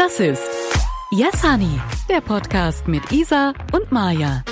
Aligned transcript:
Das 0.00 0.18
ist 0.18 0.48
Yes 1.10 1.42
Honey, 1.44 1.78
der 2.08 2.22
Podcast 2.22 2.88
mit 2.88 3.12
Isa 3.12 3.52
und 3.74 3.92
Maja. 3.92 4.42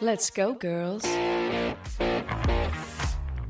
Let's 0.00 0.34
go, 0.34 0.56
girls. 0.58 1.04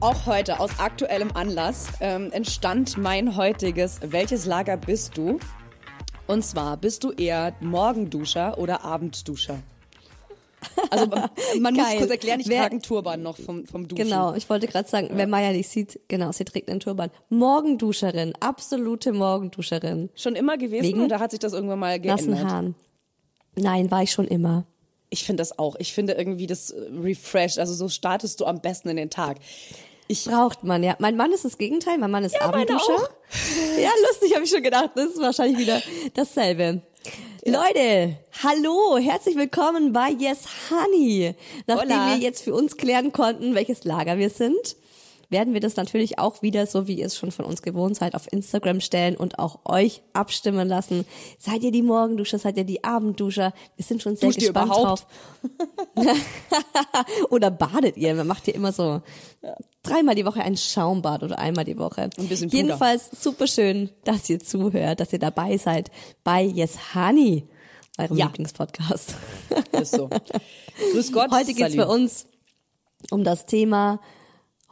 Auch 0.00 0.26
heute 0.26 0.60
aus 0.60 0.78
aktuellem 0.78 1.30
Anlass 1.32 1.88
ähm, 2.00 2.32
entstand 2.32 2.98
mein 2.98 3.34
heutiges 3.34 3.98
Welches 4.02 4.44
Lager 4.44 4.76
bist 4.76 5.16
du? 5.16 5.40
Und 6.26 6.44
zwar 6.44 6.76
bist 6.76 7.02
du 7.02 7.12
eher 7.12 7.54
Morgenduscher 7.60 8.58
oder 8.58 8.84
Abendduscher? 8.84 9.62
Also 10.94 11.60
man 11.60 11.74
muss 11.74 11.96
kurz 11.98 12.10
erklären, 12.10 12.40
ich 12.40 12.48
Wer- 12.48 12.60
trage 12.62 12.72
einen 12.72 12.82
Turban 12.82 13.22
noch 13.22 13.36
vom, 13.36 13.66
vom 13.66 13.88
Duschen. 13.88 14.04
Genau, 14.04 14.34
ich 14.34 14.48
wollte 14.48 14.66
gerade 14.66 14.88
sagen, 14.88 15.10
wer 15.12 15.26
Maya 15.26 15.52
nicht 15.52 15.68
sieht, 15.68 16.00
genau, 16.08 16.32
sie 16.32 16.44
trägt 16.44 16.68
einen 16.68 16.80
Turban. 16.80 17.10
Morgenduscherin, 17.28 18.32
absolute 18.40 19.12
Morgenduscherin. 19.12 20.10
Schon 20.14 20.36
immer 20.36 20.56
gewesen 20.56 20.84
Wegen 20.84 21.02
oder 21.02 21.20
hat 21.20 21.30
sich 21.30 21.40
das 21.40 21.52
irgendwann 21.52 21.78
mal 21.78 21.98
Nassen 21.98 22.28
geändert? 22.28 22.50
Haaren. 22.50 22.74
Nein, 23.56 23.90
war 23.90 24.02
ich 24.02 24.10
schon 24.12 24.26
immer. 24.26 24.66
Ich 25.10 25.24
finde 25.24 25.42
das 25.42 25.58
auch. 25.58 25.76
Ich 25.78 25.92
finde 25.92 26.14
irgendwie 26.14 26.46
das 26.46 26.70
äh, 26.70 26.90
refreshed. 27.02 27.58
Also 27.58 27.72
so 27.74 27.88
startest 27.88 28.40
du 28.40 28.46
am 28.46 28.60
besten 28.60 28.88
in 28.88 28.96
den 28.96 29.10
Tag. 29.10 29.36
Ich 30.08 30.24
Braucht 30.24 30.64
man, 30.64 30.82
ja. 30.82 30.96
Mein 30.98 31.16
Mann 31.16 31.32
ist 31.32 31.44
das 31.44 31.56
Gegenteil, 31.56 31.98
mein 31.98 32.10
Mann 32.10 32.24
ist 32.24 32.34
meine 32.38 32.52
Abendduscher. 32.52 33.08
Ja, 33.80 33.90
lustig, 34.08 34.34
habe 34.34 34.44
ich 34.44 34.50
schon 34.50 34.62
gedacht. 34.62 34.90
Das 34.94 35.06
ist 35.10 35.20
wahrscheinlich 35.20 35.58
wieder 35.58 35.80
dasselbe. 36.14 36.82
Leute, 37.46 38.16
hallo, 38.42 38.96
herzlich 38.96 39.36
willkommen 39.36 39.92
bei 39.92 40.08
Yes 40.08 40.46
Honey. 40.70 41.34
Nachdem 41.66 41.90
Hola. 41.90 42.14
wir 42.14 42.16
jetzt 42.16 42.42
für 42.42 42.54
uns 42.54 42.78
klären 42.78 43.12
konnten, 43.12 43.54
welches 43.54 43.84
Lager 43.84 44.16
wir 44.16 44.30
sind, 44.30 44.76
werden 45.30 45.54
wir 45.54 45.60
das 45.60 45.76
natürlich 45.76 46.18
auch 46.18 46.42
wieder, 46.42 46.66
so 46.66 46.86
wie 46.86 46.94
ihr 46.98 47.06
es 47.06 47.16
schon 47.16 47.30
von 47.32 47.44
uns 47.44 47.62
gewohnt 47.62 47.96
seid, 47.96 48.14
auf 48.14 48.32
Instagram 48.32 48.80
stellen 48.80 49.16
und 49.16 49.38
auch 49.38 49.60
euch 49.64 50.02
abstimmen 50.12 50.68
lassen. 50.68 51.04
Seid 51.38 51.62
ihr 51.62 51.72
die 51.72 51.82
Morgenduscher, 51.82 52.38
seid 52.38 52.56
ihr 52.56 52.64
die 52.64 52.84
Abendduscher? 52.84 53.52
Wir 53.76 53.84
sind 53.84 54.02
schon 54.02 54.16
sehr 54.16 54.28
Duscht 54.28 54.42
ihr 54.42 54.52
gespannt 54.52 54.72
drauf. 54.72 55.06
oder 57.30 57.50
badet 57.50 57.96
ihr? 57.96 58.14
Man 58.14 58.26
macht 58.26 58.44
hier 58.44 58.54
immer 58.54 58.72
so 58.72 59.02
dreimal 59.82 60.14
die 60.14 60.24
Woche 60.24 60.42
ein 60.42 60.56
Schaumbad 60.56 61.22
oder 61.22 61.38
einmal 61.38 61.64
die 61.64 61.78
Woche. 61.78 62.10
Ein 62.16 62.28
bisschen 62.28 62.50
Puder. 62.50 62.62
Jedenfalls 62.62 63.10
super 63.20 63.46
schön, 63.46 63.90
dass 64.04 64.28
ihr 64.30 64.40
zuhört, 64.40 65.00
dass 65.00 65.12
ihr 65.12 65.18
dabei 65.18 65.56
seid 65.56 65.90
bei 66.22 66.42
Yes 66.42 66.94
Honey, 66.94 67.44
eurem 67.98 68.16
Ja. 68.16 68.26
Lieblingspodcast. 68.26 69.14
ist 69.72 69.94
so. 69.94 70.08
Grüß 70.92 71.12
Gott. 71.12 71.30
Heute 71.30 71.54
geht's 71.54 71.74
Salut. 71.74 71.88
bei 71.88 71.94
uns 71.94 72.26
um 73.10 73.22
das 73.24 73.46
Thema 73.46 74.00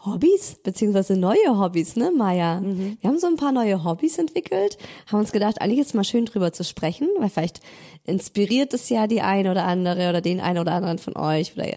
Hobbys, 0.05 0.57
beziehungsweise 0.63 1.17
neue 1.17 1.59
Hobbys, 1.59 1.97
ne, 1.97 2.11
Maja? 2.11 2.61
Mhm. 2.61 2.99
Wir 3.01 3.09
haben 3.09 3.19
so 3.19 3.29
ein 3.29 3.37
paar 3.37 3.53
neue 3.53 3.85
Hobbys 3.85 4.19
entwickelt, 4.19 4.77
haben 5.07 5.21
uns 5.21 5.33
gedacht, 5.33 5.61
eigentlich 5.61 5.79
ist 5.79 5.95
mal 5.95 6.05
schön 6.05 6.27
drüber 6.27 6.53
zu 6.53 6.65
sprechen, 6.65 7.09
weil 7.19 7.31
vielleicht 7.31 7.61
inspiriert 8.05 8.75
es 8.75 8.89
ja 8.89 9.07
die 9.07 9.21
eine 9.21 9.51
oder 9.51 9.65
andere 9.65 10.09
oder 10.09 10.21
den 10.21 10.41
einen 10.41 10.59
oder 10.59 10.73
anderen 10.73 10.99
von 10.99 11.17
euch. 11.17 11.55
Oder 11.57 11.69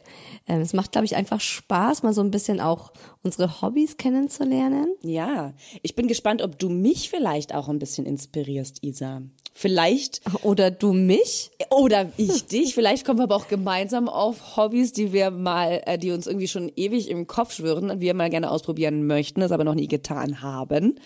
ähm, 0.47 0.61
es 0.61 0.73
macht, 0.73 0.91
glaube 0.91 1.05
ich, 1.05 1.15
einfach 1.15 1.39
Spaß, 1.39 2.01
mal 2.03 2.13
so 2.13 2.21
ein 2.21 2.31
bisschen 2.31 2.59
auch 2.59 2.91
unsere 3.21 3.61
Hobbys 3.61 3.97
kennenzulernen. 3.97 4.95
Ja, 5.03 5.53
ich 5.83 5.95
bin 5.95 6.07
gespannt, 6.07 6.41
ob 6.41 6.57
du 6.57 6.69
mich 6.69 7.09
vielleicht 7.09 7.53
auch 7.53 7.69
ein 7.69 7.79
bisschen 7.79 8.05
inspirierst, 8.05 8.83
Isa. 8.83 9.21
Vielleicht 9.57 10.19
Oder 10.43 10.69
du 10.69 10.91
mich? 10.91 11.49
oder 11.69 12.11
ich 12.17 12.45
dich. 12.45 12.75
Vielleicht 12.75 13.05
kommen 13.05 13.19
wir 13.19 13.23
aber 13.23 13.37
auch 13.37 13.47
gemeinsam 13.47 14.09
auf 14.09 14.57
Hobbys, 14.57 14.91
die 14.91 15.13
wir 15.13 15.31
mal, 15.31 15.81
äh, 15.85 15.97
die 15.97 16.11
uns 16.11 16.27
irgendwie 16.27 16.49
schon 16.49 16.69
ewig 16.75 17.09
im 17.09 17.25
Kopf 17.25 17.53
schwirren 17.53 17.89
und 17.89 18.01
wir 18.01 18.13
mal 18.13 18.29
gerne 18.29 18.51
ausprobieren 18.51 19.07
möchten, 19.07 19.39
das 19.39 19.53
aber 19.53 19.63
noch 19.63 19.73
nie 19.73 19.87
getan 19.87 20.41
haben. 20.41 20.99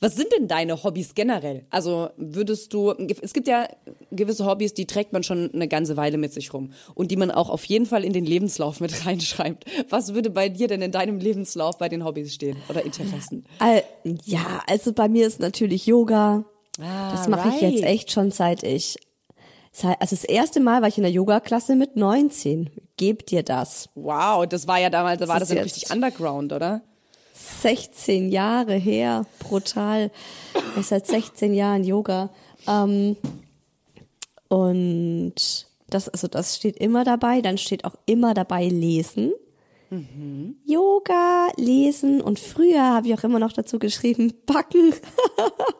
Was 0.00 0.16
sind 0.16 0.28
denn 0.36 0.48
deine 0.48 0.82
Hobbys 0.82 1.14
generell? 1.14 1.66
Also 1.70 2.10
würdest 2.16 2.72
du, 2.72 2.92
es 3.20 3.32
gibt 3.32 3.46
ja 3.46 3.68
gewisse 4.10 4.44
Hobbys, 4.44 4.74
die 4.74 4.86
trägt 4.86 5.12
man 5.12 5.22
schon 5.22 5.52
eine 5.54 5.68
ganze 5.68 5.96
Weile 5.96 6.18
mit 6.18 6.32
sich 6.32 6.52
rum 6.52 6.72
und 6.94 7.12
die 7.12 7.16
man 7.16 7.30
auch 7.30 7.48
auf 7.48 7.64
jeden 7.64 7.86
Fall 7.86 8.04
in 8.04 8.12
den 8.12 8.24
Lebenslauf 8.24 8.80
mit 8.80 9.06
reinschreibt. 9.06 9.64
Was 9.88 10.14
würde 10.14 10.30
bei 10.30 10.48
dir 10.48 10.66
denn 10.66 10.82
in 10.82 10.90
deinem 10.90 11.18
Lebenslauf 11.18 11.78
bei 11.78 11.88
den 11.88 12.04
Hobbys 12.04 12.34
stehen 12.34 12.56
oder 12.68 12.84
Interessen? 12.84 13.44
Äh, 13.60 13.82
ja, 14.24 14.62
also 14.66 14.92
bei 14.92 15.08
mir 15.08 15.28
ist 15.28 15.38
natürlich 15.38 15.86
Yoga. 15.86 16.44
Ah, 16.80 17.10
das 17.12 17.28
mache 17.28 17.48
ich 17.48 17.60
jetzt 17.60 17.82
right. 17.82 17.90
echt 17.90 18.12
schon 18.12 18.30
seit 18.30 18.62
ich, 18.62 18.96
also 19.82 19.96
das 20.16 20.24
erste 20.24 20.60
Mal 20.60 20.80
war 20.80 20.88
ich 20.88 20.96
in 20.98 21.02
der 21.02 21.12
Yoga-Klasse 21.12 21.76
mit 21.76 21.96
19. 21.96 22.70
Gebt 22.96 23.30
dir 23.30 23.42
das. 23.42 23.88
Wow, 23.94 24.46
das 24.46 24.66
war 24.66 24.78
ja 24.78 24.90
damals, 24.90 25.20
da 25.20 25.28
war 25.28 25.40
das 25.40 25.50
jetzt- 25.50 25.64
richtig 25.64 25.90
Underground, 25.90 26.52
oder? 26.52 26.82
16 27.62 28.30
Jahre 28.30 28.74
her, 28.74 29.24
brutal. 29.38 30.10
Ich 30.78 30.86
seit 30.86 31.06
16 31.06 31.54
Jahren 31.54 31.84
Yoga. 31.84 32.30
Ähm, 32.66 33.16
und 34.48 35.34
das, 35.88 36.08
also 36.08 36.26
das 36.28 36.56
steht 36.56 36.76
immer 36.78 37.04
dabei. 37.04 37.40
Dann 37.40 37.58
steht 37.58 37.84
auch 37.84 37.94
immer 38.06 38.34
dabei 38.34 38.66
lesen. 38.68 39.32
Yoga, 40.66 41.48
lesen 41.56 42.20
und 42.20 42.38
früher 42.38 42.82
habe 42.82 43.08
ich 43.08 43.14
auch 43.14 43.24
immer 43.24 43.38
noch 43.38 43.52
dazu 43.52 43.78
geschrieben, 43.78 44.34
backen. 44.44 44.92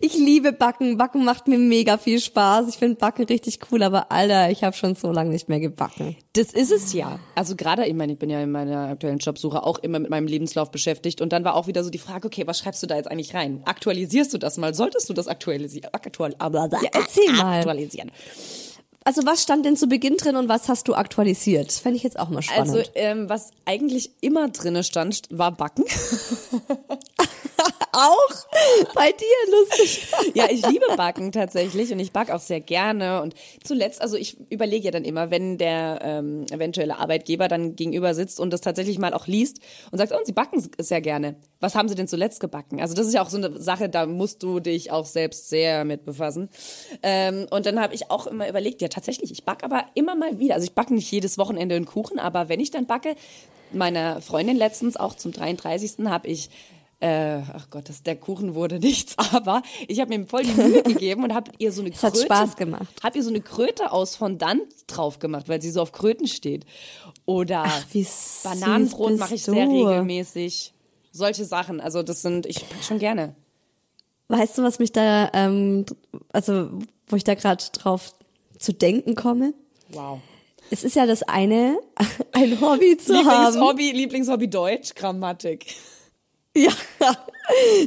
Ich 0.00 0.14
liebe 0.14 0.52
Backen. 0.52 0.96
Backen 0.96 1.24
macht 1.24 1.48
mir 1.48 1.58
mega 1.58 1.98
viel 1.98 2.20
Spaß. 2.20 2.68
Ich 2.68 2.76
finde 2.76 2.96
Backen 2.96 3.24
richtig 3.24 3.58
cool, 3.70 3.82
aber 3.82 4.10
Alter, 4.10 4.50
ich 4.50 4.64
habe 4.64 4.76
schon 4.76 4.94
so 4.94 5.12
lange 5.12 5.30
nicht 5.30 5.48
mehr 5.48 5.60
gebacken. 5.60 6.16
Das 6.32 6.52
ist 6.52 6.70
es 6.70 6.92
ja. 6.92 7.18
Also 7.34 7.56
gerade, 7.56 7.86
ich 7.86 7.94
meine, 7.94 8.12
ich 8.12 8.18
bin 8.18 8.30
ja 8.30 8.42
in 8.42 8.50
meiner 8.50 8.88
aktuellen 8.88 9.18
Jobsuche 9.18 9.62
auch 9.62 9.78
immer 9.78 9.98
mit 9.98 10.10
meinem 10.10 10.26
Lebenslauf 10.26 10.70
beschäftigt 10.70 11.20
und 11.20 11.32
dann 11.32 11.44
war 11.44 11.54
auch 11.54 11.66
wieder 11.66 11.82
so 11.84 11.90
die 11.90 11.98
Frage, 11.98 12.26
okay, 12.26 12.46
was 12.46 12.58
schreibst 12.58 12.82
du 12.82 12.86
da 12.86 12.96
jetzt 12.96 13.10
eigentlich 13.10 13.34
rein? 13.34 13.62
Aktualisierst 13.64 14.34
du 14.34 14.38
das 14.38 14.56
mal? 14.56 14.74
Solltest 14.74 15.08
du 15.08 15.12
das 15.14 15.28
aktualisieren? 15.28 15.90
Aktual 15.92 16.34
Ja, 16.82 16.90
erzähl 16.92 17.32
mal. 17.32 17.58
Aktualisieren. 17.58 18.10
Also 19.06 19.24
was 19.24 19.40
stand 19.40 19.64
denn 19.64 19.76
zu 19.76 19.86
Beginn 19.86 20.16
drin 20.16 20.34
und 20.34 20.48
was 20.48 20.68
hast 20.68 20.88
du 20.88 20.94
aktualisiert? 20.94 21.70
Fände 21.70 21.96
ich 21.96 22.02
jetzt 22.02 22.18
auch 22.18 22.28
mal 22.28 22.42
spannend. 22.42 22.76
Also, 22.76 22.90
ähm, 22.96 23.28
was 23.28 23.52
eigentlich 23.64 24.10
immer 24.20 24.48
drinne 24.48 24.82
stand, 24.82 25.22
war 25.30 25.52
Backen. 25.52 25.84
auch 27.96 28.94
bei 28.94 29.12
dir 29.12 29.58
lustig. 29.58 30.06
ja, 30.34 30.46
ich 30.50 30.66
liebe 30.66 30.84
Backen 30.96 31.32
tatsächlich 31.32 31.92
und 31.92 31.98
ich 31.98 32.12
back 32.12 32.30
auch 32.30 32.40
sehr 32.40 32.60
gerne. 32.60 33.22
Und 33.22 33.34
zuletzt, 33.64 34.02
also 34.02 34.16
ich 34.16 34.36
überlege 34.50 34.84
ja 34.84 34.90
dann 34.90 35.04
immer, 35.04 35.30
wenn 35.30 35.58
der 35.58 36.00
ähm, 36.02 36.44
eventuelle 36.50 36.98
Arbeitgeber 36.98 37.48
dann 37.48 37.74
gegenüber 37.74 38.14
sitzt 38.14 38.38
und 38.38 38.52
das 38.52 38.60
tatsächlich 38.60 38.98
mal 38.98 39.14
auch 39.14 39.26
liest 39.26 39.60
und 39.90 39.98
sagt, 39.98 40.12
oh, 40.12 40.18
und 40.18 40.26
Sie 40.26 40.32
backen 40.32 40.62
sehr 40.78 41.00
gerne. 41.00 41.36
Was 41.60 41.74
haben 41.74 41.88
Sie 41.88 41.94
denn 41.94 42.08
zuletzt 42.08 42.40
gebacken? 42.40 42.80
Also 42.80 42.94
das 42.94 43.06
ist 43.06 43.14
ja 43.14 43.22
auch 43.22 43.30
so 43.30 43.38
eine 43.38 43.58
Sache, 43.60 43.88
da 43.88 44.06
musst 44.06 44.42
du 44.42 44.60
dich 44.60 44.90
auch 44.90 45.06
selbst 45.06 45.48
sehr 45.48 45.84
mit 45.84 46.04
befassen. 46.04 46.50
Ähm, 47.02 47.46
und 47.50 47.66
dann 47.66 47.80
habe 47.80 47.94
ich 47.94 48.10
auch 48.10 48.26
immer 48.26 48.48
überlegt, 48.48 48.82
ja 48.82 48.88
tatsächlich, 48.88 49.30
ich 49.30 49.44
back 49.44 49.64
aber 49.64 49.84
immer 49.94 50.14
mal 50.14 50.38
wieder. 50.38 50.54
Also 50.54 50.66
ich 50.66 50.74
backe 50.74 50.94
nicht 50.94 51.10
jedes 51.10 51.38
Wochenende 51.38 51.74
einen 51.74 51.86
Kuchen, 51.86 52.18
aber 52.18 52.48
wenn 52.48 52.60
ich 52.60 52.70
dann 52.70 52.86
backe, 52.86 53.16
meiner 53.72 54.20
Freundin 54.20 54.56
letztens 54.56 54.96
auch 54.96 55.14
zum 55.14 55.32
33. 55.32 56.06
habe 56.06 56.28
ich 56.28 56.50
äh, 57.00 57.42
ach 57.52 57.68
Gott, 57.70 57.88
das, 57.88 58.02
der 58.02 58.16
Kuchen 58.16 58.54
wurde 58.54 58.78
nichts, 58.80 59.16
aber 59.18 59.62
ich 59.86 60.00
habe 60.00 60.16
mir 60.16 60.26
voll 60.26 60.42
die 60.42 60.52
Mühe 60.52 60.82
gegeben 60.84 61.24
und 61.24 61.34
habe 61.34 61.50
ihr 61.58 61.72
so 61.72 61.82
eine 61.82 61.92
hat 61.92 62.12
Kröte, 62.12 62.24
Spaß 62.24 62.56
gemacht. 62.56 62.86
habe 63.02 63.18
ihr 63.18 63.24
so 63.24 63.30
eine 63.30 63.40
Kröte 63.40 63.92
aus 63.92 64.16
Fondant 64.16 64.62
drauf 64.86 65.18
gemacht, 65.18 65.48
weil 65.48 65.60
sie 65.60 65.70
so 65.70 65.82
auf 65.82 65.92
Kröten 65.92 66.26
steht. 66.26 66.64
Oder 67.24 67.64
Ach, 67.66 67.84
Bananenbrot 68.44 69.18
mache 69.18 69.34
ich 69.34 69.44
du. 69.44 69.52
sehr 69.52 69.68
regelmäßig. 69.68 70.72
Solche 71.12 71.44
Sachen, 71.44 71.80
also 71.80 72.02
das 72.02 72.22
sind, 72.22 72.46
ich 72.46 72.64
schon 72.82 72.98
gerne. 72.98 73.34
Weißt 74.28 74.58
du, 74.58 74.62
was 74.62 74.78
mich 74.78 74.92
da, 74.92 75.30
ähm, 75.34 75.86
also 76.32 76.70
wo 77.08 77.16
ich 77.16 77.24
da 77.24 77.34
gerade 77.34 77.64
drauf 77.72 78.12
zu 78.58 78.72
denken 78.72 79.14
komme? 79.14 79.54
Wow. 79.90 80.20
Es 80.70 80.82
ist 80.82 80.96
ja 80.96 81.06
das 81.06 81.22
eine, 81.22 81.78
ein 82.32 82.60
Hobby 82.60 82.96
zu 82.96 83.14
haben. 83.14 83.54
Lieblingshobby, 83.54 83.92
Lieblingshobby 83.92 84.50
Deutsch, 84.50 84.94
Grammatik. 84.94 85.66
Ja, 86.98 87.16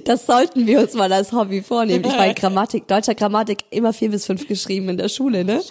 das 0.06 0.26
sollten 0.26 0.66
wir 0.66 0.80
uns 0.80 0.94
mal 0.94 1.12
als 1.12 1.34
Hobby 1.34 1.62
vornehmen. 1.62 2.06
Ich 2.06 2.14
war 2.14 2.28
in 2.28 2.36
Grammatik, 2.36 2.88
deutscher 2.88 3.14
Grammatik 3.14 3.66
immer 3.72 3.92
vier 3.92 4.10
bis 4.10 4.26
fünf 4.26 4.48
geschrieben 4.48 4.88
in 4.88 4.98
der 4.98 5.10
Schule, 5.10 5.44
ne? 5.44 5.62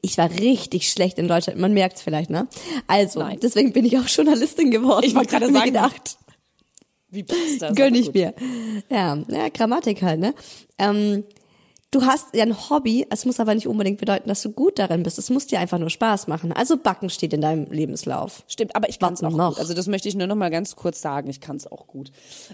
Ich 0.00 0.16
war 0.16 0.30
richtig 0.30 0.88
schlecht 0.92 1.18
in 1.18 1.26
Deutschland. 1.26 1.58
Man 1.58 1.72
merkt's 1.72 2.02
vielleicht, 2.02 2.30
ne? 2.30 2.46
Also, 2.86 3.18
Nein. 3.20 3.38
deswegen 3.42 3.72
bin 3.72 3.84
ich 3.84 3.98
auch 3.98 4.06
Journalistin 4.06 4.70
geworden. 4.70 5.04
Ich 5.04 5.14
wollte 5.16 5.30
gerade 5.30 5.52
sagen, 5.52 5.64
gedacht, 5.64 6.18
Wie 7.10 7.24
passt 7.24 7.62
das? 7.62 7.74
gönn 7.74 7.94
ich 7.96 8.12
mir. 8.12 8.32
Ja, 8.90 9.18
ja, 9.28 9.48
Grammatik 9.48 10.02
halt, 10.02 10.20
ne? 10.20 10.34
Ähm, 10.78 11.24
du 11.90 12.02
hast 12.02 12.34
ja 12.34 12.42
ein 12.42 12.68
Hobby, 12.68 13.06
es 13.10 13.24
muss 13.24 13.40
aber 13.40 13.54
nicht 13.54 13.66
unbedingt 13.66 13.98
bedeuten, 13.98 14.28
dass 14.28 14.42
du 14.42 14.50
gut 14.50 14.78
darin 14.78 15.02
bist. 15.02 15.18
Es 15.18 15.30
muss 15.30 15.46
dir 15.46 15.58
einfach 15.58 15.78
nur 15.78 15.88
Spaß 15.88 16.26
machen. 16.26 16.52
Also 16.52 16.76
Backen 16.76 17.08
steht 17.08 17.32
in 17.32 17.40
deinem 17.40 17.70
Lebenslauf. 17.70 18.42
Stimmt, 18.46 18.76
aber 18.76 18.88
ich 18.88 18.98
kann 18.98 19.14
es 19.14 19.22
auch 19.22 19.30
noch? 19.30 19.50
gut. 19.50 19.58
Also 19.58 19.72
das 19.72 19.86
möchte 19.86 20.08
ich 20.08 20.14
nur 20.14 20.26
noch 20.26 20.36
mal 20.36 20.50
ganz 20.50 20.76
kurz 20.76 21.00
sagen. 21.00 21.30
Ich 21.30 21.40
kann 21.40 21.56
es 21.56 21.70
auch 21.70 21.86
gut. 21.86 22.10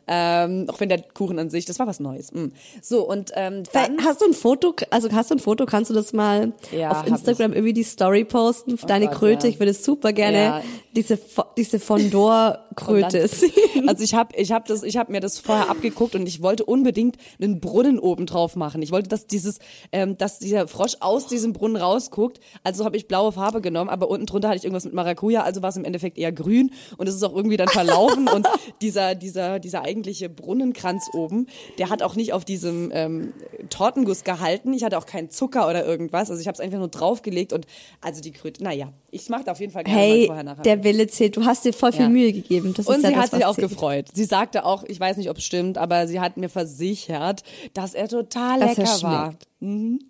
Ähm, 0.07 0.67
auch 0.69 0.79
wenn 0.79 0.89
der 0.89 1.03
Kuchen 1.03 1.39
an 1.39 1.51
sich, 1.51 1.65
das 1.65 1.79
war 1.79 1.87
was 1.87 1.99
Neues. 1.99 2.33
Mm. 2.33 2.49
So, 2.81 3.09
und 3.09 3.33
ähm, 3.35 3.65
dann... 3.73 4.05
Hast 4.05 4.21
du 4.21 4.27
ein 4.27 4.35
Foto, 4.35 4.75
also 4.91 5.11
hast 5.11 5.31
du 5.31 5.35
ein 5.35 5.41
Foto, 5.41 5.67
kannst 5.67 5.91
du 5.91 5.95
das 5.95 6.13
mal 6.13 6.53
Ja, 6.71 6.91
auf 6.91 7.07
Instagram 7.07 7.53
irgendwie 7.53 7.73
die 7.73 7.83
Story 7.83 8.25
posten, 8.25 8.79
deine 8.87 9.07
Gott, 9.07 9.17
Kröte, 9.17 9.47
ja. 9.47 9.53
ich 9.53 9.59
würde 9.59 9.75
super 9.75 10.13
gerne 10.13 10.39
Ja. 10.39 10.63
diese, 10.95 11.19
diese 11.57 11.81
Fondor 11.81 12.61
Kröte 12.77 13.27
sehen. 13.29 13.53
Also 13.89 14.03
ich 14.03 14.15
habe 14.15 14.35
ich 14.37 14.53
hab 14.53 14.67
das 14.67 14.83
ich 14.83 14.97
habe 14.97 15.13
mir 15.13 15.21
das 15.21 15.39
vorher 15.39 15.69
abgeguckt 15.69 16.15
und 16.15 16.27
ich 16.27 16.43
wollte 16.43 16.65
unbedingt 16.65 17.17
einen 17.41 17.61
Brunnen 17.61 17.99
oben 17.99 18.27
drauf 18.27 18.57
machen. 18.57 18.83
Ich 18.83 18.93
wollte, 18.93 19.09
dass 19.25 19.27
dieses 19.27 19.59
ähm, 19.93 20.17
dass 20.19 20.39
dieser 20.39 20.69
Frosch 20.69 20.97
aus 21.01 21.27
diesem 21.27 21.53
Brunnen 21.53 21.77
rausguckt. 21.77 22.41
Also 22.63 22.85
habe 22.85 22.97
ich 22.97 23.09
blaue 23.09 23.33
Farbe 23.33 23.61
genommen, 23.61 23.91
aber 23.91 24.09
unten 24.09 24.27
drunter 24.27 24.49
hatte 24.49 24.59
ich 24.59 24.65
irgendwas 24.65 24.85
mit 24.85 24.95
Maracuja, 24.95 25.43
also 25.43 25.63
war 25.63 25.71
es 25.71 25.77
im 25.77 25.85
Endeffekt 25.85 26.19
eher 26.19 26.33
grün 26.33 26.71
und 26.97 27.09
es 27.09 27.15
ist 27.15 27.23
auch 27.23 27.35
irgendwie 27.35 27.57
dann 27.57 27.69
verlaufen 27.69 28.29
und 28.29 28.47
dieser 28.83 29.15
dieser 29.15 29.59
dieser 29.59 29.83
eigentliche 29.83 30.29
Brunnenkranz 30.29 31.09
oben, 31.13 31.47
der 31.79 31.91
hat 31.91 32.03
auch 32.03 32.17
nicht 32.17 32.33
auf 32.33 32.45
diesem 32.45 32.91
ähm, 32.93 33.33
Tortenguss 33.71 34.25
gehalten. 34.25 34.73
Ich 34.73 34.85
hatte 34.85 34.99
auch 34.99 35.07
keinen 35.07 35.31
Zucker 35.31 35.69
oder 35.69 35.85
irgendwas. 35.85 36.31
Also 36.31 36.41
ich 36.41 36.47
habe 36.47 36.55
es 36.55 36.61
einfach 36.61 36.79
nur 36.79 36.89
draufgelegt 36.89 37.53
und 37.53 37.67
also 38.01 38.21
die 38.21 38.33
Kröte. 38.33 38.63
Naja, 38.63 38.93
ich 39.11 39.29
mache 39.29 39.45
da 39.45 39.53
auf 39.53 39.61
jeden 39.61 39.73
Fall 39.73 39.85
gerne 39.85 39.99
Hey, 39.99 40.27
vorher 40.27 40.45
nachher. 40.45 40.63
der 40.63 40.85
Wille 40.85 41.07
zählt. 41.07 41.37
Du 41.37 41.45
hast 41.45 41.65
dir 41.65 41.73
voll 41.73 41.93
viel 41.93 42.03
Ja. 42.03 42.09
Mühe 42.09 42.33
gegeben. 42.33 42.75
Das 42.77 42.87
Und 42.87 42.97
ist 42.97 43.03
ja 43.03 43.09
sie 43.11 43.15
das, 43.15 43.25
hat 43.25 43.31
sich 43.33 43.45
auch 43.45 43.55
zählt. 43.55 43.69
gefreut. 43.71 44.07
Sie 44.13 44.25
sagte 44.25 44.65
auch, 44.65 44.85
ich 44.85 44.99
weiß 45.01 45.17
nicht, 45.17 45.31
ob 45.31 45.39
es 45.39 45.45
stimmt, 45.45 45.79
aber 45.79 46.07
sie 46.07 46.21
hat 46.21 46.37
mir 46.37 46.49
versichert, 46.49 47.43
dass 47.75 47.95
er 47.95 48.09
total 48.09 48.61
Dass 48.61 48.77
er 48.79 48.85
lecker 48.85 48.97
war. 49.15 49.35
Mhm. 49.61 50.01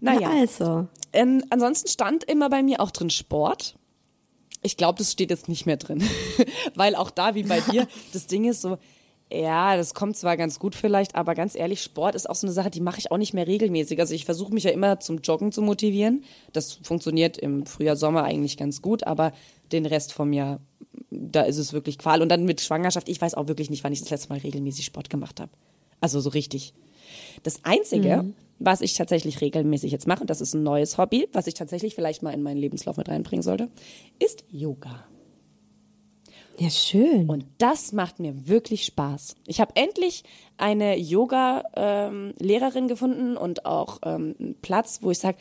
Naja, 0.00 0.20
Ja, 0.20 0.40
also. 0.40 0.86
ähm, 1.12 1.44
ansonsten 1.50 1.88
stand 1.88 2.24
immer 2.24 2.48
bei 2.50 2.62
mir 2.62 2.80
auch 2.80 2.90
drin 2.90 3.10
Sport. 3.10 3.74
Ich 4.62 4.76
glaube, 4.76 4.98
das 4.98 5.12
steht 5.12 5.30
jetzt 5.30 5.48
nicht 5.48 5.66
mehr 5.66 5.76
drin, 5.76 6.02
weil 6.74 6.94
auch 6.94 7.10
da 7.10 7.34
wie 7.34 7.44
bei 7.44 7.60
dir, 7.60 7.86
das 8.12 8.26
Ding 8.26 8.44
ist 8.44 8.60
so, 8.62 8.78
ja, 9.30 9.76
das 9.76 9.92
kommt 9.92 10.16
zwar 10.16 10.36
ganz 10.36 10.58
gut 10.58 10.74
vielleicht, 10.74 11.14
aber 11.14 11.34
ganz 11.34 11.54
ehrlich, 11.54 11.82
Sport 11.82 12.14
ist 12.14 12.28
auch 12.30 12.34
so 12.34 12.46
eine 12.46 12.54
Sache, 12.54 12.70
die 12.70 12.80
mache 12.80 12.98
ich 12.98 13.10
auch 13.10 13.18
nicht 13.18 13.34
mehr 13.34 13.46
regelmäßig. 13.46 14.00
Also 14.00 14.14
ich 14.14 14.24
versuche 14.24 14.54
mich 14.54 14.64
ja 14.64 14.70
immer 14.70 15.00
zum 15.00 15.18
Joggen 15.18 15.52
zu 15.52 15.60
motivieren. 15.60 16.24
Das 16.52 16.78
funktioniert 16.82 17.36
im 17.36 17.66
Frühjahr, 17.66 17.96
Sommer 17.96 18.24
eigentlich 18.24 18.56
ganz 18.56 18.80
gut, 18.80 19.06
aber 19.06 19.32
den 19.70 19.84
Rest 19.84 20.14
vom 20.14 20.32
Jahr, 20.32 20.60
da 21.10 21.42
ist 21.42 21.58
es 21.58 21.74
wirklich 21.74 21.98
Qual. 21.98 22.22
Und 22.22 22.30
dann 22.30 22.46
mit 22.46 22.62
Schwangerschaft, 22.62 23.08
ich 23.08 23.20
weiß 23.20 23.34
auch 23.34 23.48
wirklich 23.48 23.68
nicht, 23.68 23.84
wann 23.84 23.92
ich 23.92 24.00
das 24.00 24.10
letzte 24.10 24.30
Mal 24.30 24.38
regelmäßig 24.38 24.86
Sport 24.86 25.10
gemacht 25.10 25.40
habe. 25.40 25.52
Also 26.00 26.20
so 26.20 26.30
richtig. 26.30 26.72
Das 27.42 27.64
Einzige, 27.64 28.32
was 28.58 28.80
ich 28.80 28.94
tatsächlich 28.94 29.40
regelmäßig 29.40 29.92
jetzt 29.92 30.06
mache, 30.06 30.20
und 30.20 30.30
das 30.30 30.40
ist 30.40 30.54
ein 30.54 30.62
neues 30.62 30.98
Hobby, 30.98 31.28
was 31.32 31.46
ich 31.46 31.54
tatsächlich 31.54 31.94
vielleicht 31.94 32.22
mal 32.22 32.32
in 32.32 32.42
meinen 32.42 32.58
Lebenslauf 32.58 32.96
mit 32.96 33.08
reinbringen 33.08 33.42
sollte, 33.42 33.68
ist 34.18 34.44
Yoga. 34.50 35.04
Ja, 36.60 36.70
schön. 36.70 37.28
Und 37.30 37.44
das 37.58 37.92
macht 37.92 38.18
mir 38.18 38.48
wirklich 38.48 38.84
Spaß. 38.84 39.36
Ich 39.46 39.60
habe 39.60 39.76
endlich 39.76 40.24
eine 40.56 40.98
Yoga-Lehrerin 40.98 42.88
gefunden 42.88 43.36
und 43.36 43.64
auch 43.64 44.00
ähm, 44.02 44.34
einen 44.40 44.56
Platz, 44.60 44.98
wo 45.02 45.12
ich 45.12 45.20
sage, 45.20 45.38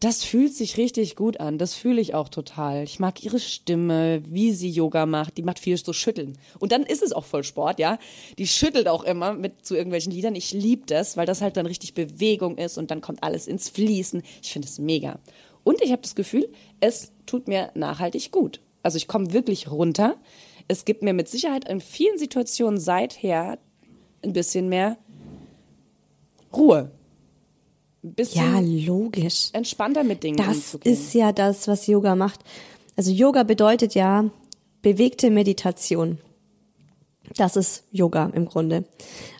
das 0.00 0.24
fühlt 0.24 0.52
sich 0.52 0.76
richtig 0.76 1.14
gut 1.14 1.38
an. 1.38 1.58
Das 1.58 1.74
fühle 1.74 2.00
ich 2.00 2.14
auch 2.14 2.28
total. 2.28 2.82
Ich 2.82 2.98
mag 2.98 3.22
ihre 3.22 3.38
Stimme, 3.38 4.22
wie 4.26 4.50
sie 4.50 4.68
Yoga 4.68 5.06
macht. 5.06 5.36
Die 5.36 5.44
macht 5.44 5.60
viel 5.60 5.76
so 5.76 5.92
schütteln. 5.92 6.36
Und 6.58 6.72
dann 6.72 6.82
ist 6.82 7.04
es 7.04 7.12
auch 7.12 7.24
voll 7.24 7.44
Sport, 7.44 7.78
ja. 7.78 8.00
Die 8.36 8.48
schüttelt 8.48 8.88
auch 8.88 9.04
immer 9.04 9.34
mit 9.34 9.64
zu 9.64 9.76
irgendwelchen 9.76 10.10
Liedern. 10.10 10.34
Ich 10.34 10.50
liebe 10.50 10.82
das, 10.86 11.16
weil 11.16 11.26
das 11.26 11.42
halt 11.42 11.56
dann 11.56 11.66
richtig 11.66 11.94
Bewegung 11.94 12.58
ist 12.58 12.76
und 12.76 12.90
dann 12.90 13.00
kommt 13.00 13.22
alles 13.22 13.46
ins 13.46 13.68
Fließen. 13.68 14.20
Ich 14.42 14.52
finde 14.52 14.66
es 14.66 14.80
mega. 14.80 15.20
Und 15.62 15.80
ich 15.80 15.92
habe 15.92 16.02
das 16.02 16.16
Gefühl, 16.16 16.48
es 16.80 17.12
tut 17.24 17.46
mir 17.46 17.70
nachhaltig 17.74 18.32
gut. 18.32 18.60
Also 18.82 18.96
ich 18.96 19.06
komme 19.06 19.32
wirklich 19.32 19.70
runter. 19.70 20.16
Es 20.68 20.84
gibt 20.84 21.02
mir 21.02 21.12
mit 21.12 21.28
Sicherheit 21.28 21.68
in 21.68 21.80
vielen 21.80 22.18
Situationen 22.18 22.80
seither 22.80 23.58
ein 24.22 24.32
bisschen 24.32 24.68
mehr 24.68 24.96
Ruhe. 26.52 26.90
Ein 28.02 28.14
bisschen 28.14 28.44
Ja, 28.54 28.60
logisch. 28.92 29.50
entspannter 29.52 30.04
mit 30.04 30.22
Dingen 30.22 30.36
Das 30.36 30.74
ist 30.84 31.12
ja 31.14 31.32
das, 31.32 31.68
was 31.68 31.86
Yoga 31.86 32.14
macht. 32.14 32.40
Also 32.96 33.10
Yoga 33.10 33.42
bedeutet 33.42 33.94
ja 33.94 34.30
bewegte 34.82 35.30
Meditation. 35.30 36.18
Das 37.36 37.56
ist 37.56 37.82
Yoga 37.90 38.30
im 38.34 38.46
Grunde. 38.46 38.84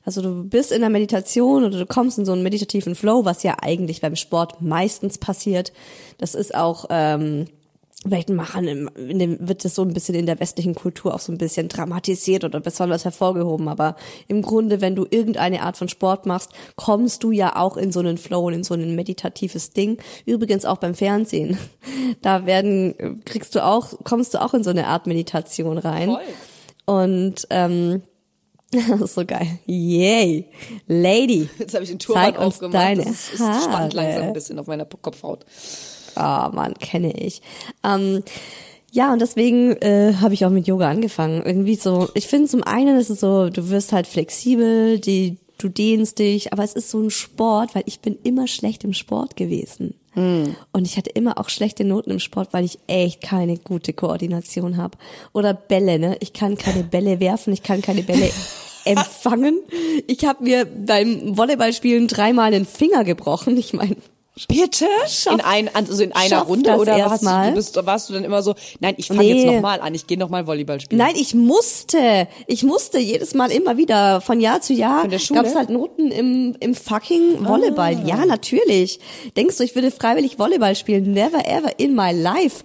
Also 0.04 0.20
du 0.20 0.44
bist 0.44 0.72
in 0.72 0.80
der 0.80 0.90
Meditation 0.90 1.64
oder 1.64 1.78
du 1.78 1.86
kommst 1.86 2.18
in 2.18 2.24
so 2.24 2.32
einen 2.32 2.42
meditativen 2.42 2.96
Flow, 2.96 3.24
was 3.24 3.44
ja 3.44 3.56
eigentlich 3.62 4.00
beim 4.00 4.16
Sport 4.16 4.60
meistens 4.60 5.18
passiert. 5.18 5.72
Das 6.18 6.34
ist 6.34 6.54
auch 6.54 6.86
ähm, 6.90 7.46
vielleicht 8.02 8.28
machen, 8.28 8.88
in 8.94 9.18
dem, 9.18 9.48
wird 9.48 9.64
das 9.64 9.74
so 9.74 9.82
ein 9.82 9.92
bisschen 9.92 10.14
in 10.14 10.26
der 10.26 10.38
westlichen 10.38 10.74
Kultur 10.74 11.14
auch 11.14 11.18
so 11.18 11.32
ein 11.32 11.38
bisschen 11.38 11.68
dramatisiert 11.68 12.44
oder 12.44 12.60
besonders 12.60 13.04
hervorgehoben. 13.04 13.68
Aber 13.68 13.96
im 14.28 14.42
Grunde, 14.42 14.80
wenn 14.80 14.94
du 14.94 15.06
irgendeine 15.08 15.62
Art 15.62 15.76
von 15.76 15.88
Sport 15.88 16.26
machst, 16.26 16.50
kommst 16.76 17.24
du 17.24 17.30
ja 17.30 17.56
auch 17.56 17.76
in 17.76 17.92
so 17.92 18.00
einen 18.00 18.18
Flow 18.18 18.46
und 18.46 18.52
in 18.54 18.64
so 18.64 18.74
ein 18.74 18.94
meditatives 18.94 19.70
Ding. 19.70 19.98
Übrigens 20.24 20.64
auch 20.64 20.78
beim 20.78 20.94
Fernsehen. 20.94 21.58
Da 22.22 22.46
werden, 22.46 23.22
kriegst 23.24 23.54
du 23.54 23.64
auch, 23.64 23.92
kommst 24.04 24.34
du 24.34 24.40
auch 24.40 24.54
in 24.54 24.62
so 24.62 24.70
eine 24.70 24.86
Art 24.86 25.06
Meditation 25.06 25.76
rein. 25.78 26.08
Voll. 26.08 26.20
Und 26.86 27.46
ähm, 27.50 28.02
das 28.70 29.00
ist 29.00 29.14
so 29.14 29.24
geil. 29.24 29.58
Yay. 29.66 30.46
Lady. 30.86 31.48
Jetzt 31.58 31.74
habe 31.74 31.84
ich 31.84 31.90
den 31.90 31.98
Turban 31.98 32.36
aufgemacht. 32.36 32.74
deine 32.74 33.04
das 33.04 33.12
ist, 33.12 33.32
ist 33.32 33.38
spannt 33.38 33.72
Haare. 33.72 33.88
langsam 33.94 34.22
ein 34.22 34.32
bisschen 34.32 34.58
auf 34.58 34.66
meiner 34.66 34.84
Kopfhaut. 34.84 35.44
Ah, 36.16 36.50
Mann, 36.52 36.74
kenne 36.74 37.12
ich. 37.12 37.42
Ähm, 37.84 38.22
ja, 38.92 39.12
und 39.12 39.20
deswegen 39.20 39.72
äh, 39.82 40.14
habe 40.20 40.34
ich 40.34 40.46
auch 40.46 40.50
mit 40.50 40.66
Yoga 40.66 40.88
angefangen. 40.88 41.42
Irgendwie 41.44 41.74
so, 41.74 42.08
ich 42.14 42.26
finde 42.26 42.48
zum 42.48 42.62
einen 42.62 42.96
ist 42.98 43.10
es 43.10 43.20
so, 43.20 43.50
du 43.50 43.68
wirst 43.68 43.92
halt 43.92 44.06
flexibel, 44.06 44.98
die, 44.98 45.36
du 45.58 45.68
dehnst 45.68 46.18
dich, 46.18 46.52
aber 46.52 46.64
es 46.64 46.72
ist 46.72 46.90
so 46.90 47.00
ein 47.00 47.10
Sport, 47.10 47.74
weil 47.74 47.82
ich 47.86 48.00
bin 48.00 48.16
immer 48.22 48.46
schlecht 48.46 48.84
im 48.84 48.94
Sport 48.94 49.36
gewesen. 49.36 49.94
Und 50.72 50.86
ich 50.86 50.96
hatte 50.96 51.10
immer 51.10 51.38
auch 51.38 51.50
schlechte 51.50 51.84
Noten 51.84 52.10
im 52.10 52.20
Sport, 52.20 52.48
weil 52.52 52.64
ich 52.64 52.78
echt 52.86 53.20
keine 53.20 53.58
gute 53.58 53.92
Koordination 53.92 54.78
habe. 54.78 54.96
Oder 55.34 55.52
Bälle, 55.52 55.98
ne? 55.98 56.16
Ich 56.20 56.32
kann 56.32 56.56
keine 56.56 56.82
Bälle 56.82 57.20
werfen, 57.20 57.52
ich 57.52 57.62
kann 57.62 57.82
keine 57.82 58.02
Bälle 58.02 58.30
empfangen. 58.86 59.60
Ich 60.06 60.24
habe 60.24 60.42
mir 60.42 60.64
beim 60.64 61.36
Volleyballspielen 61.36 62.08
dreimal 62.08 62.50
den 62.50 62.64
Finger 62.64 63.04
gebrochen. 63.04 63.58
Ich 63.58 63.74
meine, 63.74 63.96
Bitte? 64.48 64.84
Schaff- 65.08 65.32
in, 65.32 65.40
ein, 65.40 65.74
also 65.74 66.02
in 66.02 66.12
einer 66.12 66.42
Runde 66.42 66.74
oder 66.76 67.10
hast 67.10 67.22
du, 67.24 67.28
du 67.48 67.52
bist, 67.54 67.86
warst 67.86 68.10
du 68.10 68.12
dann 68.12 68.22
immer 68.24 68.42
so, 68.42 68.54
nein, 68.80 68.94
ich 68.98 69.06
fange 69.08 69.20
Nee. 69.20 69.32
jetzt 69.34 69.46
nochmal 69.46 69.80
an, 69.80 69.94
ich 69.94 70.06
gehe 70.06 70.18
nochmal 70.18 70.46
Volleyball 70.46 70.78
spielen. 70.78 70.98
Nein, 70.98 71.14
ich 71.16 71.34
musste. 71.34 72.28
Ich 72.46 72.62
musste 72.62 72.98
jedes 72.98 73.32
Mal 73.34 73.50
immer 73.50 73.78
wieder 73.78 74.20
von 74.20 74.38
Jahr 74.40 74.60
zu 74.60 74.74
Jahr. 74.74 75.08
Gab 75.08 75.46
es 75.46 75.54
halt 75.54 75.70
Noten 75.70 76.10
im, 76.10 76.54
im 76.60 76.74
fucking 76.74 77.46
Volleyball. 77.46 78.06
Ja, 78.06 78.26
natürlich. 78.26 79.00
Denkst 79.36 79.56
du, 79.56 79.64
ich 79.64 79.74
würde 79.74 79.90
freiwillig 79.90 80.38
Volleyball 80.38 80.76
spielen? 80.76 81.12
Never 81.14 81.46
ever 81.48 81.78
in 81.78 81.94
my 81.94 82.12
life. 82.12 82.62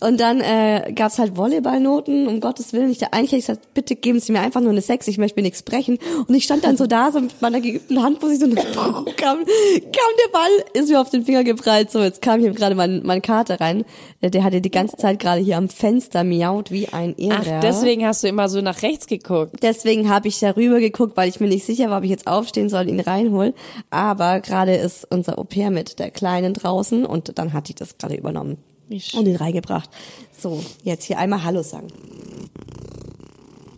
Und 0.00 0.20
dann 0.20 0.40
äh, 0.40 0.92
gab 0.94 1.10
es 1.10 1.18
halt 1.18 1.36
Volleyballnoten, 1.36 2.28
um 2.28 2.40
Gottes 2.40 2.72
Willen. 2.72 2.90
Ich, 2.90 3.02
eigentlich 3.12 3.32
hätte 3.32 3.36
ich 3.36 3.46
gesagt, 3.46 3.74
bitte 3.74 3.96
geben 3.96 4.20
Sie 4.20 4.32
mir 4.32 4.40
einfach 4.40 4.60
nur 4.60 4.70
eine 4.70 4.82
Sechs, 4.82 5.08
ich 5.08 5.16
möchte 5.16 5.38
mir 5.40 5.44
nichts 5.44 5.62
brechen. 5.62 5.98
Und 6.26 6.34
ich 6.34 6.44
stand 6.44 6.64
dann 6.64 6.76
so 6.76 6.86
da, 6.86 7.10
so 7.12 7.20
mit 7.20 7.40
meiner 7.40 7.60
geübten 7.60 8.02
Hand, 8.02 8.22
wo 8.22 8.28
ich 8.28 8.38
so 8.38 8.46
kam, 8.46 9.06
kam 9.16 9.44
der 9.46 10.32
Ball, 10.32 10.50
ist 10.74 10.90
mir 10.90 11.00
auf 11.00 11.10
den 11.10 11.24
Finger 11.24 11.44
geprallt. 11.44 11.90
So, 11.90 12.00
jetzt 12.00 12.20
kam 12.20 12.40
hier 12.40 12.52
gerade 12.52 12.74
mein, 12.74 13.02
mein 13.04 13.22
Kater 13.22 13.60
rein. 13.60 13.84
Der, 14.22 14.30
der 14.30 14.44
hatte 14.44 14.60
die 14.60 14.70
ganze 14.70 14.96
Zeit 14.96 15.18
gerade 15.18 15.40
hier 15.40 15.56
am 15.56 15.68
Fenster 15.68 16.24
miaut 16.24 16.70
wie 16.70 16.88
ein 16.88 17.14
Irrer. 17.16 17.56
Ach, 17.56 17.60
deswegen 17.60 18.06
hast 18.06 18.22
du 18.22 18.28
immer 18.28 18.48
so 18.48 18.60
nach 18.60 18.82
rechts 18.82 19.06
geguckt. 19.06 19.56
Deswegen 19.62 20.10
habe 20.10 20.28
ich 20.28 20.38
darüber 20.40 20.78
geguckt, 20.78 21.16
weil 21.16 21.28
ich 21.28 21.40
mir 21.40 21.48
nicht 21.48 21.64
sicher 21.64 21.88
war, 21.88 21.98
ob 21.98 22.04
ich 22.04 22.10
jetzt 22.10 22.26
aufstehen 22.26 22.68
soll, 22.68 22.88
ihn 22.88 23.00
reinholen. 23.00 23.54
Aber 23.90 24.40
gerade 24.40 24.74
ist 24.74 25.06
unser 25.10 25.38
Au-pair 25.38 25.70
mit 25.70 25.98
der 25.98 26.10
Kleinen 26.10 26.52
draußen 26.52 27.06
und 27.06 27.38
dann 27.38 27.54
hat 27.54 27.68
die 27.68 27.74
das 27.74 27.96
gerade 27.96 28.14
übernommen 28.14 28.58
Und 28.88 29.26
ihn 29.26 29.36
reingebracht. 29.36 29.90
So, 30.38 30.62
jetzt 30.84 31.04
hier 31.04 31.18
einmal 31.18 31.42
Hallo 31.44 31.62
sagen. 31.62 31.88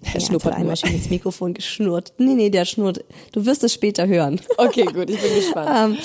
Er 0.03 0.09
Er 0.09 0.15
hat 0.15 0.23
schnuppert 0.23 0.55
einmal 0.55 0.77
schön 0.77 0.95
ins 0.95 1.11
Mikrofon 1.11 1.53
geschnurrt. 1.55 2.13
Nee, 2.19 2.35
nee, 2.35 2.49
der 2.51 2.65
schnurrt. 2.65 3.05
Du 3.33 3.45
wirst 3.45 3.63
es 3.65 3.75
später 3.75 4.07
hören. 4.07 4.41
Okay, 4.57 4.85
gut, 4.85 5.11
ich 5.11 5.21
bin 5.21 5.35
gespannt. 5.35 5.99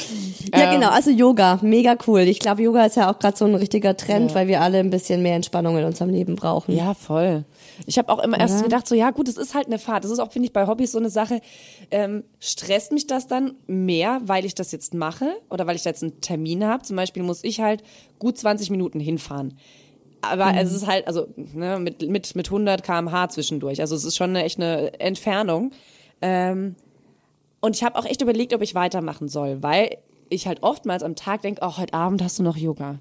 Ja, 0.53 0.71
Ähm. 0.73 0.79
genau, 0.79 0.89
also 0.89 1.09
Yoga, 1.09 1.59
mega 1.61 1.95
cool. 2.07 2.21
Ich 2.21 2.39
glaube, 2.39 2.61
Yoga 2.63 2.85
ist 2.85 2.97
ja 2.97 3.09
auch 3.11 3.17
gerade 3.19 3.37
so 3.37 3.45
ein 3.45 3.55
richtiger 3.55 3.95
Trend, 3.95 4.35
weil 4.35 4.47
wir 4.47 4.59
alle 4.61 4.79
ein 4.79 4.89
bisschen 4.89 5.21
mehr 5.23 5.35
Entspannung 5.35 5.77
in 5.77 5.85
unserem 5.85 6.09
Leben 6.11 6.35
brauchen. 6.35 6.75
Ja, 6.75 6.93
voll. 6.93 7.45
Ich 7.85 7.97
habe 7.97 8.11
auch 8.11 8.19
immer 8.19 8.39
erst 8.39 8.63
gedacht, 8.63 8.87
so 8.87 8.95
ja 8.95 9.11
gut, 9.11 9.27
es 9.27 9.37
ist 9.37 9.53
halt 9.53 9.67
eine 9.67 9.79
Fahrt. 9.79 10.03
Das 10.03 10.11
ist 10.11 10.19
auch, 10.19 10.31
finde 10.31 10.47
ich, 10.47 10.53
bei 10.53 10.67
Hobbys 10.67 10.91
so 10.91 10.99
eine 10.99 11.09
Sache. 11.09 11.41
Ähm, 11.91 12.23
stresst 12.39 12.91
mich 12.91 13.07
das 13.07 13.27
dann 13.27 13.55
mehr, 13.67 14.21
weil 14.23 14.45
ich 14.45 14.55
das 14.55 14.71
jetzt 14.71 14.93
mache 14.93 15.35
oder 15.49 15.67
weil 15.67 15.75
ich 15.75 15.83
da 15.83 15.89
jetzt 15.89 16.03
einen 16.03 16.21
Termin 16.21 16.65
habe? 16.65 16.83
Zum 16.83 16.95
Beispiel 16.95 17.23
muss 17.23 17.43
ich 17.43 17.61
halt 17.61 17.83
gut 18.19 18.37
20 18.37 18.69
Minuten 18.69 18.99
hinfahren. 18.99 19.57
Aber 20.21 20.55
es 20.55 20.71
ist 20.71 20.87
halt, 20.87 21.05
also 21.07 21.27
ne, 21.35 21.79
mit, 21.79 22.09
mit, 22.09 22.35
mit 22.35 22.47
100 22.47 22.81
km/h 22.81 23.29
zwischendurch. 23.29 23.81
Also 23.81 23.95
es 23.95 24.05
ist 24.05 24.15
schon 24.15 24.29
eine, 24.29 24.43
echt 24.43 24.57
eine 24.57 24.99
Entfernung. 24.99 25.71
Ähm, 26.21 26.75
und 27.59 27.75
ich 27.75 27.83
habe 27.83 27.97
auch 27.97 28.05
echt 28.05 28.21
überlegt, 28.21 28.53
ob 28.53 28.61
ich 28.61 28.73
weitermachen 28.73 29.27
soll, 29.27 29.61
weil 29.61 29.97
ich 30.29 30.47
halt 30.47 30.63
oftmals 30.63 31.03
am 31.03 31.15
Tag 31.15 31.41
denke, 31.41 31.61
oh, 31.63 31.77
heute 31.77 31.93
Abend 31.93 32.23
hast 32.23 32.39
du 32.39 32.43
noch 32.43 32.57
Yoga. 32.57 32.99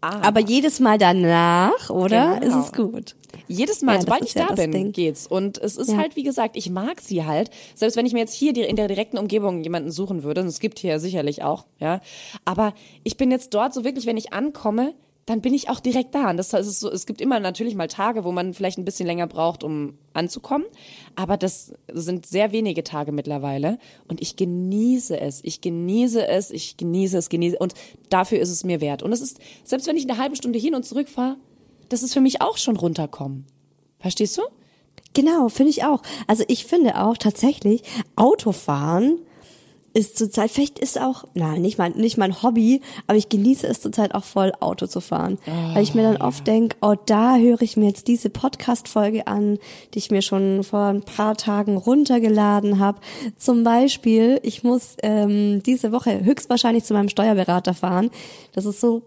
Aber 0.00 0.40
jedes 0.40 0.80
Mal 0.80 0.98
danach, 0.98 1.90
oder? 1.90 2.38
Genau. 2.40 2.58
Ist 2.60 2.66
es 2.66 2.72
gut. 2.72 3.14
Jedes 3.48 3.82
Mal, 3.82 3.94
Ja, 3.96 4.00
sobald 4.00 4.24
ich 4.24 4.34
ja 4.34 4.46
da 4.48 4.54
bin, 4.54 4.72
Ding. 4.72 4.92
geht's. 4.92 5.26
Und 5.26 5.58
es 5.58 5.76
ist 5.76 5.90
Ja. 5.92 5.98
halt, 5.98 6.16
wie 6.16 6.22
gesagt, 6.22 6.56
ich 6.56 6.70
mag 6.70 7.00
sie 7.00 7.24
halt. 7.24 7.50
Selbst 7.74 7.96
wenn 7.96 8.06
ich 8.06 8.12
mir 8.12 8.18
jetzt 8.20 8.34
hier 8.34 8.56
in 8.68 8.76
der 8.76 8.88
direkten 8.88 9.18
Umgebung 9.18 9.62
jemanden 9.62 9.90
suchen 9.90 10.22
würde, 10.22 10.40
und 10.40 10.46
es 10.48 10.58
gibt 10.60 10.78
hier 10.78 10.98
sicherlich 11.00 11.42
auch, 11.42 11.66
ja. 11.78 12.00
Aber 12.44 12.72
ich 13.04 13.16
bin 13.16 13.30
jetzt 13.30 13.54
dort 13.54 13.72
so 13.74 13.84
wirklich, 13.84 14.06
wenn 14.06 14.16
ich 14.16 14.32
ankomme, 14.32 14.94
dann 15.26 15.40
bin 15.40 15.54
ich 15.54 15.68
auch 15.68 15.80
direkt 15.80 16.14
da. 16.14 16.30
Und 16.30 16.36
das 16.36 16.52
ist 16.52 16.78
so, 16.78 16.90
es 16.90 17.04
gibt 17.04 17.20
immer 17.20 17.40
natürlich 17.40 17.74
mal 17.74 17.88
Tage, 17.88 18.22
wo 18.22 18.30
man 18.30 18.54
vielleicht 18.54 18.78
ein 18.78 18.84
bisschen 18.84 19.06
länger 19.06 19.26
braucht, 19.26 19.64
um 19.64 19.98
anzukommen. 20.12 20.66
Aber 21.16 21.36
das 21.36 21.72
sind 21.92 22.26
sehr 22.26 22.52
wenige 22.52 22.84
Tage 22.84 23.10
mittlerweile. 23.10 23.78
Und 24.06 24.22
ich 24.22 24.36
genieße 24.36 25.18
es. 25.20 25.40
Ich 25.42 25.60
genieße 25.60 26.26
es. 26.28 26.52
Ich 26.52 26.76
genieße 26.76 27.18
es, 27.18 27.28
genieße. 27.28 27.58
Und 27.58 27.74
dafür 28.08 28.38
ist 28.38 28.50
es 28.50 28.62
mir 28.62 28.80
wert. 28.80 29.02
Und 29.02 29.12
es 29.12 29.20
ist, 29.20 29.40
selbst 29.64 29.88
wenn 29.88 29.96
ich 29.96 30.08
eine 30.08 30.18
halbe 30.18 30.36
Stunde 30.36 30.60
hin 30.60 30.76
und 30.76 30.84
zurück 30.84 31.08
fahre, 31.08 31.36
das 31.88 32.04
ist 32.04 32.14
für 32.14 32.20
mich 32.20 32.40
auch 32.40 32.56
schon 32.56 32.76
runterkommen. 32.76 33.46
Verstehst 33.98 34.38
du? 34.38 34.42
Genau, 35.12 35.48
finde 35.48 35.70
ich 35.70 35.82
auch. 35.82 36.02
Also 36.28 36.44
ich 36.46 36.66
finde 36.66 37.02
auch 37.02 37.16
tatsächlich, 37.16 37.82
Autofahren 38.14 39.18
ist 39.96 40.18
zurzeit, 40.18 40.50
vielleicht 40.50 40.78
ist 40.78 41.00
auch, 41.00 41.24
nein, 41.32 41.62
nicht 41.62 41.78
mein, 41.78 41.92
nicht 41.92 42.18
mein 42.18 42.42
Hobby, 42.42 42.82
aber 43.06 43.16
ich 43.16 43.30
genieße 43.30 43.66
es 43.66 43.80
zurzeit 43.80 44.14
auch 44.14 44.24
voll, 44.24 44.52
Auto 44.60 44.86
zu 44.86 45.00
fahren. 45.00 45.38
Oh, 45.46 45.74
weil 45.74 45.82
ich 45.82 45.94
mir 45.94 46.02
dann 46.02 46.18
oft 46.18 46.46
denke, 46.46 46.76
oh, 46.82 46.96
da 47.06 47.36
höre 47.38 47.62
ich 47.62 47.78
mir 47.78 47.86
jetzt 47.86 48.06
diese 48.06 48.28
Podcast-Folge 48.28 49.26
an, 49.26 49.58
die 49.94 49.98
ich 49.98 50.10
mir 50.10 50.20
schon 50.20 50.64
vor 50.64 50.84
ein 50.84 51.00
paar 51.00 51.34
Tagen 51.34 51.78
runtergeladen 51.78 52.78
habe. 52.78 53.00
Zum 53.38 53.64
Beispiel, 53.64 54.38
ich 54.42 54.62
muss 54.62 54.98
ähm, 55.02 55.62
diese 55.62 55.92
Woche 55.92 56.22
höchstwahrscheinlich 56.22 56.84
zu 56.84 56.92
meinem 56.92 57.08
Steuerberater 57.08 57.72
fahren. 57.72 58.10
Das 58.52 58.66
ist 58.66 58.82
so, 58.82 59.00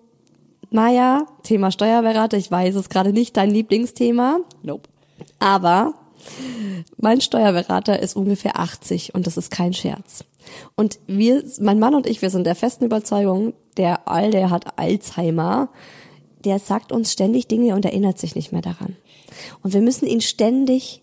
Maja, 0.71 1.27
Thema 1.43 1.69
Steuerberater, 1.69 2.37
ich 2.37 2.49
weiß 2.49 2.73
es 2.73 2.89
gerade 2.89 3.13
nicht 3.13 3.37
dein 3.37 3.51
Lieblingsthema. 3.51 4.39
Nope. 4.63 4.89
Aber 5.37 5.93
mein 6.97 7.21
Steuerberater 7.21 7.99
ist 7.99 8.15
ungefähr 8.15 8.59
80 8.59 9.13
und 9.13 9.27
das 9.27 9.37
ist 9.37 9.51
kein 9.51 9.73
Scherz. 9.73 10.25
Und 10.75 10.99
wir, 11.07 11.43
mein 11.59 11.79
Mann 11.79 11.95
und 11.95 12.07
ich, 12.07 12.21
wir 12.21 12.29
sind 12.29 12.45
der 12.45 12.55
festen 12.55 12.85
Überzeugung, 12.85 13.53
der 13.77 14.07
All, 14.07 14.31
der 14.31 14.49
hat 14.49 14.77
Alzheimer, 14.77 15.69
der 16.45 16.59
sagt 16.59 16.91
uns 16.91 17.11
ständig 17.11 17.47
Dinge 17.47 17.75
und 17.75 17.85
erinnert 17.85 18.17
sich 18.17 18.35
nicht 18.35 18.51
mehr 18.51 18.61
daran. 18.61 18.95
Und 19.61 19.73
wir 19.73 19.81
müssen 19.81 20.07
ihn 20.07 20.21
ständig, 20.21 21.01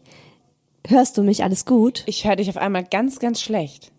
hörst 0.86 1.16
du 1.18 1.22
mich 1.22 1.44
alles 1.44 1.64
gut? 1.64 2.02
Ich 2.06 2.26
höre 2.26 2.36
dich 2.36 2.48
auf 2.48 2.56
einmal 2.56 2.84
ganz, 2.84 3.18
ganz 3.18 3.40
schlecht. 3.40 3.92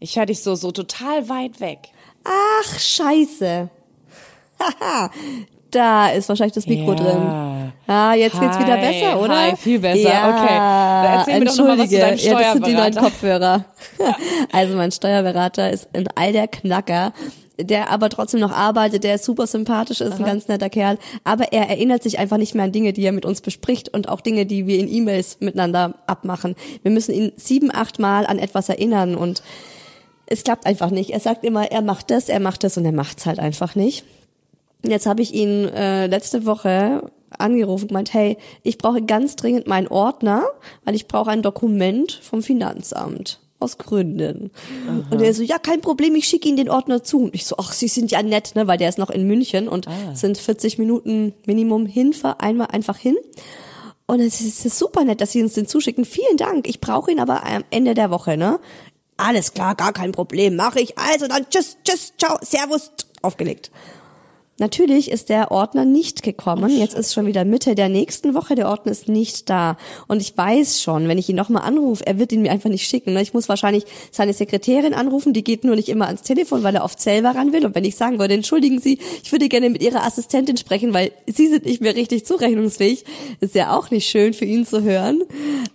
Ich 0.00 0.16
höre 0.16 0.26
dich 0.26 0.42
so, 0.42 0.54
so 0.54 0.72
total 0.72 1.28
weit 1.28 1.60
weg. 1.60 1.90
Ach, 2.24 2.78
scheiße. 2.78 3.70
Haha, 4.58 5.10
da 5.74 6.08
ist 6.08 6.28
wahrscheinlich 6.28 6.54
das 6.54 6.66
Mikro 6.66 6.90
Ja. 6.92 6.94
drin. 6.94 7.70
Ah, 7.86 8.14
jetzt 8.14 8.40
geht's 8.40 8.58
wieder 8.58 8.78
Hi, 8.78 8.80
besser, 8.80 9.20
oder? 9.20 9.36
hi, 9.50 9.56
viel 9.56 9.78
besser, 9.78 9.98
Ja, 10.08 10.28
okay. 10.30 10.54
Da 10.56 11.14
erzähl 11.18 11.38
mir 11.40 11.44
doch 11.46 11.56
noch 11.58 11.66
mal 11.66 11.78
was 11.78 11.90
zu 11.90 11.98
deinem 11.98 12.10
Entschuldige. 12.12 12.40
Ja, 12.40 12.40
das 12.40 12.52
sind 12.54 12.66
die 12.66 12.72
neuen 12.72 12.92
Steuerberater. 12.92 13.00
Kopfhörer. 13.00 13.64
Also 14.52 14.76
mein 14.76 14.92
Steuerberater 14.92 15.70
ist 15.70 15.88
in 15.92 16.06
all 16.14 16.32
der 16.32 16.48
Knacker, 16.48 17.12
der 17.60 17.90
aber 17.90 18.08
trotzdem 18.08 18.40
noch 18.40 18.52
arbeitet, 18.52 19.04
der 19.04 19.18
super 19.18 19.46
sympathisch 19.46 20.00
ist, 20.00 20.18
ein 20.18 20.24
ganz 20.24 20.48
netter 20.48 20.70
Kerl, 20.70 20.98
aber 21.24 21.52
er 21.52 21.68
erinnert 21.68 22.02
sich 22.02 22.18
einfach 22.18 22.36
nicht 22.38 22.54
mehr 22.54 22.64
an 22.64 22.72
Dinge, 22.72 22.92
die 22.92 23.04
er 23.04 23.12
mit 23.12 23.24
uns 23.26 23.40
bespricht 23.42 23.90
und 23.92 24.08
auch 24.08 24.20
Dinge, 24.22 24.46
die 24.46 24.66
wir 24.66 24.78
in 24.78 24.88
E-Mails 24.92 25.36
miteinander 25.40 25.94
abmachen. 26.06 26.56
Wir 26.82 26.90
müssen 26.90 27.12
ihn 27.14 27.32
sieben, 27.36 27.70
acht 27.74 27.98
Mal 27.98 28.26
an 28.26 28.38
etwas 28.38 28.68
erinnern 28.68 29.14
und 29.14 29.42
es 30.26 30.42
klappt 30.42 30.66
einfach 30.66 30.90
nicht. 30.90 31.10
Er 31.10 31.20
sagt 31.20 31.44
immer, 31.44 31.70
er 31.70 31.82
macht 31.82 32.10
das, 32.10 32.28
er 32.28 32.40
macht 32.40 32.64
das 32.64 32.76
und 32.78 32.84
er 32.86 32.92
macht's 32.92 33.26
halt 33.26 33.38
einfach 33.38 33.74
nicht. 33.74 34.04
Jetzt 34.90 35.06
habe 35.06 35.22
ich 35.22 35.34
ihn 35.34 35.68
äh, 35.68 36.06
letzte 36.06 36.46
Woche 36.46 37.10
angerufen 37.38 37.84
und 37.84 37.88
gemeint, 37.88 38.14
hey, 38.14 38.36
ich 38.62 38.78
brauche 38.78 39.02
ganz 39.02 39.36
dringend 39.36 39.66
meinen 39.66 39.88
Ordner, 39.88 40.44
weil 40.84 40.94
ich 40.94 41.08
brauche 41.08 41.30
ein 41.30 41.42
Dokument 41.42 42.12
vom 42.22 42.42
Finanzamt. 42.42 43.40
Aus 43.60 43.78
Gründen. 43.78 44.50
Und 45.10 45.22
er 45.22 45.32
so, 45.32 45.42
ja, 45.42 45.58
kein 45.58 45.80
Problem, 45.80 46.14
ich 46.16 46.26
schicke 46.26 46.48
Ihnen 46.48 46.58
den 46.58 46.68
Ordner 46.68 47.02
zu. 47.02 47.20
Und 47.20 47.34
ich 47.34 47.46
so, 47.46 47.56
ach, 47.56 47.72
Sie 47.72 47.88
sind 47.88 48.10
ja 48.10 48.22
nett, 48.22 48.52
ne, 48.56 48.66
weil 48.66 48.76
der 48.76 48.90
ist 48.90 48.98
noch 48.98 49.10
in 49.10 49.26
München 49.26 49.68
und 49.68 49.86
es 50.12 50.20
sind 50.20 50.36
40 50.36 50.76
Minuten 50.76 51.32
Minimum 51.46 51.86
Hinfahr, 51.86 52.42
einmal 52.42 52.66
einfach 52.72 52.98
hin. 52.98 53.16
Und 54.06 54.20
es 54.20 54.40
ist 54.42 54.78
super 54.78 55.04
nett, 55.04 55.22
dass 55.22 55.32
Sie 55.32 55.42
uns 55.42 55.54
den 55.54 55.66
zuschicken. 55.66 56.04
Vielen 56.04 56.36
Dank. 56.36 56.68
Ich 56.68 56.80
brauche 56.80 57.10
ihn 57.10 57.20
aber 57.20 57.46
am 57.46 57.64
Ende 57.70 57.94
der 57.94 58.10
Woche, 58.10 58.36
ne? 58.36 58.60
Alles 59.16 59.54
klar, 59.54 59.76
gar 59.76 59.92
kein 59.92 60.12
Problem, 60.12 60.56
mache 60.56 60.80
ich. 60.80 60.98
Also 60.98 61.26
dann 61.28 61.48
tschüss, 61.48 61.78
tschüss, 61.84 62.12
ciao, 62.18 62.36
servus, 62.42 62.90
aufgelegt. 63.22 63.70
Natürlich 64.58 65.10
ist 65.10 65.30
der 65.30 65.50
Ordner 65.50 65.84
nicht 65.84 66.22
gekommen. 66.22 66.70
Jetzt 66.70 66.94
ist 66.94 67.12
schon 67.12 67.26
wieder 67.26 67.44
Mitte 67.44 67.74
der 67.74 67.88
nächsten 67.88 68.34
Woche. 68.34 68.54
Der 68.54 68.68
Ordner 68.68 68.92
ist 68.92 69.08
nicht 69.08 69.50
da. 69.50 69.76
Und 70.06 70.20
ich 70.22 70.36
weiß 70.36 70.80
schon, 70.80 71.08
wenn 71.08 71.18
ich 71.18 71.28
ihn 71.28 71.34
nochmal 71.34 71.64
anrufe, 71.64 72.06
er 72.06 72.20
wird 72.20 72.30
ihn 72.30 72.42
mir 72.42 72.52
einfach 72.52 72.70
nicht 72.70 72.86
schicken. 72.86 73.14
ne? 73.14 73.22
Ich 73.22 73.34
muss 73.34 73.48
wahrscheinlich 73.48 73.84
seine 74.12 74.32
Sekretärin 74.32 74.94
anrufen. 74.94 75.32
Die 75.32 75.42
geht 75.42 75.64
nur 75.64 75.74
nicht 75.74 75.88
immer 75.88 76.06
ans 76.06 76.22
Telefon, 76.22 76.62
weil 76.62 76.76
er 76.76 76.84
oft 76.84 77.00
selber 77.00 77.30
ran 77.30 77.52
will. 77.52 77.66
Und 77.66 77.74
wenn 77.74 77.84
ich 77.84 77.96
sagen 77.96 78.20
würde, 78.20 78.34
entschuldigen 78.34 78.80
Sie, 78.80 78.98
ich 79.24 79.32
würde 79.32 79.48
gerne 79.48 79.70
mit 79.70 79.82
Ihrer 79.82 80.04
Assistentin 80.04 80.56
sprechen, 80.56 80.94
weil 80.94 81.10
Sie 81.26 81.48
sind 81.48 81.64
nicht 81.64 81.80
mehr 81.80 81.96
richtig 81.96 82.24
zurechnungsfähig, 82.24 83.04
ist 83.40 83.56
ja 83.56 83.76
auch 83.76 83.90
nicht 83.90 84.08
schön 84.08 84.34
für 84.34 84.44
ihn 84.44 84.64
zu 84.64 84.82
hören. 84.82 85.22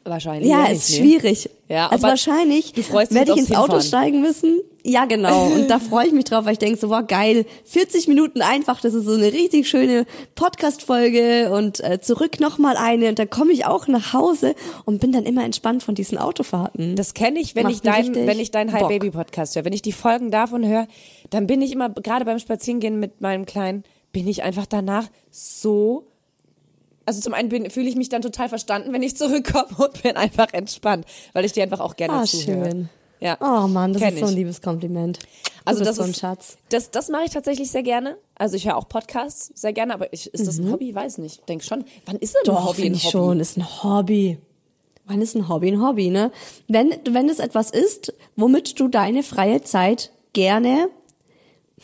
Wahrscheinlich. 0.05 0.49
Ja, 0.49 0.67
ist 0.67 0.89
nee. 0.91 0.97
schwierig. 0.97 1.49
Ja, 1.67 1.87
also 1.87 2.05
aber 2.05 2.11
wahrscheinlich 2.11 2.73
werde 2.75 3.33
ich 3.33 3.37
ins 3.37 3.51
Auto 3.51 3.79
steigen 3.81 4.21
müssen. 4.21 4.59
Ja, 4.89 5.05
genau. 5.05 5.45
Und 5.47 5.67
da 5.69 5.77
freue 5.77 6.07
ich 6.07 6.13
mich 6.13 6.25
drauf, 6.25 6.45
weil 6.45 6.53
ich 6.53 6.57
denke 6.59 6.79
so, 6.79 6.89
wow, 6.89 7.03
geil, 7.05 7.45
40 7.65 8.07
Minuten 8.07 8.41
einfach, 8.41 8.81
das 8.81 8.93
ist 8.95 9.05
so 9.05 9.13
eine 9.13 9.31
richtig 9.31 9.69
schöne 9.69 10.05
Podcast-Folge 10.35 11.51
und 11.53 11.79
äh, 11.83 11.99
zurück 12.01 12.39
nochmal 12.39 12.75
eine 12.75 13.09
und 13.09 13.19
dann 13.19 13.29
komme 13.29 13.51
ich 13.51 13.65
auch 13.65 13.87
nach 13.87 14.13
Hause 14.13 14.55
und 14.85 14.99
bin 14.99 15.11
dann 15.11 15.25
immer 15.25 15.43
entspannt 15.43 15.83
von 15.83 15.95
diesen 15.95 16.17
Autofahrten. 16.17 16.95
Das 16.95 17.13
kenne 17.13 17.39
ich, 17.39 17.55
wenn 17.55 17.63
Macht 17.63 17.75
ich 17.75 17.81
dein, 17.81 18.13
wenn 18.15 18.39
ich 18.39 18.51
deinen 18.51 18.71
Hi 18.73 18.79
Bock. 18.79 18.89
Baby 18.89 19.11
Podcast 19.11 19.55
höre. 19.55 19.63
Wenn 19.65 19.73
ich 19.73 19.81
die 19.81 19.91
Folgen 19.91 20.31
davon 20.31 20.65
höre, 20.67 20.87
dann 21.29 21.47
bin 21.47 21.61
ich 21.61 21.71
immer, 21.71 21.89
gerade 21.89 22.25
beim 22.25 22.39
Spazierengehen 22.39 22.99
mit 22.99 23.21
meinem 23.21 23.45
Kleinen, 23.45 23.83
bin 24.11 24.27
ich 24.27 24.43
einfach 24.43 24.65
danach 24.65 25.05
so. 25.29 26.07
Also 27.05 27.21
zum 27.21 27.33
einen 27.33 27.49
bin- 27.49 27.69
fühle 27.69 27.87
ich 27.89 27.95
mich 27.95 28.09
dann 28.09 28.21
total 28.21 28.49
verstanden, 28.49 28.91
wenn 28.93 29.01
ich 29.03 29.15
zurückkomme 29.15 29.67
und 29.77 30.03
bin 30.03 30.15
einfach 30.15 30.47
entspannt, 30.53 31.05
weil 31.33 31.45
ich 31.45 31.53
dir 31.53 31.63
einfach 31.63 31.79
auch 31.79 31.95
gerne 31.95 32.13
Ah, 32.15 32.23
zuhöre. 32.23 32.65
schön. 32.71 32.89
Ja. 33.19 33.37
Oh 33.41 33.67
Mann, 33.67 33.93
das 33.93 34.01
Kenn 34.01 34.13
ist 34.13 34.19
so 34.19 34.25
ein 34.27 34.31
ich. 34.31 34.37
liebes 34.37 34.61
Kompliment. 34.61 35.19
Du 35.19 35.27
Also 35.65 35.83
das 35.83 35.97
so 35.97 36.03
ein 36.03 36.11
ist, 36.11 36.19
Schatz. 36.19 36.57
Das, 36.69 36.89
das 36.91 37.09
mache 37.09 37.23
ich 37.25 37.31
tatsächlich 37.31 37.69
sehr 37.69 37.83
gerne. 37.83 38.17
Also 38.35 38.55
ich 38.55 38.65
höre 38.65 38.77
auch 38.77 38.87
Podcasts 38.87 39.51
sehr 39.55 39.73
gerne, 39.73 39.93
aber 39.93 40.11
ich, 40.13 40.33
ist 40.33 40.47
das 40.47 40.57
Mhm. 40.57 40.67
ein 40.67 40.71
Hobby? 40.73 40.95
Weiß 40.95 41.17
nicht. 41.17 41.47
Denk 41.49 41.63
schon. 41.63 41.83
Wann 42.05 42.15
ist 42.17 42.33
denn 42.35 42.41
ein 42.43 42.55
Doch, 42.55 42.65
Hobby 42.69 42.81
ein 42.81 42.83
finde 42.83 42.97
ich 42.97 43.03
Hobby? 43.05 43.11
schon, 43.11 43.39
ist 43.39 43.57
ein 43.57 43.83
Hobby. 43.83 44.37
Wann 45.05 45.21
ist 45.21 45.35
ein 45.35 45.49
Hobby 45.49 45.69
ein 45.71 45.81
Hobby, 45.81 46.09
ne? 46.09 46.31
Wenn, 46.67 46.93
wenn 47.09 47.29
es 47.29 47.39
etwas 47.39 47.71
ist, 47.71 48.13
womit 48.35 48.79
du 48.79 48.87
deine 48.87 49.23
freie 49.23 49.61
Zeit 49.63 50.11
gerne, 50.33 50.89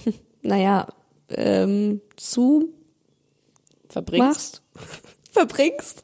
naja, 0.42 0.88
ähm, 1.30 2.02
zu 2.16 2.70
Verbringst. 3.90 4.22
machst, 4.28 4.62
verbringst. 5.32 6.04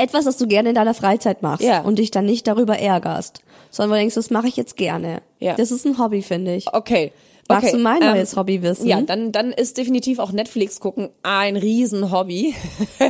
Etwas, 0.00 0.24
das 0.24 0.36
du 0.36 0.46
gerne 0.46 0.70
in 0.70 0.74
deiner 0.74 0.94
Freizeit 0.94 1.42
machst 1.42 1.62
Ja. 1.64 1.82
und 1.82 1.98
dich 1.98 2.10
dann 2.10 2.26
nicht 2.26 2.46
darüber 2.46 2.78
ärgerst, 2.78 3.42
sondern 3.70 3.96
du 3.96 4.00
denkst, 4.00 4.14
das 4.14 4.30
mache 4.30 4.48
ich 4.48 4.56
jetzt 4.56 4.76
gerne. 4.76 5.22
Ja. 5.38 5.54
Das 5.54 5.70
ist 5.70 5.84
ein 5.86 5.98
Hobby, 5.98 6.22
finde 6.22 6.54
ich. 6.54 6.72
Okay. 6.72 7.12
Magst 7.50 7.68
okay. 7.68 7.76
du 7.76 7.82
mein 7.82 8.02
ähm, 8.02 8.10
neues 8.10 8.36
Hobby 8.36 8.62
wissen? 8.62 8.86
Ja, 8.86 9.00
dann, 9.02 9.32
dann 9.32 9.52
ist 9.52 9.76
definitiv 9.76 10.18
auch 10.18 10.32
Netflix 10.32 10.80
gucken 10.80 11.10
ein 11.22 11.56
Riesen-Hobby. 11.56 12.54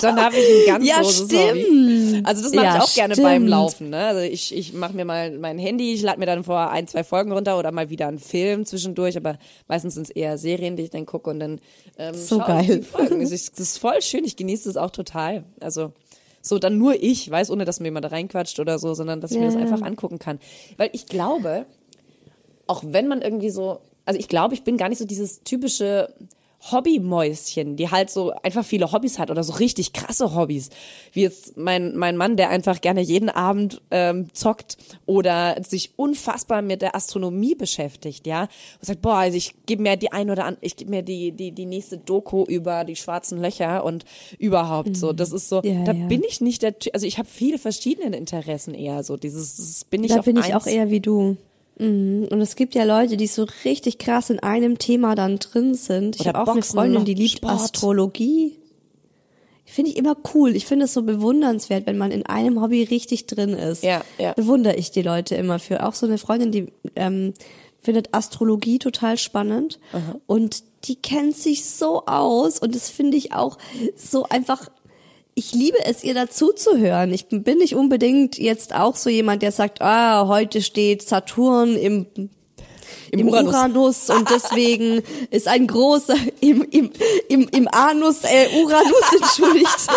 dann 0.00 0.20
habe 0.22 0.36
ich 0.36 0.68
ein 0.68 0.74
ganz 0.74 0.86
Ja, 0.86 1.00
großes 1.00 1.26
stimmt. 1.26 1.40
Hobby. 1.50 2.22
Also 2.24 2.42
das 2.42 2.52
mache 2.52 2.64
Ja, 2.64 2.76
ich 2.76 2.82
auch 2.82 2.94
gerne 2.94 3.14
stimmt. 3.14 3.28
beim 3.28 3.46
Laufen. 3.46 3.90
Ne? 3.90 3.98
Also 4.06 4.20
ich, 4.20 4.54
ich 4.56 4.72
mache 4.72 4.94
mir 4.94 5.04
mal 5.04 5.36
mein 5.38 5.58
Handy, 5.58 5.92
ich 5.94 6.02
lade 6.02 6.18
mir 6.18 6.26
dann 6.26 6.44
vor 6.44 6.70
ein, 6.70 6.86
zwei 6.86 7.04
Folgen 7.04 7.32
runter 7.32 7.58
oder 7.58 7.72
mal 7.72 7.90
wieder 7.90 8.08
einen 8.08 8.18
Film 8.18 8.64
zwischendurch, 8.66 9.16
aber 9.16 9.38
meistens 9.68 9.94
sind 9.94 10.04
es 10.04 10.10
eher 10.10 10.38
Serien, 10.38 10.76
die 10.76 10.84
ich 10.84 10.90
dann 10.90 11.06
gucke 11.06 11.30
und 11.30 11.40
dann 11.40 11.60
ähm, 11.98 12.14
So 12.14 12.38
geil. 12.38 12.84
Das 13.20 13.30
ist, 13.30 13.52
das 13.58 13.60
ist 13.60 13.78
voll 13.78 14.00
schön, 14.02 14.24
ich 14.24 14.36
genieße 14.36 14.68
das 14.68 14.76
auch 14.76 14.90
total. 14.90 15.44
Also 15.60 15.92
so 16.42 16.58
dann 16.58 16.78
nur 16.78 17.02
ich, 17.02 17.30
weiß, 17.30 17.50
ohne 17.50 17.64
dass 17.64 17.80
mir 17.80 17.88
jemand 17.88 18.04
da 18.06 18.08
reinquatscht 18.08 18.58
oder 18.60 18.78
so, 18.78 18.94
sondern 18.94 19.20
dass 19.20 19.30
ich 19.32 19.38
mir 19.38 19.46
das 19.46 19.56
einfach 19.56 19.82
angucken 19.82 20.18
kann. 20.18 20.38
Weil 20.78 20.88
ich 20.92 21.06
glaube, 21.06 21.66
auch 22.70 22.82
wenn 22.86 23.08
man 23.08 23.20
irgendwie 23.22 23.50
so, 23.50 23.80
also 24.04 24.18
ich 24.18 24.28
glaube, 24.28 24.54
ich 24.54 24.62
bin 24.62 24.76
gar 24.76 24.88
nicht 24.88 24.98
so 24.98 25.04
dieses 25.04 25.42
typische 25.42 26.12
Hobbymäuschen, 26.72 27.76
die 27.76 27.90
halt 27.90 28.10
so 28.10 28.32
einfach 28.42 28.64
viele 28.66 28.92
Hobbys 28.92 29.18
hat 29.18 29.30
oder 29.30 29.42
so 29.42 29.54
richtig 29.54 29.94
krasse 29.94 30.34
Hobbys. 30.34 30.68
Wie 31.12 31.22
jetzt 31.22 31.56
mein, 31.56 31.96
mein 31.96 32.16
Mann, 32.18 32.36
der 32.36 32.50
einfach 32.50 32.80
gerne 32.82 33.00
jeden 33.00 33.30
Abend 33.30 33.80
ähm, 33.90 34.26
zockt 34.34 34.76
oder 35.06 35.56
sich 35.66 35.92
unfassbar 35.96 36.60
mit 36.62 36.82
der 36.82 36.94
Astronomie 36.94 37.54
beschäftigt, 37.54 38.26
ja. 38.26 38.42
Und 38.42 38.48
sagt, 38.82 39.00
boah, 39.00 39.14
also 39.16 39.36
ich 39.38 39.54
gebe 39.66 39.82
mir 39.82 39.96
die 39.96 40.12
ein 40.12 40.30
oder 40.30 40.44
an, 40.44 40.58
ich 40.60 40.76
gebe 40.76 40.90
mir 40.90 41.02
die, 41.02 41.32
die, 41.32 41.52
die 41.52 41.66
nächste 41.66 41.98
Doku 41.98 42.44
über 42.44 42.84
die 42.84 42.96
schwarzen 42.96 43.40
Löcher 43.40 43.82
und 43.84 44.04
überhaupt 44.38 44.96
so. 44.96 45.12
Das 45.12 45.32
ist 45.32 45.48
so, 45.48 45.62
Ja, 45.64 45.84
da 45.84 45.92
ja. 45.92 46.06
bin 46.08 46.22
ich 46.28 46.40
nicht 46.40 46.62
der 46.62 46.78
Ty- 46.78 46.92
also 46.92 47.06
ich 47.06 47.18
habe 47.18 47.28
viele 47.28 47.58
verschiedene 47.58 48.16
Interessen 48.16 48.74
eher 48.74 49.02
so. 49.02 49.16
Dieses, 49.16 49.56
das 49.56 49.84
bin 49.84 50.04
ich 50.04 50.12
da 50.12 50.20
bin 50.20 50.36
ich 50.36 50.52
eins. 50.52 50.54
auch 50.54 50.66
eher 50.66 50.90
wie 50.90 51.00
du. 51.00 51.36
Mhm. 51.80 52.28
Und 52.30 52.40
es 52.40 52.56
gibt 52.56 52.74
ja 52.74 52.84
Leute, 52.84 53.16
die 53.16 53.26
so 53.26 53.46
richtig 53.64 53.98
krass 53.98 54.30
in 54.30 54.38
einem 54.38 54.78
Thema 54.78 55.14
dann 55.14 55.38
drin 55.38 55.74
sind. 55.74 56.20
Ich 56.20 56.28
habe 56.28 56.40
auch 56.40 56.48
eine 56.48 56.62
Freundin, 56.62 57.04
die 57.04 57.14
liebt 57.14 57.38
Sport. 57.38 57.54
Astrologie. 57.54 58.56
Finde 59.64 59.92
ich 59.92 59.96
immer 59.96 60.16
cool. 60.34 60.56
Ich 60.56 60.66
finde 60.66 60.86
es 60.86 60.92
so 60.94 61.02
bewundernswert, 61.02 61.86
wenn 61.86 61.96
man 61.96 62.10
in 62.10 62.26
einem 62.26 62.60
Hobby 62.60 62.82
richtig 62.82 63.26
drin 63.26 63.50
ist. 63.50 63.82
Ja, 63.84 64.02
ja. 64.18 64.32
Bewundere 64.34 64.74
ich 64.76 64.90
die 64.90 65.02
Leute 65.02 65.36
immer 65.36 65.58
für. 65.58 65.86
Auch 65.86 65.94
so 65.94 66.06
eine 66.06 66.18
Freundin, 66.18 66.50
die 66.50 66.72
ähm, 66.96 67.34
findet 67.80 68.12
Astrologie 68.12 68.78
total 68.78 69.16
spannend 69.16 69.78
und 70.26 70.64
die 70.84 70.96
kennt 70.96 71.36
sich 71.36 71.64
so 71.64 72.04
aus 72.06 72.58
und 72.58 72.74
das 72.74 72.90
finde 72.90 73.16
ich 73.16 73.32
auch 73.32 73.58
so 73.96 74.24
einfach 74.24 74.68
ich 75.40 75.54
liebe 75.54 75.78
es, 75.86 76.04
ihr 76.04 76.12
dazu 76.12 76.52
zu 76.52 76.76
hören. 76.76 77.14
Ich 77.14 77.28
bin 77.28 77.56
nicht 77.56 77.74
unbedingt 77.74 78.36
jetzt 78.36 78.74
auch 78.74 78.94
so 78.94 79.08
jemand, 79.08 79.40
der 79.40 79.52
sagt, 79.52 79.80
ah, 79.80 80.26
heute 80.28 80.60
steht 80.60 81.00
Saturn 81.00 81.76
im 81.76 82.06
im, 83.10 83.26
Uranus. 83.26 83.54
Uranus. 83.54 84.10
und 84.10 84.28
deswegen 84.34 85.02
ist 85.30 85.48
ein 85.48 85.66
großer 85.66 86.14
im 86.40 86.62
im 86.70 86.90
im, 87.30 87.48
im 87.48 87.68
Anus 87.72 88.22
äh, 88.22 88.48
Uranus 88.62 89.12
entschuldigt. 89.20 89.88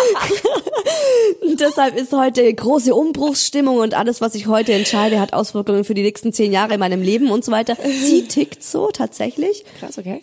deshalb 1.60 1.94
ist 1.94 2.12
heute 2.12 2.52
große 2.52 2.94
Umbruchsstimmung 2.94 3.76
und 3.76 3.92
alles, 3.92 4.22
was 4.22 4.34
ich 4.34 4.46
heute 4.46 4.72
entscheide, 4.72 5.20
hat 5.20 5.34
Auswirkungen 5.34 5.84
für 5.84 5.94
die 5.94 6.02
nächsten 6.02 6.32
zehn 6.32 6.52
Jahre 6.52 6.72
in 6.72 6.80
meinem 6.80 7.02
Leben 7.02 7.30
und 7.30 7.44
so 7.44 7.52
weiter. 7.52 7.76
Sie 7.84 8.26
tickt 8.26 8.64
so 8.64 8.88
tatsächlich. 8.90 9.62
Krass, 9.78 9.98
okay. 9.98 10.22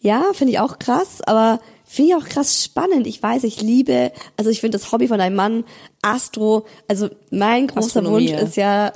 Ja, 0.00 0.24
finde 0.34 0.52
ich 0.52 0.60
auch 0.60 0.78
krass, 0.78 1.22
aber 1.22 1.60
finde 1.92 2.10
ich 2.10 2.16
auch 2.16 2.28
krass 2.28 2.62
spannend. 2.62 3.06
Ich 3.08 3.20
weiß, 3.20 3.42
ich 3.44 3.60
liebe, 3.60 4.12
also 4.36 4.48
ich 4.48 4.60
finde 4.60 4.78
das 4.78 4.92
Hobby 4.92 5.08
von 5.08 5.20
einem 5.20 5.34
Mann, 5.34 5.64
Astro, 6.02 6.64
also 6.86 7.08
mein 7.30 7.66
großer 7.66 8.04
Wunsch 8.04 8.30
ist 8.30 8.56
ja, 8.56 8.92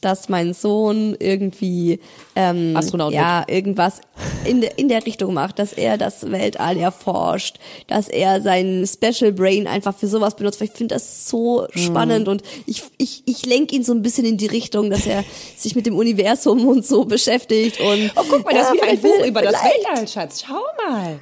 dass 0.00 0.28
mein 0.28 0.54
Sohn 0.54 1.16
irgendwie 1.18 1.98
ähm, 2.36 2.76
Astronaut 2.76 3.12
ja 3.12 3.44
irgendwas 3.48 4.00
in, 4.44 4.60
de, 4.60 4.70
in 4.76 4.88
der 4.88 5.04
Richtung 5.04 5.34
macht, 5.34 5.58
dass 5.58 5.72
er 5.72 5.98
das 5.98 6.30
Weltall 6.30 6.76
erforscht, 6.78 7.56
dass 7.88 8.06
er 8.08 8.40
sein 8.40 8.86
Special 8.86 9.32
Brain 9.32 9.66
einfach 9.66 9.96
für 9.96 10.06
sowas 10.06 10.36
benutzt. 10.36 10.60
Weil 10.60 10.68
ich 10.68 10.74
finde 10.74 10.94
das 10.94 11.28
so 11.28 11.66
Mhm. 11.74 11.78
spannend 11.80 12.28
und 12.28 12.42
ich 12.66 12.82
ich 12.96 13.24
ich 13.26 13.44
lenke 13.44 13.74
ihn 13.74 13.82
so 13.82 13.92
ein 13.92 14.02
bisschen 14.02 14.24
in 14.24 14.36
die 14.36 14.46
Richtung, 14.46 14.88
dass 14.88 15.04
er 15.04 15.24
sich 15.56 15.74
mit 15.74 15.84
dem 15.84 15.96
Universum 15.96 16.66
und 16.68 16.86
so 16.86 17.04
beschäftigt 17.04 17.80
und 17.80 18.12
Oh, 18.14 18.22
guck 18.30 18.44
mal, 18.44 18.54
das 18.54 18.68
ja, 18.68 18.74
ist 18.74 18.74
wieder 18.74 18.86
ein 18.92 19.00
Buch 19.00 19.26
über 19.26 19.42
das 19.42 19.54
Weltall, 19.54 20.06
Schatz. 20.06 20.44
Schau 20.46 20.62
mal. 20.88 21.18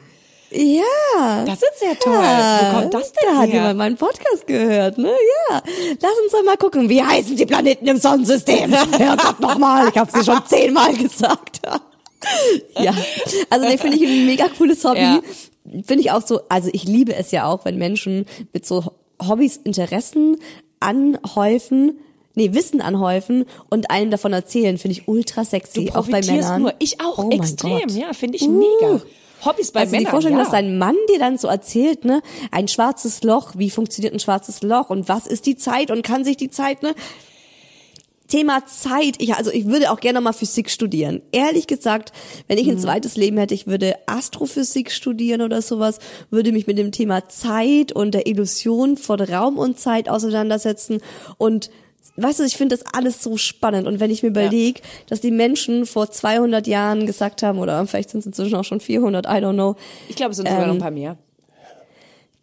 Ja. 0.57 1.45
Das 1.45 1.61
ist 1.63 1.79
sehr 1.81 1.99
toll. 1.99 2.13
Ja, 2.15 2.73
Wo 2.75 2.81
kommt 2.81 2.95
das 2.95 3.13
denn 3.13 3.29
Da 3.31 3.39
hat 3.39 3.47
her? 3.49 3.55
jemand 3.55 3.79
meinen 3.79 3.97
Podcast 3.97 4.47
gehört, 4.47 4.99
ne? 4.99 5.11
Ja. 5.51 5.63
Lass 6.01 6.13
uns 6.23 6.33
doch 6.33 6.45
mal 6.45 6.57
gucken, 6.57 6.89
wie 6.89 7.03
heißen 7.03 7.37
die 7.37 7.47
Planeten 7.47 7.87
im 7.87 7.99
Sonnensystem? 7.99 8.73
Herrgott 8.99 9.41
nochmal, 9.41 9.89
ich 9.89 9.97
hab's 9.99 10.13
dir 10.15 10.25
schon 10.25 10.45
zehnmal 10.47 10.95
gesagt. 10.95 11.61
ja. 12.81 12.95
Also 13.51 13.67
den 13.69 13.79
finde 13.79 13.97
ich 13.97 14.03
ein 14.09 14.27
mega 14.27 14.49
cooles 14.57 14.85
Hobby. 14.85 14.99
Ja. 15.01 15.21
Finde 15.85 16.01
ich 16.01 16.11
auch 16.13 16.25
so, 16.27 16.41
also 16.49 16.71
ich 16.73 16.85
liebe 16.85 17.15
es 17.15 17.31
ja 17.33 17.47
auch, 17.47 17.65
wenn 17.65 17.77
Menschen 17.77 18.25
mit 18.53 18.65
so 18.67 18.85
Hobbys 19.27 19.57
Interessen 19.65 20.37
anhäufen, 20.81 21.99
nee, 22.35 22.53
Wissen 22.53 22.81
anhäufen 22.81 23.47
und 23.71 23.91
einem 23.91 24.11
davon 24.11 24.33
erzählen, 24.33 24.79
finde 24.79 24.93
ich 24.99 25.09
ultra 25.09 25.45
sexy, 25.45 25.87
Du 25.87 25.95
auch 25.99 26.07
bei 26.09 26.21
Männern. 26.23 26.63
nur. 26.63 26.75
Ich 26.79 27.01
auch, 27.01 27.19
Oh 27.19 27.31
extrem. 27.31 27.81
Gott. 27.81 27.91
Ja, 27.93 28.13
finde 28.13 28.37
ich 28.37 28.43
Uh. 28.47 28.51
mega. 28.81 29.01
Hobbys 29.45 29.71
bei 29.73 29.81
Also 29.81 29.93
Männern, 29.93 30.05
die 30.07 30.11
Vorstellung, 30.11 30.39
ja. 30.39 30.45
dass 30.45 30.53
dein 30.53 30.79
Mann 30.79 30.97
dir 31.09 31.19
dann 31.19 31.39
so 31.39 31.49
erzählt, 31.49 32.05
ne, 32.05 32.23
ein 32.51 32.69
schwarzes 32.69 33.23
Loch, 33.23 33.53
wie 33.57 33.71
funktioniert 33.71 34.13
ein 34.15 34.21
schwarzes 34.21 34.63
Loch 34.63 34.91
und 34.91 35.09
was 35.09 35.27
ist 35.27 35.47
die 35.47 35.57
Zeit 35.57 35.91
und 35.91 36.03
kann 36.03 36.25
sich 36.25 36.37
die 36.37 36.51
Zeit, 36.51 36.83
ne? 36.83 36.95
Thema 38.29 38.67
Zeit. 38.67 39.23
Ich, 39.23 39.35
also 39.35 39.53
ich 39.53 39.67
würde 39.67 39.91
auch 39.93 40.01
gerne 40.01 40.21
mal 40.21 40.33
Physik 40.33 40.69
studieren. 40.69 41.23
Ehrlich 41.31 41.69
gesagt, 41.69 42.13
wenn 42.49 42.57
Mhm. 42.59 42.65
ich 42.65 42.71
ein 42.71 42.79
zweites 42.81 43.17
Leben 43.17 43.39
hätte, 43.39 43.55
ich 43.55 43.69
würde 43.69 43.95
Astrophysik 44.07 44.91
studieren 44.91 45.43
oder 45.43 45.63
sowas, 45.63 46.01
würde 46.31 46.51
mich 46.51 46.67
mit 46.67 46.77
dem 46.77 46.91
Thema 46.91 47.29
Zeit 47.29 47.93
und 47.93 48.15
der 48.15 48.27
Illusion 48.27 48.97
von 48.97 49.21
Raum 49.21 49.59
und 49.59 49.79
Zeit 49.79 50.09
auseinandersetzen 50.09 51.01
und 51.39 51.71
Weißt 52.17 52.41
du, 52.41 52.45
ich 52.45 52.57
finde 52.57 52.77
das 52.77 52.85
alles 52.95 53.23
so 53.23 53.37
spannend. 53.37 53.87
Und 53.87 54.01
wenn 54.01 54.11
ich 54.11 54.23
mir 54.23 54.29
überlege, 54.31 54.81
dass 55.09 55.21
die 55.21 55.31
Menschen 55.31 55.87
vor 55.87 56.11
200 56.11 56.67
Jahren 56.67 57.07
gesagt 57.07 57.43
haben, 57.43 57.59
oder 57.59 57.87
vielleicht 57.87 58.11
sind 58.11 58.21
es 58.21 58.27
inzwischen 58.27 58.55
auch 58.57 58.65
schon 58.65 58.81
400, 58.81 59.27
I 59.27 59.29
don't 59.29 59.55
know, 59.55 59.77
Ich 60.09 60.17
glaube, 60.17 60.31
es 60.33 60.37
sind 60.37 60.49
sogar 60.49 60.63
noch 60.67 60.75
Ähm, 60.75 60.79
ein 60.79 60.83
paar 60.83 60.91
mehr. 60.91 61.17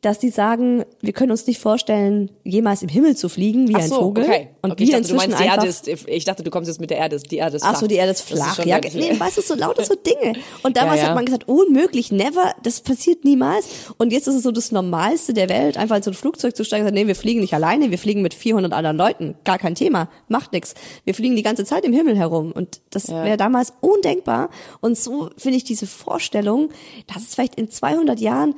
Dass 0.03 0.19
die 0.19 0.29
sagen, 0.29 0.83
wir 1.01 1.13
können 1.13 1.31
uns 1.31 1.47
nicht 1.47 1.59
vorstellen, 1.59 2.29
jemals 2.43 2.81
im 2.83 2.89
Himmel 2.89 3.15
zu 3.17 3.29
fliegen 3.29 3.67
wie 3.69 3.75
Ach 3.75 3.79
ein 3.81 3.87
so, 3.89 3.95
Vogel. 4.01 4.25
okay. 4.25 4.49
Und 4.61 4.71
okay, 4.73 4.83
ich 4.83 4.89
wir 4.91 4.97
dachte, 4.99 5.07
du 5.11 5.15
meinst, 5.15 5.39
die 5.39 5.43
Erde 5.45 5.65
ist, 5.65 5.87
ich 5.87 6.25
dachte, 6.25 6.43
du 6.43 6.51
kommst 6.51 6.67
jetzt 6.67 6.79
mit 6.79 6.89
der 6.91 6.97
Erde, 6.97 7.15
ist- 7.15 7.31
die 7.31 7.37
Erde 7.37 7.55
ist 7.55 7.63
Ach 7.63 7.69
flach. 7.71 7.79
so, 7.79 7.87
die 7.87 7.95
Erde 7.95 8.11
ist 8.11 8.19
ist 8.19 8.27
flach. 8.37 8.55
schon 8.55 8.67
ja, 8.67 8.79
nee, 8.93 9.19
weißt 9.19 9.37
du, 9.37 9.41
so 9.41 9.55
lauter 9.55 9.83
so 9.83 9.95
Dinge. 9.95 10.35
Und 10.61 10.77
damals 10.77 10.97
Ja, 10.97 11.03
ja. 11.03 11.09
hat 11.09 11.15
man 11.15 11.25
gesagt, 11.25 11.47
unmöglich, 11.47 12.11
never, 12.11 12.53
das 12.63 12.81
passiert 12.81 13.23
niemals. 13.25 13.65
Und 13.97 14.11
jetzt 14.11 14.27
ist 14.27 14.35
es 14.35 14.43
so 14.43 14.51
das 14.51 14.71
Normalste 14.71 15.33
der 15.33 15.49
Welt, 15.49 15.77
einfach 15.77 15.95
in 15.95 16.03
so 16.03 16.11
ein 16.11 16.15
Flugzeug 16.15 16.55
zu 16.55 16.63
steigen 16.65 16.83
und 16.83 16.87
sagen, 16.89 16.95
nee, 17.01 17.07
wir 17.07 17.15
fliegen 17.15 17.39
nicht 17.39 17.53
alleine, 17.53 17.89
wir 17.89 17.97
fliegen 17.97 18.21
mit 18.21 18.33
400 18.33 18.73
anderen 18.73 18.97
Leuten. 18.97 19.35
Gar 19.45 19.57
kein 19.57 19.73
Thema, 19.75 20.09
macht 20.27 20.51
nix. 20.53 20.73
Wir 21.05 21.13
fliegen 21.15 21.35
die 21.35 21.43
ganze 21.43 21.63
Zeit 21.65 21.85
im 21.85 21.93
Himmel 21.93 22.17
herum. 22.17 22.51
Und 22.51 22.81
das 22.89 23.07
Ja. 23.07 23.23
wäre 23.23 23.37
damals 23.37 23.73
undenkbar. 23.79 24.49
Und 24.81 24.97
so 24.97 25.29
finde 25.37 25.57
ich 25.57 25.63
diese 25.63 25.87
Vorstellung, 25.87 26.69
dass 27.07 27.23
es 27.23 27.35
vielleicht 27.35 27.55
in 27.55 27.69
200 27.71 28.19
Jahren 28.19 28.53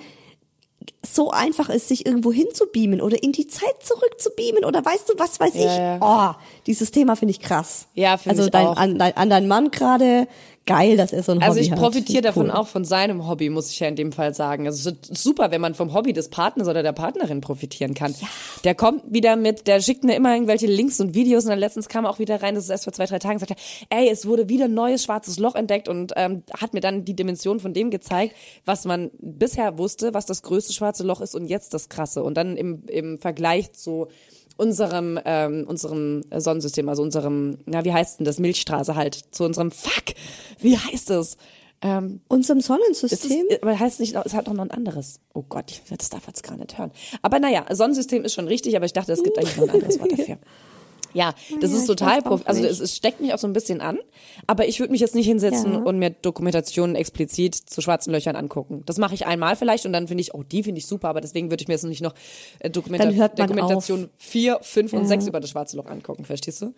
so 1.01 1.31
einfach 1.31 1.69
ist, 1.69 1.87
sich 1.87 2.05
irgendwo 2.05 2.31
hinzubeamen 2.31 3.01
oder 3.01 3.21
in 3.21 3.31
die 3.31 3.47
Zeit 3.47 3.81
zurückzubeamen 3.81 4.65
oder 4.65 4.83
weißt 4.83 5.09
du, 5.09 5.13
was 5.17 5.39
weiß 5.39 5.55
ich. 5.55 6.01
Oh, 6.01 6.31
dieses 6.67 6.91
Thema 6.91 7.15
finde 7.15 7.31
ich 7.31 7.39
krass. 7.39 7.87
Ja, 7.93 8.17
finde 8.17 8.31
Also 8.31 8.45
ich 8.45 8.51
dein, 8.51 8.67
auch. 8.67 8.77
An, 8.77 8.97
dein, 8.97 9.15
an 9.17 9.29
deinen 9.29 9.47
Mann 9.47 9.71
gerade, 9.71 10.27
geil, 10.65 10.97
dass 10.97 11.13
er 11.13 11.23
so 11.23 11.31
ein 11.31 11.41
Also 11.41 11.55
Hobby 11.55 11.61
ich 11.61 11.71
hat. 11.71 11.79
profitiere 11.79 12.05
Finde 12.05 12.17
ich 12.17 12.33
davon 12.33 12.45
cool. 12.47 12.51
auch 12.51 12.67
von 12.67 12.85
seinem 12.85 13.27
Hobby, 13.27 13.49
muss 13.49 13.69
ich 13.69 13.79
ja 13.79 13.87
in 13.87 13.95
dem 13.95 14.11
Fall 14.11 14.33
sagen. 14.33 14.65
Also 14.65 14.89
es 14.89 14.95
ist 15.09 15.23
super, 15.23 15.51
wenn 15.51 15.61
man 15.61 15.75
vom 15.75 15.93
Hobby 15.93 16.13
des 16.13 16.29
Partners 16.29 16.67
oder 16.67 16.83
der 16.83 16.93
Partnerin 16.93 17.41
profitieren 17.41 17.93
kann. 17.93 18.15
Der 18.63 18.75
kommt 18.75 19.03
wieder 19.07 19.35
mit, 19.35 19.67
der 19.67 19.81
schickt 19.81 20.03
mir 20.03 20.15
immer 20.15 20.33
irgendwelche 20.33 20.67
Links 20.67 20.99
und 20.99 21.13
Videos 21.13 21.43
und 21.43 21.51
dann 21.51 21.59
letztens 21.59 21.87
kam 21.87 22.05
er 22.05 22.09
auch 22.09 22.19
wieder 22.19 22.41
rein, 22.41 22.55
das 22.55 22.65
ist 22.65 22.69
erst 22.69 22.85
vor 22.85 22.93
zwei, 22.93 23.05
drei 23.05 23.19
Tagen, 23.19 23.39
sagt 23.39 23.51
er, 23.51 23.57
ey, 23.89 24.09
es 24.09 24.25
wurde 24.25 24.49
wieder 24.49 24.65
ein 24.65 24.73
neues 24.73 25.03
schwarzes 25.03 25.39
Loch 25.39 25.55
entdeckt 25.55 25.87
und 25.87 26.13
ähm, 26.15 26.43
hat 26.59 26.73
mir 26.73 26.81
dann 26.81 27.05
die 27.05 27.15
Dimension 27.15 27.59
von 27.59 27.73
dem 27.73 27.91
gezeigt, 27.91 28.35
was 28.65 28.85
man 28.85 29.11
bisher 29.19 29.77
wusste, 29.77 30.13
was 30.13 30.25
das 30.25 30.41
größte 30.41 30.73
schwarze 30.73 31.03
Loch 31.03 31.21
ist 31.21 31.35
und 31.35 31.47
jetzt 31.47 31.73
das 31.73 31.89
krasse. 31.89 32.23
Und 32.23 32.35
dann 32.35 32.57
im, 32.57 32.83
im 32.87 33.17
Vergleich 33.17 33.73
zu 33.73 34.07
unserem 34.57 35.19
ähm, 35.25 35.65
unserem 35.67 36.23
Sonnensystem, 36.35 36.87
also 36.89 37.03
unserem, 37.03 37.57
na 37.65 37.85
wie 37.85 37.93
heißt 37.93 38.19
denn 38.19 38.25
das, 38.25 38.39
Milchstraße 38.39 38.95
halt, 38.95 39.15
zu 39.31 39.43
unserem 39.43 39.71
Fuck, 39.71 40.15
wie 40.59 40.77
heißt 40.77 41.11
es? 41.11 41.37
Ähm, 41.81 42.21
Unserem 42.29 42.61
Sonnensystem? 42.61 43.47
ist, 43.49 43.61
aber 43.61 43.77
heißt 43.77 43.99
nicht, 43.99 44.15
es 44.15 44.33
hat 44.33 44.47
auch 44.47 44.53
noch 44.53 44.63
ein 44.63 44.71
anderes. 44.71 45.19
Oh 45.33 45.43
Gott, 45.47 45.69
ich, 45.69 45.81
das 45.95 46.09
darf 46.09 46.25
jetzt 46.25 46.41
gar 46.41 46.57
nicht 46.57 46.77
hören. 46.77 46.91
Aber 47.21 47.39
naja, 47.39 47.65
Sonnensystem 47.69 48.23
ist 48.23 48.33
schon 48.33 48.47
richtig, 48.47 48.75
aber 48.75 48.85
ich 48.85 48.93
dachte, 48.93 49.11
es 49.11 49.21
gibt 49.21 49.37
eigentlich 49.37 49.57
noch 49.57 49.65
ein 49.65 49.69
anderes 49.71 49.99
Wort 49.99 50.11
dafür. 50.11 50.37
Ja, 51.15 51.33
das 51.61 51.71
Ja, 51.71 51.77
ist 51.77 51.87
total, 51.87 52.21
prof 52.21 52.41
also 52.45 52.63
es, 52.63 52.79
es 52.79 52.95
steckt 52.95 53.21
mich 53.21 53.33
auch 53.33 53.39
so 53.39 53.47
ein 53.47 53.53
bisschen 53.53 53.81
an, 53.81 53.97
aber 54.47 54.67
ich 54.67 54.79
würde 54.79 54.91
mich 54.91 55.01
jetzt 55.01 55.15
nicht 55.15 55.25
hinsetzen 55.25 55.73
Ja. 55.73 55.79
und 55.79 55.97
mir 55.97 56.09
Dokumentationen 56.11 56.95
explizit 56.95 57.55
zu 57.55 57.81
schwarzen 57.81 58.11
Löchern 58.11 58.35
angucken. 58.35 58.83
Das 58.85 58.97
mache 58.97 59.15
ich 59.15 59.25
einmal 59.25 59.55
vielleicht 59.55 59.85
und 59.85 59.93
dann 59.93 60.07
finde 60.07 60.21
ich, 60.21 60.33
oh, 60.33 60.43
die 60.43 60.61
finde 60.61 60.79
ich 60.79 60.87
super, 60.87 61.07
aber 61.09 61.21
deswegen 61.21 61.49
würde 61.49 61.61
ich 61.63 61.67
mir 61.67 61.73
jetzt 61.73 61.83
nicht 61.85 62.01
noch 62.01 62.13
äh, 62.59 62.69
Dokumenta 62.69 63.29
Dokumentation 63.29 64.09
4, 64.17 64.59
5 64.61 64.93
und 64.93 65.07
6 65.07 65.27
über 65.27 65.39
das 65.39 65.49
schwarze 65.49 65.77
Loch 65.77 65.87
angucken, 65.87 66.25
verstehst 66.25 66.61
du? 66.61 66.73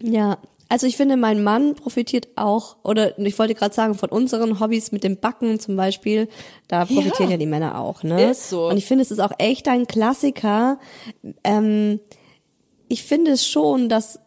Ja, 0.00 0.38
also 0.68 0.86
ich 0.86 0.96
finde, 0.96 1.16
mein 1.16 1.42
Mann 1.42 1.74
profitiert 1.74 2.28
auch, 2.36 2.76
oder 2.84 3.18
ich 3.18 3.38
wollte 3.38 3.54
gerade 3.54 3.74
sagen, 3.74 3.94
von 3.94 4.10
unseren 4.10 4.60
Hobbys 4.60 4.92
mit 4.92 5.02
dem 5.02 5.16
Backen 5.16 5.58
zum 5.58 5.76
Beispiel, 5.76 6.28
da 6.68 6.84
profitieren 6.84 7.30
ja, 7.30 7.36
die 7.38 7.46
Männer 7.46 7.80
auch, 7.80 8.02
ne? 8.02 8.30
Ist 8.30 8.50
so. 8.50 8.68
Und 8.68 8.76
ich 8.76 8.84
finde, 8.86 9.02
es 9.02 9.10
ist 9.10 9.18
auch 9.18 9.32
echt 9.38 9.66
ein 9.66 9.86
Klassiker. 9.86 10.78
Ähm, 11.42 12.00
ich 12.88 13.02
finde 13.02 13.32
es 13.32 13.46
schon, 13.46 13.88
dass, 13.88 14.20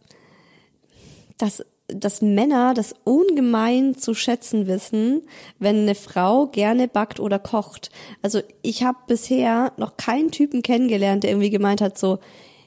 dass, 1.38 1.66
dass 1.88 2.22
Männer 2.22 2.74
das 2.74 2.96
ungemein 3.04 3.96
zu 3.96 4.14
schätzen 4.14 4.68
wissen, 4.68 5.24
wenn 5.60 5.82
eine 5.82 5.96
Frau 5.96 6.48
gerne 6.48 6.88
backt 6.88 7.20
oder 7.20 7.40
kocht. 7.40 7.90
Also 8.22 8.42
ich 8.62 8.84
habe 8.84 8.98
bisher 9.08 9.74
noch 9.78 9.98
keinen 9.98 10.32
Typen 10.32 10.62
kennengelernt, 10.62 11.24
der 11.24 11.32
irgendwie 11.32 11.50
gemeint 11.50 11.82
hat, 11.82 11.98
so, 11.98 12.20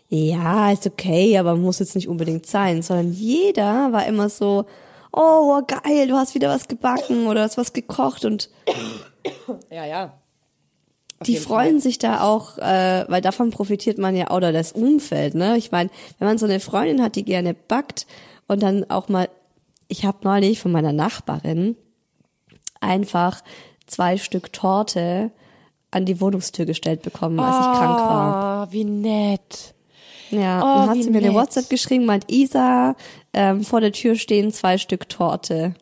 ja, 0.09 0.71
ist 0.71 0.87
okay, 0.87 1.39
aber 1.39 1.57
muss 1.57 1.79
jetzt 1.79 1.95
nicht 1.95 2.09
unbedingt 2.09 2.47
sein, 2.47 2.83
sondern 2.83 3.13
jeder 3.13 3.93
war 3.93 4.07
immer 4.07 4.29
so, 4.29 4.67
oh, 5.13 5.61
geil, 5.67 6.09
du 6.09 6.17
hast 6.17 6.35
wieder 6.35 6.49
was 6.49 6.69
gebacken 6.69 7.27
oder 7.27 7.43
hast 7.43 7.57
was 7.57 7.73
gekocht 7.73 8.25
und 8.25 8.51
Ja, 9.71 9.85
ja. 9.85 10.13
Die 11.27 11.37
freuen 11.37 11.75
Fall. 11.77 11.81
sich 11.81 11.99
da 11.99 12.21
auch, 12.23 12.59
äh, 12.59 13.05
weil 13.09 13.21
davon 13.23 13.51
profitiert 13.51 13.99
man 13.99 14.15
ja 14.17 14.31
oder 14.31 14.53
das 14.53 14.73
Umfeld, 14.73 15.35
ne? 15.35 15.57
Ich 15.57 15.71
meine, 15.73 15.91
wenn 16.19 16.29
man 16.29 16.39
so 16.39 16.45
eine 16.47 16.61
Freundin 16.61 17.03
hat, 17.03 17.17
die 17.17 17.25
gerne 17.25 17.55
backt 17.55 18.07
und 18.47 18.63
dann 18.63 18.89
auch 18.91 19.09
mal, 19.09 19.29
ich 19.89 20.05
habe 20.05 20.19
neulich 20.23 20.61
von 20.61 20.73
meiner 20.73 20.93
Nachbarin 20.93 21.77
einfach 22.81 23.43
zwei 23.87 24.17
Stück 24.19 24.53
Torte 24.53 25.31
an 25.91 26.05
die 26.05 26.21
Wohnungstür 26.21 26.67
gestellt 26.67 27.03
bekommen, 27.03 27.39
als 27.39 27.57
ich 27.57 27.73
krank 27.79 27.99
war. 27.99 28.67
Oh, 28.69 28.73
wie 28.73 28.85
nett. 28.85 29.75
Ja, 30.31 30.61
Oh, 30.61 30.79
dann 30.81 30.91
hat 30.91 31.03
sie 31.03 31.11
mir 31.11 31.19
eine 31.19 31.29
nett. 31.29 31.37
WhatsApp 31.37 31.71
geschrieben, 31.71 32.05
meint 32.07 32.31
Isa, 32.31 32.97
ähm, 33.33 33.63
vor 33.63 33.81
der 33.81 33.93
Tür 33.93 34.17
stehen 34.17 34.53
zwei 34.53 34.79
Stück 34.79 35.09
Torte. 35.09 35.75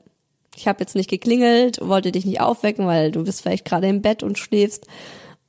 Ich 0.55 0.69
habe 0.69 0.81
jetzt 0.81 0.95
nicht 0.95 1.09
geklingelt, 1.09 1.79
wollte 1.81 2.13
dich 2.13 2.27
nicht 2.27 2.41
aufwecken, 2.43 2.87
weil 2.87 3.11
du 3.11 3.25
bist 3.25 3.41
vielleicht 3.41 3.65
gerade 3.65 3.89
im 3.89 4.03
Bett 4.03 4.23
und 4.23 4.39
schläfst. 4.39 4.87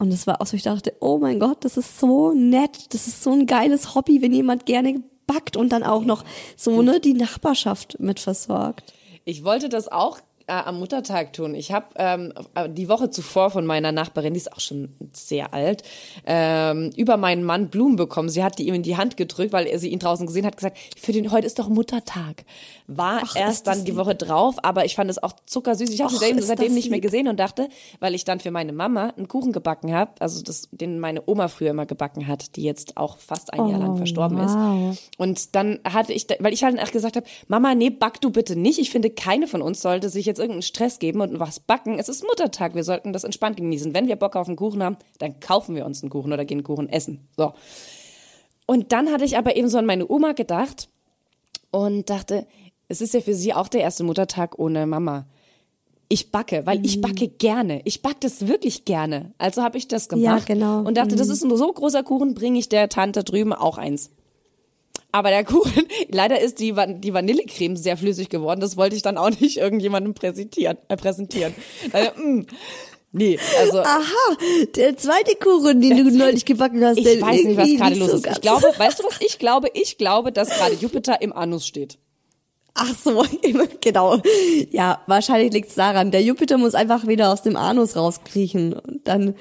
Und 0.03 0.11
es 0.11 0.27
war 0.27 0.41
auch 0.41 0.45
so, 0.45 0.57
ich 0.57 0.63
dachte, 0.63 0.93
oh 0.99 1.17
mein 1.17 1.39
Gott, 1.39 1.63
das 1.63 1.77
ist 1.77 1.97
so 1.97 2.33
nett, 2.33 2.93
das 2.93 3.07
ist 3.07 3.23
so 3.23 3.31
ein 3.31 3.45
geiles 3.45 3.95
Hobby, 3.95 4.21
wenn 4.21 4.33
jemand 4.33 4.65
gerne 4.65 5.01
backt 5.25 5.55
und 5.55 5.69
dann 5.69 5.81
auch 5.81 6.03
noch 6.03 6.25
so 6.57 6.81
ne 6.81 6.99
die 6.99 7.13
Nachbarschaft 7.13 8.01
mit 8.01 8.19
versorgt. 8.19 8.93
Ich 9.23 9.45
wollte 9.45 9.69
das 9.69 9.89
auch 9.89 10.19
äh, 10.47 10.53
am 10.53 10.79
Muttertag 10.79 11.33
tun. 11.33 11.55
Ich 11.55 11.71
habe 11.71 11.87
ähm, 11.95 12.33
die 12.69 12.89
Woche 12.89 13.09
zuvor 13.09 13.49
von 13.49 13.65
meiner 13.65 13.91
Nachbarin, 13.91 14.33
die 14.33 14.39
ist 14.39 14.51
auch 14.53 14.59
schon 14.59 14.89
sehr 15.13 15.53
alt, 15.53 15.83
ähm, 16.25 16.91
über 16.95 17.17
meinen 17.17 17.43
Mann 17.43 17.69
Blumen 17.69 17.95
bekommen. 17.95 18.29
Sie 18.29 18.43
hat 18.43 18.59
die 18.59 18.67
ihm 18.67 18.73
in 18.73 18.83
die 18.83 18.97
Hand 18.97 19.17
gedrückt, 19.17 19.53
weil 19.53 19.67
er 19.67 19.79
sie 19.79 19.89
ihn 19.89 19.99
draußen 19.99 20.25
gesehen 20.27 20.45
hat, 20.45 20.57
gesagt, 20.57 20.77
für 20.97 21.11
den 21.11 21.31
heute 21.31 21.47
ist 21.47 21.59
doch 21.59 21.69
Muttertag. 21.69 22.43
War 22.87 23.21
Ach, 23.23 23.35
erst 23.35 23.67
dann 23.67 23.85
die 23.85 23.91
lieb. 23.91 23.99
Woche 23.99 24.15
drauf, 24.15 24.55
aber 24.63 24.85
ich 24.85 24.95
fand 24.95 25.09
es 25.09 25.21
auch 25.21 25.33
zuckersüß. 25.45 25.89
Ich 25.89 26.01
habe 26.01 26.11
sie 26.11 26.17
seitdem, 26.17 26.41
seitdem 26.41 26.73
nicht 26.73 26.89
mehr 26.89 26.99
gesehen 26.99 27.27
und 27.27 27.39
dachte, 27.39 27.69
weil 27.99 28.13
ich 28.15 28.25
dann 28.25 28.39
für 28.39 28.51
meine 28.51 28.73
Mama 28.73 29.13
einen 29.15 29.27
Kuchen 29.27 29.51
gebacken 29.51 29.93
habe, 29.93 30.11
also 30.19 30.41
das, 30.43 30.67
den 30.71 30.99
meine 30.99 31.23
Oma 31.25 31.47
früher 31.47 31.71
immer 31.71 31.85
gebacken 31.85 32.27
hat, 32.27 32.55
die 32.55 32.63
jetzt 32.63 32.97
auch 32.97 33.17
fast 33.17 33.53
ein 33.53 33.67
Jahr 33.69 33.79
lang 33.79 33.93
Oh, 33.93 33.97
verstorben 33.97 34.37
wow. 34.37 34.91
ist. 34.91 35.11
Und 35.17 35.55
dann 35.55 35.79
hatte 35.83 36.13
ich, 36.13 36.27
weil 36.39 36.53
ich 36.53 36.63
halt 36.63 36.91
gesagt 36.91 37.15
habe, 37.15 37.25
Mama, 37.47 37.75
nee, 37.75 37.89
back 37.89 38.19
du 38.21 38.29
bitte 38.31 38.55
nicht. 38.55 38.79
Ich 38.79 38.89
finde, 38.89 39.09
keine 39.09 39.47
von 39.47 39.61
uns 39.61 39.81
sollte 39.81 40.09
sich 40.09 40.25
jetzt 40.25 40.32
irgendeinen 40.39 40.61
Stress 40.63 40.99
geben 40.99 41.21
und 41.21 41.39
was 41.39 41.59
backen. 41.59 41.99
Es 41.99 42.09
ist 42.09 42.23
Muttertag, 42.23 42.75
wir 42.75 42.83
sollten 42.83 43.13
das 43.13 43.23
entspannt 43.23 43.57
genießen. 43.57 43.93
Wenn 43.93 44.07
wir 44.07 44.15
Bock 44.15 44.35
auf 44.35 44.47
einen 44.47 44.57
Kuchen 44.57 44.83
haben, 44.83 44.97
dann 45.19 45.39
kaufen 45.39 45.75
wir 45.75 45.85
uns 45.85 46.01
einen 46.03 46.09
Kuchen 46.09 46.31
oder 46.33 46.45
gehen 46.45 46.63
Kuchen 46.63 46.89
essen. 46.89 47.27
So. 47.37 47.53
Und 48.65 48.91
dann 48.91 49.11
hatte 49.11 49.25
ich 49.25 49.37
aber 49.37 49.55
eben 49.55 49.69
so 49.69 49.77
an 49.77 49.85
meine 49.85 50.07
Oma 50.09 50.31
gedacht 50.33 50.89
und 51.71 52.09
dachte, 52.09 52.47
es 52.87 53.01
ist 53.01 53.13
ja 53.13 53.21
für 53.21 53.33
sie 53.33 53.53
auch 53.53 53.67
der 53.67 53.81
erste 53.81 54.03
Muttertag 54.03 54.57
ohne 54.59 54.85
Mama. 54.85 55.25
Ich 56.09 56.31
backe, 56.31 56.65
weil 56.65 56.79
Mhm. 56.79 56.85
ich 56.85 57.01
backe 57.01 57.27
gerne. 57.27 57.81
Ich 57.85 58.01
backe 58.01 58.17
das 58.19 58.47
wirklich 58.47 58.85
gerne. 58.85 59.33
Also 59.37 59.63
habe 59.63 59.77
ich 59.77 59.87
das 59.87 60.09
gemacht 60.09 60.45
genau. 60.45 60.79
und 60.81 60.95
dachte, 60.97 61.15
das 61.15 61.27
ist 61.29 61.43
ein 61.43 61.55
so 61.55 61.71
großer 61.71 62.03
Kuchen, 62.03 62.35
bringe 62.35 62.59
ich 62.59 62.69
der 62.69 62.89
Tante 62.89 63.23
drüben 63.23 63.53
auch 63.53 63.77
eins. 63.77 64.11
Aber 65.13 65.29
der 65.29 65.45
Kuchen, 65.45 65.83
leider 66.09 66.41
ist 66.41 66.59
die, 66.59 66.75
Van- 66.75 66.99
die 66.99 67.13
Vanillecreme 67.13 67.77
sehr 67.77 67.95
flüssig 67.95 68.27
geworden. 68.29 68.59
Das 68.59 68.75
wollte 68.75 68.95
ich 68.97 69.01
dann 69.03 69.17
auch 69.17 69.29
nicht 69.29 69.57
irgendjemandem 69.65 70.13
präsentieren. 70.15 70.77
Äh, 70.89 70.97
präsentieren. 70.97 71.53
Also, 71.93 72.11
nee, 73.11 73.37
also 73.59 73.79
Aha, 73.79 74.37
der 74.75 74.97
zweite 74.97 75.35
Kuchen, 75.35 75.79
den 75.81 75.97
du 76.09 76.17
neulich 76.17 76.45
gebacken 76.45 76.83
hast. 76.83 76.97
ich 76.97 77.21
weiß 77.21 77.43
nicht, 77.43 77.57
was 77.57 77.69
gerade 77.77 77.95
los 77.95 78.09
so 78.11 78.17
ist. 78.17 78.27
Ich 78.27 78.41
glaube, 78.41 78.67
weißt 78.77 78.99
du 78.99 79.03
was 79.05 79.21
ich 79.21 79.37
glaube? 79.39 79.69
Ich 79.73 79.97
glaube, 79.97 80.31
dass 80.31 80.49
gerade 80.49 80.73
Jupiter 80.75 81.21
im 81.21 81.31
Anus 81.31 81.67
steht. 81.67 81.97
Ach 82.75 82.91
so, 82.97 83.23
genau. 83.81 84.17
Ja, 84.71 85.03
wahrscheinlich 85.05 85.53
liegt 85.53 85.69
es 85.69 85.75
daran. 85.75 86.09
Der 86.09 86.23
Jupiter 86.23 86.57
muss 86.57 86.73
einfach 86.73 87.05
wieder 87.05 87.31
aus 87.31 87.43
dem 87.43 87.55
Anus 87.55 87.95
rauskriechen 87.95 88.73
und 88.73 89.07
dann 89.07 89.35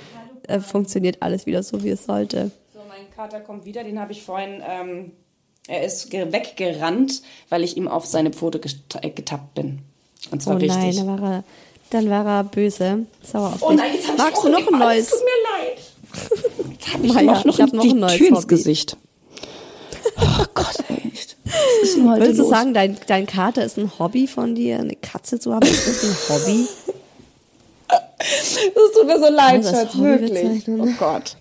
äh, 0.49 0.61
funktioniert 0.61 1.23
alles 1.23 1.47
wieder 1.47 1.63
so, 1.63 1.83
wie 1.83 1.89
es 1.89 2.05
sollte. 2.05 2.51
So, 2.75 2.81
mein 2.91 3.09
Kater 3.17 3.41
kommt 3.41 3.65
wieder. 3.65 3.85
Den 3.85 3.99
habe 3.99 4.13
ich 4.13 4.23
vorhin, 4.23 4.63
ähm, 4.69 5.13
er 5.69 5.85
ist 5.85 6.11
ge- 6.11 6.33
weggerannt, 6.33 7.23
weil 7.49 7.63
ich 7.65 7.77
ihm 7.77 7.89
auf 7.89 8.07
seine 8.07 8.31
Pfote 8.31 8.59
getappt 8.61 9.55
bin. 9.55 9.81
Und 10.31 10.43
zwar 10.43 10.57
Oh 10.57 10.59
nein, 10.59 10.71
richtig. 10.87 10.97
dann 11.05 11.21
war 11.21 11.31
er, 11.33 11.45
dann 11.91 12.11
war 12.11 12.27
er 12.27 12.45
böse. 12.45 13.07
Sauer 13.23 13.49
auf 13.55 13.63
Oh 13.63 13.71
dich. 13.71 13.79
nein, 13.79 13.91
jetzt 13.95 14.07
hab 14.09 14.15
ich 14.15 14.19
Magst 14.23 14.45
du 14.45 14.49
noch 14.49 14.67
ein 14.73 14.79
neues? 14.79 15.05
Es 15.05 15.11
tut 15.11 15.21
mir 15.21 15.59
leid. 15.59 16.73
Jetzt 16.79 16.93
habe 16.95 17.07
ich 17.07 17.13
Maja, 17.15 17.33
noch, 17.33 17.45
noch, 17.45 17.55
ich 17.55 17.61
hab 17.63 17.73
noch 17.73 17.85
ein 17.85 17.99
neues 17.99 18.17
Tür 18.19 18.29
ins. 18.29 18.49
Gesicht. 18.49 18.97
Oh 20.21 20.45
Gott, 20.55 20.79
echt. 21.05 21.37
Was 21.45 21.55
ist 21.83 21.97
denn 21.97 22.11
heute 22.11 22.21
Würdest 22.23 22.39
du 22.39 22.43
los? 22.43 22.51
sagen, 22.51 22.75
dein, 22.75 22.97
dein 23.07 23.27
Kater 23.27 23.65
ist 23.65 23.79
ein 23.79 23.91
Hobby 23.99 24.27
von 24.27 24.55
dir, 24.55 24.79
eine 24.79 24.97
Katze 24.97 25.39
zu 25.39 25.55
haben? 25.55 25.67
Ist 25.67 25.87
das 25.87 26.03
ein 26.05 26.17
Hobby? 26.37 26.67
Das 28.19 28.93
tut 28.95 29.07
mir 29.07 29.19
so 29.19 29.29
leid, 29.29 29.65
Schatz, 29.65 29.99
wirklich. 29.99 30.63
Oh 30.69 30.87
Gott. 30.99 31.37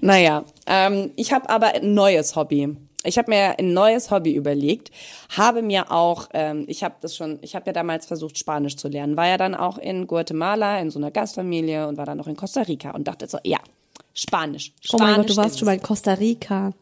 Naja, 0.00 0.44
ähm, 0.66 1.12
ich 1.14 1.32
habe 1.32 1.48
aber 1.48 1.68
ein 1.68 1.94
neues 1.94 2.34
Hobby. 2.34 2.76
Ich 3.06 3.18
habe 3.18 3.30
mir 3.30 3.58
ein 3.58 3.72
neues 3.72 4.10
Hobby 4.10 4.34
überlegt, 4.34 4.90
habe 5.36 5.62
mir 5.62 5.90
auch, 5.90 6.28
ähm, 6.34 6.64
ich 6.68 6.82
habe 6.82 6.96
das 7.00 7.16
schon, 7.16 7.38
ich 7.42 7.54
habe 7.54 7.66
ja 7.66 7.72
damals 7.72 8.06
versucht, 8.06 8.38
Spanisch 8.38 8.76
zu 8.76 8.88
lernen, 8.88 9.16
war 9.16 9.26
ja 9.26 9.36
dann 9.36 9.54
auch 9.54 9.78
in 9.78 10.06
Guatemala 10.06 10.80
in 10.80 10.90
so 10.90 10.98
einer 10.98 11.10
Gastfamilie 11.10 11.86
und 11.88 11.96
war 11.96 12.06
dann 12.06 12.18
noch 12.18 12.26
in 12.26 12.36
Costa 12.36 12.62
Rica 12.62 12.90
und 12.90 13.08
dachte 13.08 13.26
so, 13.28 13.38
ja, 13.44 13.58
Spanisch. 14.14 14.72
Spanisch 14.80 14.92
Oh 14.92 14.98
mein 14.98 15.16
Gott, 15.16 15.30
du 15.30 15.36
warst 15.36 15.58
schon 15.58 15.66
mal 15.66 15.74
in 15.74 15.82
Costa 15.82 16.14
Rica. 16.14 16.72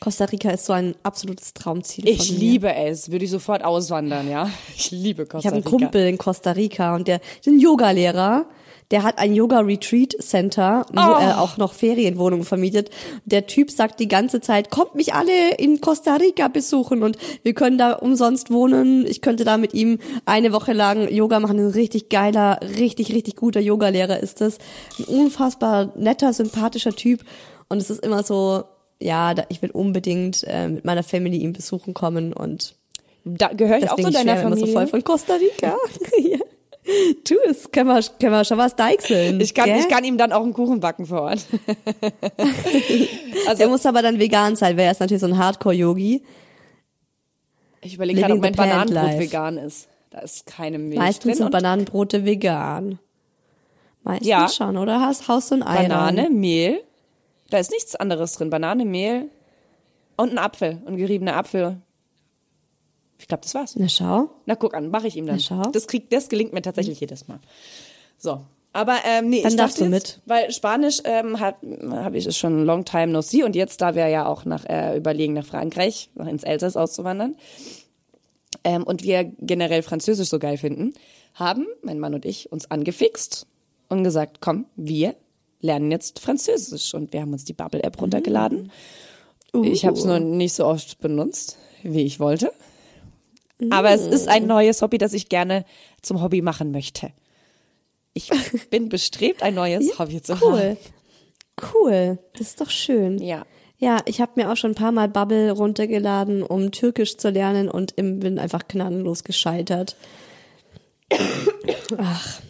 Costa 0.00 0.24
Rica 0.26 0.50
ist 0.50 0.66
so 0.66 0.72
ein 0.72 0.94
absolutes 1.02 1.54
Traumziel 1.54 2.06
Ich 2.08 2.30
liebe 2.30 2.74
es, 2.74 3.10
würde 3.10 3.24
ich 3.24 3.30
sofort 3.30 3.64
auswandern, 3.64 4.28
ja. 4.28 4.50
Ich 4.76 4.90
liebe 4.90 5.24
Costa 5.24 5.38
Ich 5.38 5.46
habe 5.46 5.56
einen 5.56 5.64
Rica. 5.64 5.76
Kumpel 5.76 6.06
in 6.06 6.18
Costa 6.18 6.52
Rica 6.52 6.94
und 6.94 7.08
der 7.08 7.20
ist 7.40 7.46
ein 7.46 7.58
Yogalehrer. 7.58 8.46
Der 8.90 9.02
hat 9.02 9.18
ein 9.18 9.34
Yoga-Retreat-Center, 9.34 10.86
wo 10.92 11.00
Oh. 11.00 11.20
er 11.20 11.40
auch 11.42 11.56
noch 11.58 11.74
Ferienwohnungen 11.74 12.44
vermietet. 12.46 12.90
Der 13.26 13.46
Typ 13.46 13.70
sagt 13.70 14.00
die 14.00 14.08
ganze 14.08 14.40
Zeit, 14.40 14.70
kommt 14.70 14.94
mich 14.94 15.12
alle 15.14 15.54
in 15.58 15.80
Costa 15.80 16.16
Rica 16.16 16.48
besuchen 16.48 17.02
und 17.02 17.18
wir 17.42 17.52
können 17.54 17.76
da 17.78 17.92
umsonst 17.92 18.50
wohnen. 18.50 19.06
Ich 19.06 19.20
könnte 19.20 19.44
da 19.44 19.58
mit 19.58 19.74
ihm 19.74 19.98
eine 20.24 20.52
Woche 20.52 20.72
lang 20.72 21.08
Yoga 21.10 21.38
machen. 21.40 21.58
Ein 21.58 21.66
richtig 21.72 22.08
geiler, 22.08 22.60
richtig, 22.62 23.12
richtig 23.12 23.36
guter 23.36 23.60
Yogalehrer 23.60 24.20
ist 24.20 24.40
das. 24.40 24.58
Ein 24.98 25.04
unfassbar 25.04 25.92
netter, 25.96 26.32
sympathischer 26.32 26.92
Typ. 26.96 27.24
Und 27.68 27.78
es 27.78 27.90
ist 27.90 28.02
immer 28.02 28.22
so, 28.22 28.64
ja, 29.00 29.34
da, 29.34 29.44
ich 29.50 29.60
will 29.60 29.70
unbedingt 29.70 30.44
äh, 30.44 30.66
mit 30.68 30.84
meiner 30.86 31.02
Family 31.02 31.36
ihn 31.38 31.52
besuchen 31.52 31.92
kommen 31.92 32.32
und 32.32 32.74
Da 33.24 33.48
gehöre 33.48 33.78
ich 33.78 33.90
auch 33.90 33.96
Deswegen 33.96 34.12
zu 34.16 34.24
deiner 34.24 34.32
ich 34.32 34.38
schwärme 34.40 34.56
immer 34.56 34.56
Familie. 34.56 34.66
so 34.72 34.72
voll 34.78 34.86
von 34.86 35.04
Costa 35.04 35.34
Rica. 35.34 35.76
ja. 36.22 36.38
Tu 37.24 37.34
es, 37.48 37.70
können 37.70 37.88
wir, 37.88 38.00
können 38.18 38.32
wir 38.32 38.44
schon 38.44 38.58
was 38.58 38.74
deichseln. 38.76 39.40
ich 39.40 39.52
kann, 39.54 39.66
gell? 39.66 39.78
ich 39.80 39.88
kann 39.88 40.04
ihm 40.04 40.16
dann 40.18 40.32
auch 40.32 40.42
einen 40.42 40.54
Kuchen 40.54 40.80
backen 40.80 41.06
vor 41.06 41.22
Ort. 41.22 41.44
also 43.46 43.58
Der 43.58 43.68
muss 43.68 43.84
aber 43.86 44.02
dann 44.02 44.18
vegan 44.18 44.56
sein, 44.56 44.76
weil 44.76 44.86
er 44.86 44.92
ist 44.92 45.00
natürlich 45.00 45.20
so 45.20 45.26
ein 45.26 45.38
Hardcore-Yogi. 45.38 46.22
Ich 47.82 47.94
überlege 47.94 48.20
gerade, 48.20 48.34
ob 48.34 48.40
mein 48.40 48.54
Bananenbrot 48.54 48.94
life. 49.04 49.18
vegan 49.20 49.58
ist. 49.58 49.88
Da 50.10 50.20
ist 50.20 50.46
keine 50.46 50.78
Milch 50.78 50.98
Meistens 50.98 51.24
drin. 51.24 51.34
sind 51.34 51.44
und 51.46 51.52
Bananenbrote 51.52 52.24
vegan. 52.24 52.98
Meistens 54.02 54.26
Ja. 54.28 54.48
schon, 54.48 54.76
oder? 54.78 55.00
Hast, 55.00 55.28
haust 55.28 55.50
du 55.50 55.56
ein 55.56 55.62
Ei 55.62 55.82
Banane, 55.82 56.24
rein? 56.24 56.34
Mehl. 56.34 56.80
Da 57.50 57.58
ist 57.58 57.70
nichts 57.70 57.94
anderes 57.96 58.32
drin. 58.32 58.50
Banane, 58.50 58.84
Mehl 58.84 59.28
und 60.16 60.30
ein 60.30 60.38
Apfel. 60.38 60.80
Ein 60.86 60.96
geriebener 60.96 61.36
Apfel. 61.36 61.76
Ich 63.18 63.28
glaube, 63.28 63.42
das 63.42 63.54
war's. 63.54 63.74
Na 63.76 63.88
schau. 63.88 64.30
Na, 64.46 64.54
guck 64.54 64.74
an, 64.74 64.90
mache 64.90 65.08
ich 65.08 65.16
ihm 65.16 65.26
dann. 65.26 65.36
Na, 65.36 65.40
schau. 65.40 65.70
Das, 65.70 65.86
kriegt, 65.86 66.12
das 66.12 66.28
gelingt 66.28 66.52
mir 66.52 66.62
tatsächlich 66.62 67.00
jedes 67.00 67.28
Mal. 67.28 67.40
So. 68.16 68.40
Aber 68.72 68.98
ähm, 69.04 69.28
nee, 69.28 69.42
Dann 69.42 69.52
ich 69.52 69.56
darfst 69.56 69.80
du 69.80 69.86
jetzt, 69.86 70.20
weil 70.26 70.52
Spanisch 70.52 71.00
ähm, 71.04 71.40
habe 71.40 72.16
ich 72.16 72.26
es 72.26 72.36
schon 72.36 72.64
long 72.64 72.84
time 72.84 73.08
no 73.08 73.22
see 73.22 73.42
und 73.42 73.56
jetzt 73.56 73.80
da 73.80 73.94
wir 73.94 74.06
ja 74.08 74.26
auch 74.26 74.44
nach 74.44 74.64
äh, 74.66 74.96
überlegen 74.96 75.32
nach 75.32 75.46
Frankreich, 75.46 76.10
nach 76.14 76.26
ins 76.26 76.44
Elsass 76.44 76.76
auszuwandern 76.76 77.34
ähm, 78.64 78.84
und 78.84 79.02
wir 79.02 79.24
generell 79.24 79.82
Französisch 79.82 80.28
so 80.28 80.38
geil 80.38 80.58
finden, 80.58 80.94
haben 81.34 81.66
mein 81.82 81.98
Mann 81.98 82.14
und 82.14 82.24
ich 82.24 82.52
uns 82.52 82.70
angefixt 82.70 83.46
und 83.88 84.04
gesagt, 84.04 84.40
komm, 84.40 84.66
wir 84.76 85.14
lernen 85.60 85.90
jetzt 85.90 86.20
Französisch 86.20 86.94
und 86.94 87.12
wir 87.12 87.22
haben 87.22 87.32
uns 87.32 87.44
die 87.44 87.54
Bubble 87.54 87.82
App 87.82 88.00
runtergeladen. 88.00 88.70
Ich 89.62 89.86
habe 89.86 89.96
es 89.96 90.04
nur 90.04 90.20
nicht 90.20 90.52
so 90.52 90.66
oft 90.66 91.00
benutzt, 91.00 91.56
wie 91.82 92.02
ich 92.02 92.20
wollte. 92.20 92.52
Aber 93.70 93.90
es 93.90 94.06
ist 94.06 94.28
ein 94.28 94.46
neues 94.46 94.82
Hobby, 94.82 94.98
das 94.98 95.12
ich 95.12 95.28
gerne 95.28 95.64
zum 96.02 96.22
Hobby 96.22 96.42
machen 96.42 96.70
möchte. 96.70 97.10
Ich 98.14 98.30
bin 98.70 98.88
bestrebt, 98.88 99.42
ein 99.42 99.54
neues 99.54 99.98
Hobby 99.98 100.22
zu 100.22 100.34
Cool. 100.40 100.60
haben. 100.60 100.76
Cool. 101.74 102.18
Das 102.34 102.42
ist 102.48 102.60
doch 102.60 102.70
schön. 102.70 103.18
Ja. 103.18 103.44
Ja, 103.80 103.98
ich 104.06 104.20
habe 104.20 104.32
mir 104.36 104.50
auch 104.50 104.56
schon 104.56 104.72
ein 104.72 104.76
paar 104.76 104.90
Mal 104.92 105.08
Bubble 105.08 105.52
runtergeladen, 105.52 106.42
um 106.42 106.72
Türkisch 106.72 107.16
zu 107.16 107.30
lernen 107.30 107.68
und 107.68 107.92
im- 107.96 108.18
bin 108.20 108.38
einfach 108.38 108.66
gnadenlos 108.66 109.22
gescheitert. 109.24 109.96
Ach, 111.98 112.40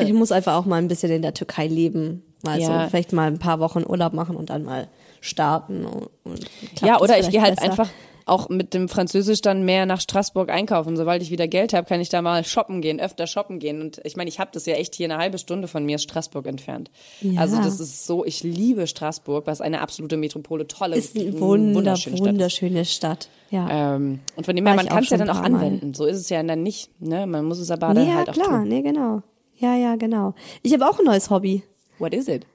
ich 0.00 0.12
muss 0.12 0.32
einfach 0.32 0.54
auch 0.56 0.64
mal 0.66 0.76
ein 0.76 0.88
bisschen 0.88 1.10
in 1.12 1.22
der 1.22 1.34
Türkei 1.34 1.66
leben. 1.66 2.22
Also 2.44 2.70
Ja. 2.72 2.88
vielleicht 2.88 3.12
mal 3.12 3.26
ein 3.26 3.38
paar 3.38 3.60
Wochen 3.60 3.84
Urlaub 3.86 4.12
machen 4.12 4.36
und 4.36 4.50
dann 4.50 4.64
mal 4.64 4.88
starten. 5.20 5.84
Und, 5.84 6.08
und 6.24 6.48
Ja, 6.80 7.00
oder 7.00 7.18
ich 7.18 7.30
gehe 7.30 7.42
halt 7.42 7.56
besser. 7.56 7.70
einfach 7.70 7.88
auch 8.26 8.48
mit 8.48 8.74
dem 8.74 8.88
Französisch 8.88 9.40
dann 9.40 9.64
mehr 9.64 9.86
nach 9.86 10.00
Straßburg 10.00 10.50
einkaufen. 10.50 10.96
Sobald 10.96 11.22
ich 11.22 11.30
wieder 11.30 11.48
Geld 11.48 11.72
habe, 11.72 11.86
kann 11.86 12.00
ich 12.00 12.08
da 12.08 12.22
mal 12.22 12.44
shoppen 12.44 12.80
gehen, 12.80 13.00
öfter 13.00 13.26
shoppen 13.26 13.58
gehen. 13.58 13.80
Und 13.80 14.00
ich 14.04 14.16
meine, 14.16 14.28
ich 14.28 14.38
habe 14.38 14.50
das 14.52 14.66
ja 14.66 14.74
echt 14.74 14.94
hier 14.94 15.06
eine 15.06 15.18
halbe 15.18 15.38
Stunde 15.38 15.68
von 15.68 15.84
mir 15.84 15.96
ist 15.96 16.02
Straßburg 16.02 16.46
entfernt. 16.46 16.90
Ja. 17.20 17.40
Also 17.40 17.56
das 17.56 17.80
ist 17.80 18.06
so, 18.06 18.24
ich 18.24 18.42
liebe 18.42 18.86
Straßburg, 18.86 19.46
was 19.46 19.60
eine 19.60 19.80
absolute 19.80 20.16
Metropole, 20.16 20.66
tolle, 20.66 20.96
ist 20.96 21.16
eine 21.16 21.38
wunder, 21.40 21.76
wunderschöne 21.76 22.16
Stadt 22.16 22.32
wunderschöne 22.32 22.84
Stadt. 22.84 23.28
Ja. 23.50 23.94
Ähm, 23.94 24.20
und 24.36 24.46
von 24.46 24.56
dem 24.56 24.66
her, 24.66 24.74
man 24.74 24.86
kann 24.86 25.02
es 25.02 25.10
ja 25.10 25.18
dann 25.18 25.30
auch 25.30 25.40
paar 25.40 25.50
Mal. 25.50 25.58
anwenden. 25.58 25.94
So 25.94 26.06
ist 26.06 26.16
es 26.16 26.28
ja 26.28 26.42
dann 26.42 26.62
nicht. 26.62 26.90
Ne? 27.00 27.26
Man 27.26 27.44
muss 27.44 27.58
es 27.58 27.70
aber 27.70 27.88
nee, 27.88 28.00
dann 28.00 28.08
ja, 28.08 28.14
halt 28.16 28.30
auch 28.30 28.34
klar, 28.34 28.60
tun. 28.60 28.68
nee, 28.68 28.82
genau. 28.82 29.22
Ja, 29.56 29.76
ja, 29.76 29.96
genau. 29.96 30.34
Ich 30.62 30.72
habe 30.72 30.88
auch 30.88 30.98
ein 30.98 31.04
neues 31.04 31.30
Hobby. 31.30 31.62
What 31.98 32.14
is 32.14 32.28
it? 32.28 32.46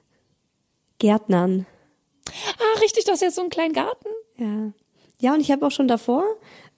Gärtnern. 0.98 1.66
Ah, 2.58 2.80
richtig, 2.82 3.04
du 3.04 3.12
hast 3.12 3.22
jetzt 3.22 3.36
so 3.36 3.40
einen 3.40 3.50
kleinen 3.50 3.72
Garten. 3.72 4.08
Ja. 4.36 4.72
Ja, 5.20 5.34
und 5.34 5.40
ich 5.40 5.50
habe 5.50 5.66
auch 5.66 5.70
schon 5.70 5.88
davor 5.88 6.22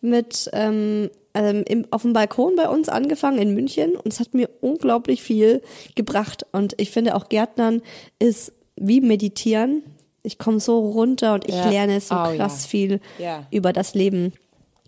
mit 0.01 0.49
ähm, 0.53 1.11
ähm, 1.35 1.63
im, 1.69 1.87
auf 1.91 2.03
dem 2.03 2.13
Balkon 2.15 2.57
bei 2.57 2.69
uns 2.69 2.89
angefangen 2.89 3.39
in 3.39 3.55
München 3.55 3.93
und 3.97 4.07
es 4.13 4.19
hat 4.19 4.35
mir 4.35 4.49
unglaublich 4.61 5.23
viel 5.23 5.63
gebracht. 5.95 6.47
Und 6.53 6.75
ich 6.81 6.91
finde 6.91 7.15
auch 7.15 7.29
Gärtnern 7.29 7.83
ist 8.19 8.53
wie 8.77 9.01
meditieren. 9.01 9.83
Ich 10.23 10.39
komme 10.39 10.59
so 10.61 10.79
runter 10.81 11.35
und 11.35 11.47
ich 11.49 11.55
Ja. 11.55 11.69
lerne 11.71 12.01
so 12.01 12.15
Oh, 12.15 12.35
krass 12.37 12.65
ja. 12.65 12.69
viel 12.69 13.01
Ja. 13.19 13.47
über 13.51 13.73
das 13.73 13.95
Leben. 13.95 14.33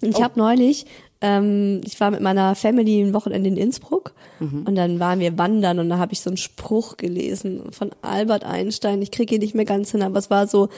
Und 0.02 0.08
Ich 0.10 0.16
Oh. 0.16 0.22
habe 0.22 0.38
neulich 0.38 0.86
ähm, 1.24 1.80
ich 1.84 2.00
war 2.00 2.10
mit 2.10 2.20
meiner 2.20 2.56
Family 2.56 3.00
ein 3.00 3.14
Wochenende 3.14 3.48
in 3.48 3.56
Innsbruck 3.56 4.12
und 4.40 4.74
dann 4.74 4.98
waren 4.98 5.20
wir 5.20 5.38
wandern 5.38 5.78
und 5.78 5.88
da 5.88 5.98
habe 5.98 6.12
ich 6.14 6.20
so 6.20 6.30
einen 6.30 6.36
Spruch 6.36 6.96
gelesen 6.96 7.70
von 7.70 7.90
Albert 8.02 8.42
Einstein. 8.42 9.00
Ich 9.02 9.12
kriege 9.12 9.36
ihn 9.36 9.40
nicht 9.40 9.54
mehr 9.54 9.64
ganz 9.64 9.92
hin, 9.92 10.02
aber 10.02 10.18
es 10.18 10.30
war 10.30 10.48
so, 10.48 10.68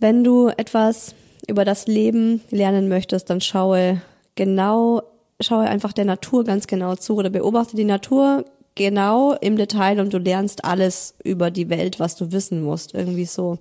wenn 0.00 0.24
du 0.24 0.48
etwas 0.48 1.14
über 1.48 1.64
das 1.64 1.86
Leben 1.86 2.40
lernen 2.50 2.88
möchtest, 2.88 3.30
dann 3.30 3.40
schaue 3.40 4.00
genau, 4.34 5.02
schaue 5.40 5.64
einfach 5.64 5.92
der 5.92 6.04
Natur 6.04 6.44
ganz 6.44 6.66
genau 6.66 6.94
zu 6.94 7.16
oder 7.16 7.30
beobachte 7.30 7.76
die 7.76 7.84
Natur 7.84 8.44
genau 8.74 9.34
im 9.34 9.56
Detail 9.56 10.00
und 10.00 10.12
du 10.12 10.18
lernst 10.18 10.64
alles 10.64 11.14
über 11.24 11.50
die 11.50 11.68
Welt, 11.68 12.00
was 12.00 12.16
du 12.16 12.32
wissen 12.32 12.62
musst, 12.62 12.94
irgendwie 12.94 13.26
so. 13.26 13.58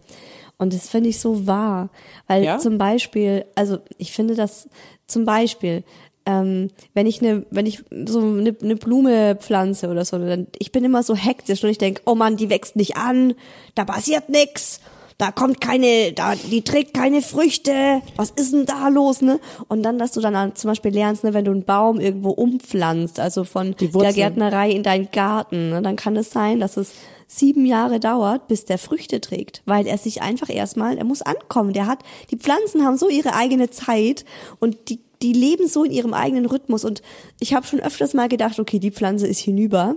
Und 0.58 0.74
das 0.74 0.90
finde 0.90 1.10
ich 1.10 1.20
so 1.20 1.48
wahr, 1.48 1.90
weil 2.28 2.44
Ja? 2.44 2.60
zum 2.60 2.78
Beispiel, 2.78 3.46
also 3.56 3.80
ich 3.98 4.12
finde 4.12 4.36
das 4.36 4.70
zum 5.08 5.26
Beispiel, 5.26 5.84
ähm, 6.26 6.70
wenn 6.94 7.08
ich 7.08 7.22
eine, 7.22 7.46
wenn 7.50 7.66
ich 7.66 7.84
so 8.06 8.20
eine, 8.20 8.56
eine 8.62 8.76
Blume 8.76 9.36
pflanze 9.36 9.90
oder 9.90 10.06
so, 10.06 10.20
dann 10.20 10.48
ich 10.60 10.72
bin 10.72 10.84
immer 10.84 11.02
so 11.02 11.16
hektisch 11.16 11.64
und 11.64 11.72
ich 11.72 11.80
denke, 11.80 12.04
oh 12.06 12.14
Mann, 12.14 12.38
die 12.38 12.50
wächst 12.52 12.76
nicht 12.76 12.96
an, 12.96 13.34
da 13.74 13.86
passiert 13.86 14.30
nix, 14.30 14.82
da 15.22 15.32
kommt 15.32 15.62
keine, 15.62 16.14
da 16.14 16.34
die 16.36 16.64
trägt 16.64 16.96
keine 16.96 17.22
Früchte, 17.22 18.02
was 18.16 18.32
ist 18.32 18.54
denn 18.54 18.66
da 18.66 18.88
los, 18.88 19.22
ne? 19.22 19.40
Und 19.68 19.84
dann, 19.84 20.00
dass 20.00 20.14
du 20.14 20.20
dann 20.20 20.36
an- 20.36 20.56
zum 20.56 20.70
Beispiel 20.72 20.92
lernst, 20.92 21.24
ne, 21.24 21.36
wenn 21.36 21.46
du 21.46 21.52
einen 21.52 21.64
Baum 21.64 22.00
irgendwo 22.00 22.32
umpflanzt, 22.32 23.20
also 23.20 23.44
von 23.44 23.76
Die 23.80 23.90
der. 23.90 24.14
Gärtnerei 24.14 24.72
in 24.72 24.82
deinen 24.82 25.12
Garten, 25.12 25.70
ne, 25.70 25.82
dann 25.84 25.96
kann 25.96 26.18
es 26.18 26.32
sein, 26.32 26.60
dass 26.60 26.76
es 26.76 26.94
sieben 27.28 27.68
Jahre 27.68 28.00
dauert, 28.00 28.48
bis 28.48 28.66
der 28.66 28.80
Früchte 28.80 29.22
trägt, 29.22 29.62
weil 29.66 29.86
er 29.86 30.00
sich 30.00 30.24
einfach 30.24 30.50
erstmal, 30.50 30.98
er 30.98 31.06
muss 31.06 31.22
ankommen. 31.22 31.72
Der 31.74 31.86
hat, 31.86 32.00
die 32.32 32.38
Pflanzen 32.38 32.84
haben 32.84 32.98
so 32.98 33.08
ihre 33.08 33.36
eigene 33.36 33.70
Zeit 33.70 34.26
und 34.60 34.90
die, 34.90 35.00
die 35.22 35.34
leben 35.34 35.68
so 35.68 35.84
in 35.84 35.92
ihrem 35.92 36.16
eigenen 36.16 36.48
Rhythmus. 36.48 36.84
Und 36.84 37.04
ich 37.40 37.54
habe 37.54 37.68
schon 37.68 37.80
öfters 37.80 38.16
mal 38.16 38.28
gedacht, 38.28 38.60
okay, 38.60 38.80
die 38.80 38.92
Pflanze 38.92 39.28
ist 39.28 39.40
hinüber, 39.40 39.96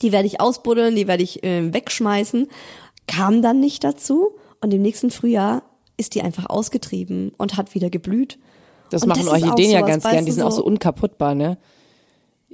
die 0.00 0.12
werde 0.12 0.26
ich 0.28 0.40
ausbuddeln, 0.40 0.94
die 0.94 1.08
werde 1.08 1.24
ich 1.24 1.42
äh, 1.42 1.74
wegschmeißen. 1.74 2.46
Kam 3.08 3.42
dann 3.42 3.58
nicht 3.58 3.82
dazu 3.82 4.36
und 4.60 4.72
im 4.72 4.82
nächsten 4.82 5.10
Frühjahr 5.10 5.62
ist 5.96 6.14
die 6.14 6.22
einfach 6.22 6.46
ausgetrieben 6.48 7.32
und 7.36 7.56
hat 7.56 7.74
wieder 7.74 7.90
geblüht. 7.90 8.38
Das 8.90 9.02
Und 9.02 9.08
machen 9.08 9.26
das 9.26 9.42
Orchideen 9.42 9.72
ja 9.72 9.82
ganz 9.82 10.04
gern, 10.04 10.24
die 10.24 10.32
sind 10.32 10.44
auch 10.44 10.52
so 10.52 10.64
unkaputtbar, 10.64 11.34
ne? 11.34 11.58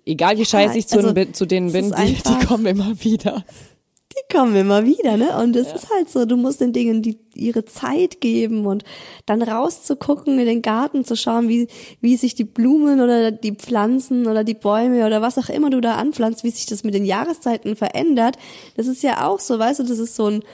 Egal 0.07 0.39
wie 0.39 0.45
scheiße 0.45 0.77
ich 0.77 0.87
zu, 0.87 0.99
also, 0.99 1.33
zu 1.33 1.47
denen 1.47 1.73
bin, 1.73 1.93
die, 1.93 2.15
die 2.15 2.47
kommen 2.47 2.67
immer 2.67 2.93
wieder. 3.03 3.45
Die 4.17 4.37
kommen 4.37 4.55
immer 4.55 4.85
wieder, 4.85 5.17
ne? 5.17 5.37
Und 5.39 5.57
es 5.57 5.73
ist 5.73 5.91
halt 5.91 6.09
so, 6.09 6.25
du 6.25 6.37
musst 6.37 6.61
den 6.61 6.73
Dingen 6.73 7.03
die 7.03 7.19
ihre 7.35 7.65
Zeit 7.65 8.21
geben 8.21 8.65
und 8.67 8.85
dann 9.27 9.43
rauszugucken 9.43 10.39
in 10.39 10.47
den 10.47 10.63
Garten 10.63 11.05
zu 11.05 11.17
schauen, 11.17 11.49
wie 11.49 11.67
wie 12.01 12.17
sich 12.17 12.37
die 12.37 12.45
Blumen 12.45 13.01
oder 13.01 13.33
die 13.33 13.57
Pflanzen 13.57 14.29
oder 14.29 14.45
die 14.45 14.55
Bäume 14.55 15.05
oder 15.05 15.21
was 15.21 15.37
auch 15.39 15.49
immer 15.49 15.71
du 15.71 15.81
da 15.81 15.97
anpflanzt, 15.97 16.45
wie 16.45 16.51
sich 16.51 16.67
das 16.67 16.85
mit 16.85 16.95
den 16.95 17.05
Jahreszeiten 17.05 17.75
verändert. 17.75 18.37
Das 18.77 18.87
ist 18.87 19.03
ja 19.03 19.27
auch 19.27 19.41
so, 19.41 19.59
weißt 19.59 19.81
du, 19.81 19.85
das 19.85 19.99
ist 19.99 20.15
so 20.15 20.27
ein 20.27 20.45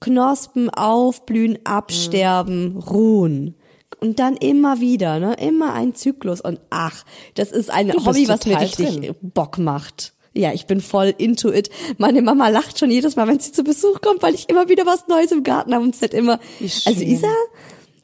Knospen 0.00 0.70
aufblühen, 0.70 1.58
absterben, 1.64 2.76
ruhen. 2.76 3.54
Und 4.00 4.20
dann 4.20 4.36
immer 4.36 4.80
wieder, 4.80 5.18
ne? 5.18 5.34
Immer 5.40 5.72
ein 5.72 5.94
Zyklus. 5.94 6.40
Und 6.40 6.60
ach, 6.70 7.04
das 7.34 7.50
ist 7.50 7.70
ein 7.70 7.92
Hobby, 7.92 8.28
was 8.28 8.46
mir 8.46 8.60
richtig 8.60 9.00
drin. 9.00 9.14
Bock 9.22 9.58
macht. 9.58 10.12
Ja, 10.34 10.52
ich 10.52 10.66
bin 10.66 10.80
voll 10.80 11.14
into 11.16 11.50
it. 11.50 11.70
Meine 11.96 12.22
Mama 12.22 12.48
lacht 12.48 12.78
schon 12.78 12.90
jedes 12.90 13.16
Mal, 13.16 13.26
wenn 13.26 13.40
sie 13.40 13.52
zu 13.52 13.64
Besuch 13.64 14.00
kommt, 14.00 14.22
weil 14.22 14.34
ich 14.34 14.48
immer 14.48 14.68
wieder 14.68 14.86
was 14.86 15.08
Neues 15.08 15.32
im 15.32 15.42
Garten 15.42 15.74
habe 15.74 15.84
und 15.84 15.94
es 15.94 16.02
hat 16.02 16.14
immer. 16.14 16.38
Also 16.60 17.02
Isa, 17.02 17.32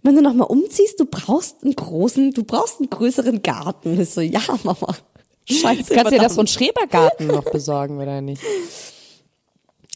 wenn 0.02 0.16
du 0.16 0.22
noch 0.22 0.34
mal 0.34 0.44
umziehst, 0.44 1.00
du 1.00 1.06
brauchst 1.06 1.62
einen 1.62 1.74
großen, 1.74 2.32
du 2.32 2.44
brauchst 2.44 2.80
einen 2.80 2.90
größeren 2.90 3.42
Garten. 3.42 4.00
Ich 4.00 4.10
so, 4.10 4.20
ja, 4.20 4.40
Mama. 4.62 4.94
Scheiße. 5.44 5.94
Kannst 5.94 6.12
dir 6.12 6.18
das 6.18 6.34
so 6.34 6.40
einen. 6.40 6.48
Schrebergarten 6.48 7.26
noch 7.26 7.44
besorgen, 7.44 7.98
oder 8.00 8.20
nicht? 8.20 8.42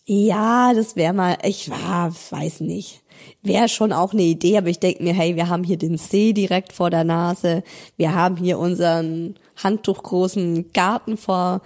Ja, 0.04 0.72
das 0.72 0.96
wäre 0.96 1.12
mal, 1.12 1.36
ich 1.42 1.70
war, 1.70 2.14
weiß 2.30 2.60
nicht. 2.60 3.02
Wäre 3.42 3.68
schon 3.68 3.92
auch 3.92 4.14
eine 4.14 4.22
Idee, 4.22 4.56
aber 4.56 4.68
ich 4.68 4.78
denke 4.78 5.02
mir, 5.02 5.12
hey, 5.12 5.36
wir 5.36 5.48
haben 5.48 5.64
hier 5.64 5.76
den 5.76 5.98
See 5.98 6.32
direkt 6.32 6.72
vor 6.72 6.88
der 6.88 7.04
Nase. 7.04 7.62
Wir 7.98 8.14
haben 8.14 8.36
hier 8.36 8.58
unseren 8.58 9.34
handtuchgroßen 9.62 10.72
Garten 10.72 11.18
vor, 11.18 11.60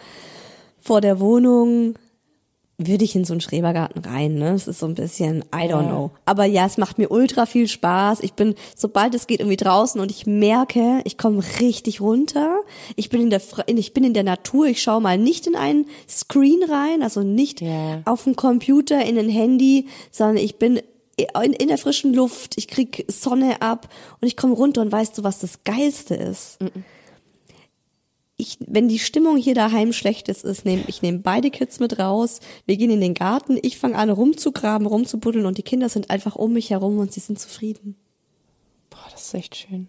vor 0.83 1.01
der 1.01 1.21
Wohnung. 1.21 1.95
Würde 2.79 3.05
ich 3.05 3.15
in 3.15 3.25
so 3.25 3.33
einen 3.35 3.41
Schrebergarten 3.41 4.03
rein, 4.05 4.35
ne? 4.35 4.53
Das 4.53 4.67
ist 4.67 4.81
so 4.81 4.87
ein 4.87 4.95
bisschen, 4.97 5.45
I 5.55 5.69
don't 5.71 5.87
know. 5.87 6.11
Aber 6.25 6.47
ja, 6.47 6.67
es 6.67 6.79
macht 6.79 6.99
mir 6.99 7.11
ultra 7.13 7.47
viel 7.47 7.69
Spaß. 7.69 8.21
Ich 8.21 8.33
bin, 8.33 8.57
sobald 8.75 9.15
es 9.15 9.29
geht, 9.29 9.39
irgendwie 9.39 9.59
draußen 9.59 10.01
und 10.01 10.11
ich 10.11 10.27
merke, 10.27 11.01
ich 11.05 11.17
komme 11.17 11.45
richtig 11.61 12.01
runter. 12.01 12.57
Ich 12.97 13.09
bin 13.09 13.21
in 13.21 13.31
der, 13.31 13.41
ich 13.67 13.95
bin 13.95 14.03
in 14.03 14.15
der 14.15 14.25
Natur. 14.25 14.67
Ich 14.67 14.83
schaue 14.83 15.01
mal 15.01 15.17
nicht 15.17 15.47
in 15.47 15.55
einen 15.55 15.87
Screen 16.09 16.61
rein, 16.69 17.03
also 17.05 17.23
nicht 17.23 17.61
Ja. 17.61 18.03
auf 18.05 18.25
dem 18.25 18.35
Computer, 18.35 19.05
in 19.05 19.17
ein 19.17 19.29
Handy, 19.29 19.87
sondern 20.11 20.39
ich 20.39 20.57
bin 20.57 20.81
in, 21.17 21.53
in 21.53 21.69
der 21.69 21.79
frischen 21.79 22.15
Luft. 22.15 22.55
Ich 22.57 22.67
krieg 22.67 23.05
Sonne 23.07 23.63
ab 23.63 23.89
und 24.21 24.27
ich 24.27 24.37
komme 24.37 24.55
runter 24.55 24.81
und 24.81 24.91
weißt 24.91 25.17
du, 25.19 25.23
was 25.23 25.39
das 25.39 25.63
Geilste 25.63 26.15
ist? 26.17 26.59
Ich, 28.43 28.59
wenn 28.67 28.89
die 28.89 28.99
Stimmung 28.99 29.37
hier 29.37 29.55
daheim 29.55 29.93
schlecht 29.93 30.29
ist, 30.29 30.45
ist 30.45 30.65
nehm, 30.65 30.83
ich 30.89 31.01
nehme 31.01 31.21
beide 31.21 31.51
Kids 31.51 31.81
mit 31.81 31.99
raus, 31.99 32.41
wir 32.67 32.77
gehen 32.77 32.91
in 32.91 33.01
den 33.01 33.15
Garten, 33.15 33.59
ich 33.63 33.79
fange 33.79 33.97
an 33.97 34.11
rumzugraben, 34.11 34.87
rumzubuddeln 34.87 35.47
und 35.47 35.59
die 35.59 35.63
Kinder 35.63 35.89
sind 35.89 36.11
einfach 36.11 36.37
um 36.37 36.53
mich 36.53 36.71
herum 36.71 36.99
und 36.99 37.13
sie 37.13 37.21
sind 37.21 37.39
zufrieden. 37.39 37.97
Boah, 38.91 39.07
das 39.13 39.27
ist 39.27 39.35
echt 39.35 39.57
schön. 39.57 39.89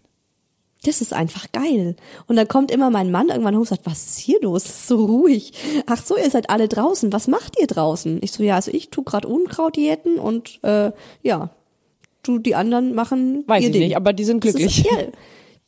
Das 0.86 1.02
ist 1.02 1.14
einfach 1.14 1.52
geil. 1.52 1.96
Und 2.28 2.36
dann 2.36 2.48
kommt 2.48 2.70
immer 2.70 2.90
mein 2.90 3.10
Mann 3.10 3.30
irgendwann 3.30 3.56
hoch 3.56 3.62
und 3.62 3.68
sagt, 3.68 3.86
was 3.86 4.06
ist 4.06 4.18
hier 4.20 4.40
los? 4.42 4.66
Ist 4.66 4.88
so 4.88 5.06
ruhig. 5.06 5.54
Ach 5.86 6.04
so, 6.04 6.18
ihr 6.18 6.30
seid 6.30 6.50
alle 6.50 6.68
draußen. 6.68 7.14
Was 7.14 7.28
macht 7.28 7.60
ihr 7.60 7.68
draußen? 7.68 8.20
Ich 8.22 8.34
so, 8.34 8.44
ja, 8.44 8.56
also 8.56 8.70
ich 8.72 8.90
tu 8.90 9.02
grad 9.04 9.26
Unkrautdiäten 9.26 10.20
und 10.20 10.60
äh, 10.64 10.92
ja, 11.22 11.52
du 12.22 12.38
die 12.38 12.56
anderen 12.56 12.94
machen 12.94 13.44
Weiß 13.48 13.64
ihr 13.64 13.70
ich 13.70 13.74
Ding. 13.74 13.84
nicht, 13.84 13.96
aber 13.96 14.12
die 14.12 14.26
sind 14.26 14.42
glücklich. 14.42 14.80
Ist, 14.80 14.86
ja, 14.92 15.08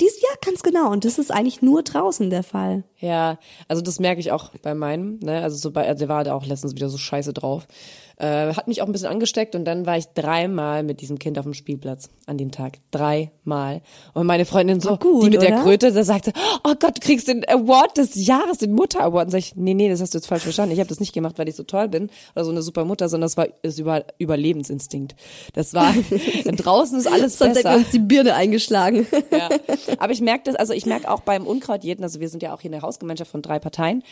dies, 0.02 0.22
ja, 0.22 0.30
ganz 0.44 0.64
genau. 0.64 0.92
Und 0.92 1.06
das 1.06 1.18
ist 1.18 1.32
eigentlich 1.32 1.62
nur 1.62 1.84
draußen 1.84 2.30
der 2.30 2.44
Fall. 2.44 2.84
Ja, 3.00 3.38
also 3.68 3.82
das 3.82 4.00
merke 4.00 4.20
ich 4.20 4.32
auch 4.32 4.52
bei 4.62 4.74
meinem, 4.74 5.20
ne? 5.20 5.42
Also 5.42 5.58
so 5.58 5.72
bei, 5.72 5.88
also 5.88 6.00
der 6.00 6.10
war 6.10 6.24
da 6.24 6.34
auch 6.34 6.46
letztens 6.46 6.76
wieder 6.76 6.90
so 6.90 6.98
scheiße 6.98 7.34
drauf. 7.34 7.68
Äh, 8.18 8.54
hat 8.54 8.68
mich 8.68 8.82
auch 8.82 8.86
ein 8.86 8.94
bisschen 8.94 9.10
angesteckt 9.10 9.56
und 9.56 9.66
dann 9.66 9.86
war 9.86 9.98
ich 9.98 10.06
dreimal 10.14 10.84
mit 10.84 11.02
diesem 11.02 11.20
Kind 11.20 11.38
auf 11.38 11.44
dem 11.44 11.54
Spielplatz 11.54 12.10
an 12.26 12.38
dem 12.38 12.52
Tag. 12.52 12.78
Dreimal. 12.92 13.82
Und 14.14 14.26
meine 14.26 14.46
Freundin 14.46 14.80
so, 14.80 14.92
War 14.92 15.00
gut, 15.00 15.26
die 15.26 15.30
mit 15.32 15.42
der 15.42 15.56
oder? 15.56 15.64
Kröte, 15.64 15.92
da 15.92 16.04
sagte, 16.04 16.32
oh 16.64 16.74
Gott, 16.80 16.98
du 16.98 17.02
kriegst 17.02 17.28
den 17.28 17.48
Award 17.48 17.98
des 17.98 18.26
Jahres, 18.26 18.60
den 18.60 18.74
Mutter-Award. 18.74 19.26
Und 19.26 19.32
sag 19.32 19.40
ich, 19.40 19.56
nee, 19.56 19.74
nee, 19.74 19.90
das 19.90 20.02
hast 20.02 20.14
du 20.14 20.18
jetzt 20.18 20.28
falsch 20.28 20.44
verstanden. 20.44 20.74
Ich 20.74 20.80
habe 20.80 20.88
das 20.88 21.02
nicht 21.02 21.14
gemacht, 21.14 21.38
weil 21.38 21.50
ich 21.50 21.56
so 21.56 21.64
toll 21.64 21.90
bin 21.90 22.10
oder 22.36 22.46
so 22.46 22.52
eine 22.52 22.62
super 22.62 22.86
Mutter, 22.86 23.10
sondern 23.10 23.26
das 23.26 23.36
war 23.36 23.48
ist 23.64 23.80
über, 23.80 24.06
Überlebensinstinkt. 24.18 25.16
Das 25.54 25.74
war, 25.74 25.94
draußen 26.46 26.98
ist 27.00 27.08
alles 27.08 27.38
Sonst 27.38 27.56
besser. 27.56 27.72
wir 27.72 27.78
uns 27.78 27.90
die 27.90 28.00
Birne 28.00 28.34
eingeschlagen. 28.36 29.08
Ja. 29.32 29.50
Aber 29.98 30.14
ich 30.14 30.22
merke 30.22 30.44
das, 30.46 30.56
also 30.56 30.74
ich 30.74 30.86
merke 30.86 31.12
auch 31.12 31.22
beim 31.22 31.46
Unkrautjäten, 31.46 32.04
also 32.04 32.20
wir 32.20 32.30
sind 32.30 32.42
ja 32.44 32.54
auch 32.54 32.62
hier 32.62 32.72
eine 32.72 32.82
Hausgemeinschaft 32.82 33.32
von 33.32 33.42
drei 33.42 33.60
Parteien 33.60 34.04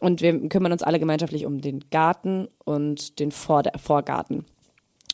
und 0.00 0.22
wir 0.22 0.48
kümmern 0.48 0.72
uns 0.72 0.82
alle 0.82 0.98
gemeinschaftlich 0.98 1.44
um 1.44 1.60
den 1.60 1.84
Garten 1.90 2.48
und 2.64 3.18
den 3.18 3.32
Vor 3.50 3.64
Vorgarten. 3.78 4.44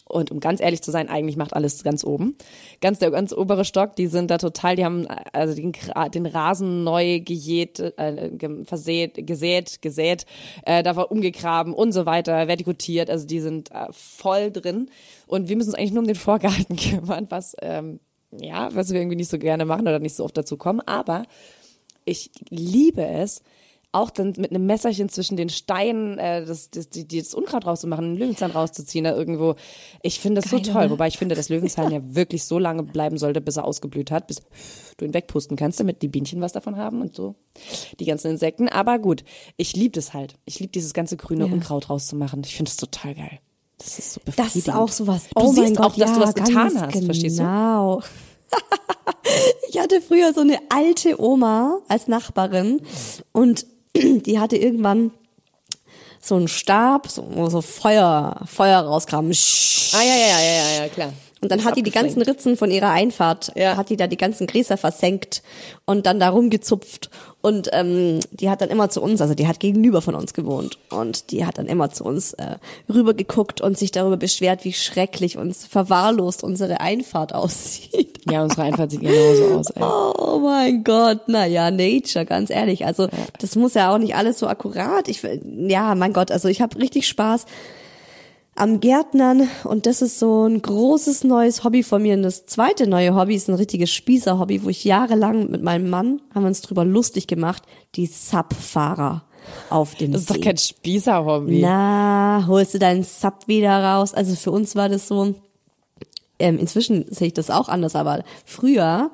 Und 0.09 0.31
um 0.31 0.41
ganz 0.41 0.61
ehrlich 0.61 0.83
zu 0.83 0.91
sein, 0.91 1.09
eigentlich 1.09 1.39
macht 1.39 1.55
alles 1.55 1.83
ganz 1.83 2.05
oben. 2.05 2.37
Ganz 2.83 2.99
der 2.99 3.11
ganz 3.11 3.33
obere 3.33 3.65
Stock, 3.65 3.97
die 3.97 4.09
sind 4.09 4.31
da 4.31 4.37
total, 4.37 4.77
die 4.77 4.85
haben 4.85 5.09
also 5.33 5.55
den, 5.55 5.73
den 6.13 6.27
Rasen 6.27 6.85
neu 6.85 7.21
gejäht, 7.21 7.81
äh, 7.81 8.31
versät, 8.65 9.27
gesät, 9.27 9.81
gesät, 9.81 10.27
äh, 10.67 10.83
da 10.83 10.97
war 10.97 11.11
umgegraben 11.11 11.73
und 11.73 11.93
so 11.93 12.05
weiter, 12.05 12.47
vertikutiert, 12.47 13.09
also 13.09 13.27
die 13.27 13.41
sind 13.41 13.73
äh, 13.73 13.87
voll 13.91 14.53
drin. 14.53 14.91
Und 15.27 15.49
wir 15.49 15.57
müssen 15.57 15.71
uns 15.71 15.79
eigentlich 15.79 15.93
nur 15.93 16.03
um 16.03 16.07
den 16.07 16.15
Vorgarten 16.15 16.77
kümmern, 16.77 17.27
was 17.31 17.57
ähm, 17.63 18.01
ja, 18.39 18.69
was 18.75 18.91
wir 18.91 19.01
irgendwie 19.01 19.17
nicht 19.17 19.31
so 19.31 19.39
gerne 19.39 19.65
machen 19.65 19.89
oder 19.89 19.99
nicht 19.99 20.15
so 20.15 20.25
oft 20.25 20.37
dazu 20.37 20.59
kommen. 20.59 20.81
Aber 20.81 21.25
ich 22.05 22.31
liebe 22.51 23.05
es, 23.05 23.43
auch 23.97 24.11
dann 24.11 24.35
mit 24.37 24.51
einem 24.51 24.67
Messerchen 24.67 25.09
zwischen 25.09 25.37
den 25.37 25.49
Steinen 25.49 26.19
äh, 26.19 26.45
das, 26.45 26.71
das, 26.71 26.89
die, 26.89 27.07
das 27.07 27.35
Unkraut 27.35 27.67
rauszumachen, 27.67 28.05
einen 28.05 28.17
Löwenzahn 28.17 28.51
rauszuziehen, 28.51 29.05
da 29.05 29.15
irgendwo. 29.15 29.57
Ich 30.03 30.21
finde 30.21 30.41
das 30.41 30.51
so 30.51 30.57
Geil, 30.57 30.67
toll. 30.67 30.77
oder? 30.83 30.91
Wobei 30.91 31.09
ich 31.09 31.19
finde, 31.19 31.35
dass 31.35 31.49
Löwenzahn 31.49 31.91
ja 31.93 32.01
wirklich 32.03 32.45
so 32.45 32.59
lange 32.59 32.83
bleiben 32.83 33.19
sollte, 33.19 33.41
bis 33.41 33.57
er 33.57 33.65
ausgeblüht 33.65 34.11
hat, 34.11 34.27
bis 34.27 34.43
du 34.97 35.05
ihn 35.05 35.15
wegpusten 35.15 35.57
kannst, 35.57 35.81
damit 35.81 36.03
die 36.03 36.09
Bienchen 36.09 36.41
was 36.41 36.53
davon 36.53 36.77
haben 36.77 37.01
und 37.01 37.15
so. 37.15 37.35
Die 37.99 38.05
ganzen 38.05 38.31
Insekten. 38.31 38.69
Aber 38.69 38.99
gut, 38.99 39.25
ich 39.57 39.75
liebe 39.75 39.93
das 39.93 40.15
halt. 40.15 40.35
Ich 40.45 40.61
liebe 40.61 40.73
dieses 40.73 40.93
ganze 40.95 41.17
grüne 41.17 41.47
Ja. 41.47 41.53
Unkraut 41.53 41.91
rauszumachen. 41.91 42.43
Ich 42.45 42.57
finde 42.57 42.71
das 42.71 42.77
total 42.77 43.15
geil. 43.15 43.41
Das 43.79 43.99
ist 43.99 44.15
so 44.15 44.21
Das 44.25 44.37
befriedigend. 44.37 44.69
ist 44.69 44.75
auch 44.75 44.89
sowas. 44.91 45.25
Du 45.35 45.43
oh 45.43 45.53
mein 45.53 45.67
siehst 45.67 45.77
Gott, 45.77 45.87
auch, 45.87 45.97
dass 45.97 46.11
ja, 46.11 46.17
du 46.17 46.23
was 46.23 46.35
getan 46.35 46.81
hast, 46.81 46.93
genau. 46.93 47.05
verstehst 47.07 47.39
du? 47.39 47.43
Genau. 47.43 48.03
ich 49.71 49.79
hatte 49.79 50.01
früher 50.01 50.33
so 50.33 50.41
eine 50.41 50.59
alte 50.71 51.21
Oma 51.21 51.81
als 51.89 52.09
Nachbarin 52.09 52.81
und 53.33 53.67
die 54.23 54.39
hatte 54.39 54.57
irgendwann 54.57 55.11
so 56.21 56.35
einen 56.37 56.49
Stab, 56.49 57.09
so, 57.09 57.49
so 57.49 57.61
Feuer, 57.61 58.41
Feuer 58.47 58.81
rauskam. 58.81 59.31
Ah, 59.93 60.03
ja, 60.03 60.15
ja, 60.15 60.27
ja, 60.29 60.41
ja, 60.41 60.83
ja, 60.83 60.89
klar. 60.89 61.13
Und 61.47 61.53
dann 61.53 61.65
hat 61.65 61.77
die 61.77 61.83
die 61.85 61.93
ganzen. 61.93 62.23
Ritzen 62.23 62.57
von 62.57 62.73
ihrer 62.73 62.91
Einfahrt, 62.91 63.53
Ja. 63.55 63.77
hat 63.77 63.89
die 63.89 63.97
da 63.97 64.09
die 64.09 64.17
ganzen 64.17 64.49
Gräser 64.49 64.77
versenkt 64.77 65.43
und 65.85 66.05
dann 66.07 66.19
da 66.19 66.31
rumgezupft. 66.31 67.09
Und 67.41 67.69
ähm, 67.73 68.19
die 68.33 68.51
hat 68.51 68.61
dann 68.63 68.71
immer 68.71 68.91
zu 68.91 69.01
uns, 69.01 69.21
also 69.21 69.35
die 69.35 69.47
hat 69.47 69.61
gegenüber 69.61 70.03
von 70.03 70.17
uns 70.17 70.35
gewohnt. 70.35 70.79
Und 70.91 71.31
die 71.31 71.47
hat 71.47 71.59
dann 71.59 71.67
immer 71.67 71.91
zu 71.93 72.03
uns 72.05 72.33
äh, 72.33 72.57
rübergeguckt 72.93 73.61
und 73.61 73.79
sich 73.79 73.93
darüber 73.93 74.17
beschwert, 74.17 74.65
wie 74.65 74.73
schrecklich 74.73 75.39
uns 75.39 75.65
verwahrlost 75.65 76.43
unsere 76.43 76.81
Einfahrt 76.81 77.33
aussieht. 77.37 78.19
Ja, 78.29 78.43
unsere 78.43 78.63
Einfahrt 78.63 78.91
sieht 78.91 79.03
genauso 79.03 79.45
aus, 79.59 79.71
ey. 79.71 79.83
Oh 79.85 80.41
mein 80.41 80.83
Gott, 80.83 81.29
naja, 81.29 81.71
Nature, 81.71 82.27
ganz 82.27 82.51
ehrlich. 82.51 82.85
Also 82.85 83.07
das 83.39 83.55
muss 83.55 83.75
ja 83.75 83.95
auch 83.95 83.99
nicht 83.99 84.17
alles 84.17 84.41
so 84.41 84.49
akkurat. 84.49 85.07
Ich, 85.09 85.23
ja, 85.69 85.95
mein 85.95 86.13
Gott, 86.13 86.33
also 86.33 86.49
ich 86.49 86.61
habe 86.61 86.77
richtig 86.81 87.07
Spaß 87.07 87.45
am 88.57 88.81
Gärtnern 88.81 89.49
und 89.65 89.87
das 89.87 90.03
ist 90.03 90.19
so 90.19 90.47
ein 90.47 90.61
großes 90.61 91.25
neues 91.25 91.63
Hobby 91.63 91.83
von 91.83 92.03
mir. 92.03 92.15
Und 92.15 92.23
das 92.23 92.47
zweite 92.47 92.87
neue 92.87 93.15
Hobby 93.15 93.35
ist 93.35 93.49
ein 93.49 93.55
richtiges 93.55 93.91
Spießer-Hobby, 93.93 94.65
wo 94.65 94.69
ich 94.71 94.85
jahrelang 94.85 95.51
mit 95.51 95.63
meinem 95.63 95.91
Mann, 95.91 96.21
haben 96.35 96.43
wir 96.43 96.49
uns 96.49 96.63
drüber 96.63 96.85
lustig 96.85 97.27
gemacht, 97.27 97.63
die 97.95 98.07
Sub-Fahrer 98.07 99.25
auf 99.71 99.95
dem 99.95 100.13
Das 100.13 100.23
ist 100.23 100.31
doch 100.31 100.35
See. 100.37 100.41
kein 100.41 100.57
Spießer-Hobby. 100.57 101.61
Na, 101.61 102.45
holst 102.47 102.75
du 102.75 102.79
deinen 102.79 103.05
Sub 103.05 103.47
wieder 103.47 103.83
raus? 103.83 104.15
Also 104.15 104.35
für 104.35 104.51
uns 104.51 104.75
war 104.75 104.89
das 104.89 105.07
so, 105.07 105.35
ähm, 106.39 106.59
inzwischen 106.59 107.07
sehe 107.13 107.29
ich 107.29 107.35
das 107.35 107.51
auch 107.51 107.69
anders, 107.69 107.95
aber 107.95 108.25
früher, 108.45 109.11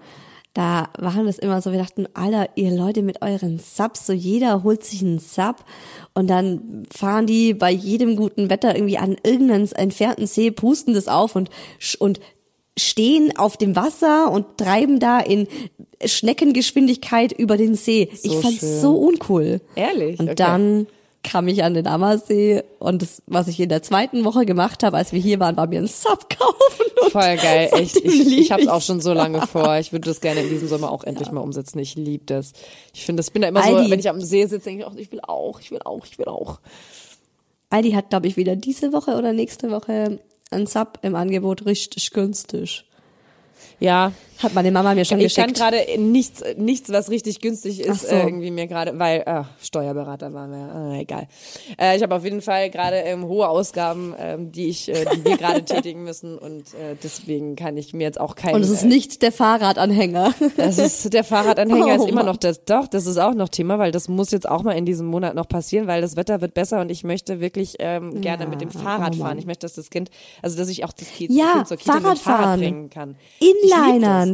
da 0.55 0.91
waren 0.99 1.27
das 1.27 1.39
immer 1.39 1.63
so, 1.63 1.73
wir 1.73 1.79
dachten, 1.79 2.07
Alter, 2.15 2.49
ihr 2.57 2.71
Leute 2.71 3.03
mit 3.03 3.23
euren 3.23 3.59
Subs, 3.59 4.07
so 4.07 4.13
jeder 4.13 4.63
holt 4.63 4.85
sich 4.85 5.01
einen 5.03 5.19
Sub 5.19 5.65
und 6.13 6.29
dann 6.29 6.87
fahren 6.95 7.27
die 7.27 7.55
bei 7.55 7.71
jedem 7.71 8.17
guten 8.17 8.51
Wetter 8.51 8.75
irgendwie 8.75 8.99
an 8.99 9.17
irgendeinen 9.25 9.71
entfernten 9.73 10.27
See, 10.27 10.51
pusten 10.51 10.93
das 10.95 11.09
auf 11.09 11.37
und, 11.37 11.49
und 11.99 12.21
stehen 12.79 13.37
auf 13.37 13.57
dem 13.57 13.77
Wasser 13.77 14.31
und 14.31 14.59
treiben 14.59 14.99
da 14.99 15.21
in 15.21 15.47
Schneckengeschwindigkeit 16.05 17.33
über 17.33 17.57
den 17.57 17.75
See. 17.75 18.11
ich 18.23 18.35
fand's 18.37 18.61
schön. 18.61 18.81
so 18.81 18.95
uncool. 18.97 19.61
Ehrlich? 19.75 20.19
Und 20.21 20.27
Okay. 20.27 20.35
dann 20.37 20.87
kam 21.23 21.47
ich 21.49 21.63
an 21.63 21.75
den 21.75 21.87
Ammersee 21.87 22.65
und 22.79 23.03
das, 23.03 23.23
was 23.27 23.47
ich 23.49 23.61
in 23.61 23.69
der 23.69 23.83
zweiten 23.83 24.25
Woche 24.25 24.45
gemacht 24.45 24.83
habe, 24.83 24.97
als 24.97 25.13
wir 25.13 25.21
hier 25.21 25.39
waren, 25.39 25.57
war 25.57 25.67
mir 25.69 25.81
ein 25.81 25.87
Sub 25.87 26.29
kaufen. 26.29 27.11
Voll 27.11 27.37
geil, 27.37 27.71
echt. 27.73 27.97
Ich, 27.97 28.39
ich 28.39 28.53
habe 28.53 28.63
es 28.63 28.69
auch 28.69 28.83
schon 28.83 29.01
so 29.01 29.13
lange 29.13 29.47
vor. 29.47 29.79
Ich 29.79 29.93
würde 29.93 30.09
das 30.09 30.21
gerne 30.21 30.41
in 30.41 30.49
diesem 30.49 30.69
Sommer 30.69 30.91
auch 30.91 31.05
endlich 31.05 31.31
mal 31.31 31.41
umsetzen. 31.41 31.79
Ich 31.79 31.95
liebe 31.95 32.25
das. 32.27 32.53
Ich 32.93 33.05
finde, 33.05 33.21
das 33.21 33.31
bin 33.31 33.43
da 33.43 33.49
immer 33.49 33.63
Aldi. 33.63 33.85
so, 33.85 33.91
wenn 33.91 34.01
ich 34.01 34.09
am 34.09 34.21
See 34.21 34.47
sitze, 34.47 34.65
denke 34.65 34.83
ich 34.83 34.87
auch, 34.87 34.97
ich 34.97 35.13
will 35.13 35.21
auch, 35.23 35.61
ich 35.61 35.71
will 35.71 35.81
auch, 35.85 36.05
ich 36.07 36.19
will 36.19 36.27
auch. 36.27 36.61
Aldi 37.71 37.93
hat, 37.93 38.11
glaube 38.11 38.27
ich, 38.27 38.37
wieder 38.37 38.57
diese 38.57 38.93
Woche 38.93 39.17
oder 39.17 39.33
nächste 39.33 39.71
Woche 39.71 40.19
ein 40.51 40.67
Sub 40.67 40.99
im 41.03 41.15
Angebot 41.15 41.65
richtig 41.67 42.11
günstig. 42.11 42.85
Ja, 43.81 44.13
Hat 44.43 44.55
meine 44.55 44.71
Mama 44.71 44.95
mir 44.95 45.05
schon 45.05 45.21
ich 45.21 45.35
kann 45.35 45.53
geschickt. 45.53 45.59
gerade 45.61 46.01
nichts, 46.01 46.43
nichts, 46.57 46.91
was 46.93 47.11
richtig 47.11 47.41
günstig 47.41 47.81
ist, 47.81 47.91
Ach 47.91 48.09
so. 48.11 48.15
äh, 48.17 48.23
irgendwie 48.23 48.51
mir 48.51 48.67
gerade, 48.67 48.99
weil 48.99 49.21
äh, 49.27 49.43
Steuerberater 49.63 50.33
waren 50.33 50.51
wir, 50.51 50.93
äh, 50.97 51.01
egal. 51.03 51.29
Äh, 51.81 51.97
ich 51.97 52.03
habe 52.03 52.15
auf 52.15 52.25
jeden 52.25 52.43
Fall 52.43 52.71
gerade 52.71 52.97
ähm, 52.97 53.27
hohe 53.27 53.49
Ausgaben, 53.49 54.15
ähm, 54.19 54.53
die 54.53 54.69
ich, 54.69 54.89
äh, 54.89 55.05
die 55.15 55.25
wir 55.25 55.37
gerade 55.37 55.65
tätigen 55.65 56.03
müssen 56.05 56.37
und 56.39 56.75
äh, 56.75 56.97
deswegen 57.03 57.57
kann 57.57 57.77
ich 57.77 57.95
mir 57.95 58.05
jetzt 58.05 58.21
auch 58.21 58.35
kein. 58.35 58.55
und 58.55 58.63
es 58.63 58.71
ist 58.71 58.83
äh, 58.85 58.87
nicht 58.89 59.23
der 59.23 59.33
Fahrradanhänger. 59.33 60.35
Das 60.57 60.79
ist 60.79 61.13
der 61.13 61.25
Fahrradanhänger 61.25 61.97
Oh 61.99 62.03
ist 62.05 62.09
immer 62.09 62.23
noch 62.23 62.37
das. 62.37 62.65
Doch, 62.65 62.87
das 62.89 63.07
ist 63.07 63.19
auch 63.19 63.35
noch 63.35 63.49
Thema, 63.49 63.79
weil 63.79 63.93
das 63.93 64.09
muss 64.09 64.31
jetzt 64.31 64.49
auch 64.49 64.63
mal 64.63 64.73
in 64.73 64.87
diesem 64.87 65.07
Monat 65.07 65.35
noch 65.35 65.49
passieren, 65.49 65.87
weil 65.87 66.01
das 66.01 66.17
Wetter 66.17 66.41
wird 66.41 66.55
besser 66.55 66.81
und 66.81 66.91
ich 66.91 67.05
möchte 67.05 67.41
wirklich 67.41 67.77
ähm, 67.79 68.21
gerne 68.21 68.45
Ja, 68.45 68.49
mit 68.51 68.61
dem 68.61 68.71
Fahrrad 68.71 69.15
oh 69.17 69.23
fahren. 69.23 69.39
Ich 69.39 69.47
möchte, 69.47 69.67
dass 69.67 69.75
das 69.75 69.91
Kind, 69.91 70.11
also 70.43 70.57
dass 70.57 70.69
ich 70.69 70.85
auch 70.85 70.93
das 70.93 71.09
Kind, 71.09 71.31
Ja, 71.33 71.53
kind 71.55 71.69
zur 71.69 71.77
Kita 71.77 71.95
mit 71.95 72.03
dem 72.03 72.07
Fahrrad 72.07 72.19
Fahrradfahren. 72.19 72.61
bringen 72.61 72.91
kann. 72.91 73.17
Ich 73.41 73.55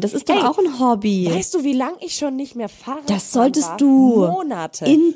das 0.05 0.13
ist 0.15 0.29
doch 0.29 0.37
Ey, 0.37 0.43
auch 0.43 0.59
ein 0.59 0.79
Hobby. 0.81 1.29
Weißt 1.31 1.55
du, 1.55 1.65
wie 1.65 1.73
lange 1.73 1.97
ich 2.01 2.15
schon 2.17 2.37
nicht 2.37 2.55
mehr 2.57 2.69
Fahrrad 2.69 3.09
Das 3.09 3.33
solltest 3.33 3.69
war? 3.71 3.77
du 3.77 4.27
Monate. 4.27 4.85
in, 4.87 5.15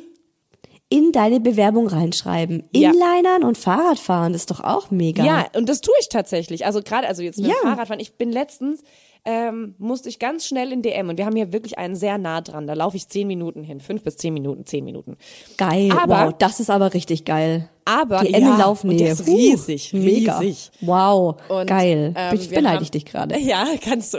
in 0.89 1.13
deine 1.13 1.41
Bewerbung 1.41 1.87
reinschreiben. 1.87 2.65
Ja. 2.75 2.91
Inlinern 2.91 3.45
und 3.45 3.57
Fahrradfahren, 3.59 4.33
das 4.33 4.43
ist 4.43 4.51
doch 4.51 4.61
auch 4.61 4.91
mega. 4.91 5.25
Ja, 5.25 5.47
und 5.57 5.69
das 5.69 5.81
tue 5.81 5.95
ich 6.01 6.09
tatsächlich. 6.09 6.67
Also 6.67 6.83
gerade, 6.83 7.09
also 7.09 7.23
jetzt 7.23 7.39
mit 7.39 7.49
Ja. 7.49 7.55
dem 7.63 7.69
Fahrradfahren. 7.71 8.01
Ich 8.01 8.15
bin 8.17 8.31
letztens, 8.31 8.83
ähm, 9.25 9.75
musste 9.79 10.09
ich 10.09 10.19
ganz 10.19 10.47
schnell 10.47 10.73
in 10.73 10.83
DM 10.83 11.09
und 11.09 11.17
wir 11.17 11.25
haben 11.27 11.37
hier 11.37 11.53
wirklich 11.53 11.79
einen 11.79 11.95
sehr 11.95 12.19
nah 12.19 12.41
dran. 12.41 12.67
Da 12.67 12.75
laufe 12.75 12.97
ich 12.97 13.09
zehn 13.09 13.27
Minuten 13.29 13.63
hin. 13.63 13.81
Fünf 13.81 14.03
bis 14.03 14.17
zehn 14.17 14.35
Minuten, 14.35 14.67
zehn 14.67 14.85
Minuten. 14.85 15.17
Geil, 15.57 15.93
Aber- 15.93 16.27
wow, 16.27 16.35
das 16.39 16.59
ist 16.61 16.71
aber 16.71 16.93
richtig 16.93 17.25
geil. 17.25 17.69
Aber 17.85 18.21
Die 18.21 18.33
ja, 18.33 18.39
Emme 18.39 18.57
Laufnähe. 18.59 18.93
und 18.93 19.01
der 19.01 19.13
ist 19.13 19.27
riesig, 19.27 19.93
mega. 19.93 20.39
riesig. 20.39 20.71
Wow, 20.81 21.37
Und, 21.49 21.67
geil. 21.67 22.13
ähm, 22.17 22.35
ich 22.35 22.49
beneide 22.49 22.85
dich 22.85 23.05
gerade. 23.05 23.39
Ja, 23.41 23.67
kannst 23.83 24.15
du. 24.15 24.19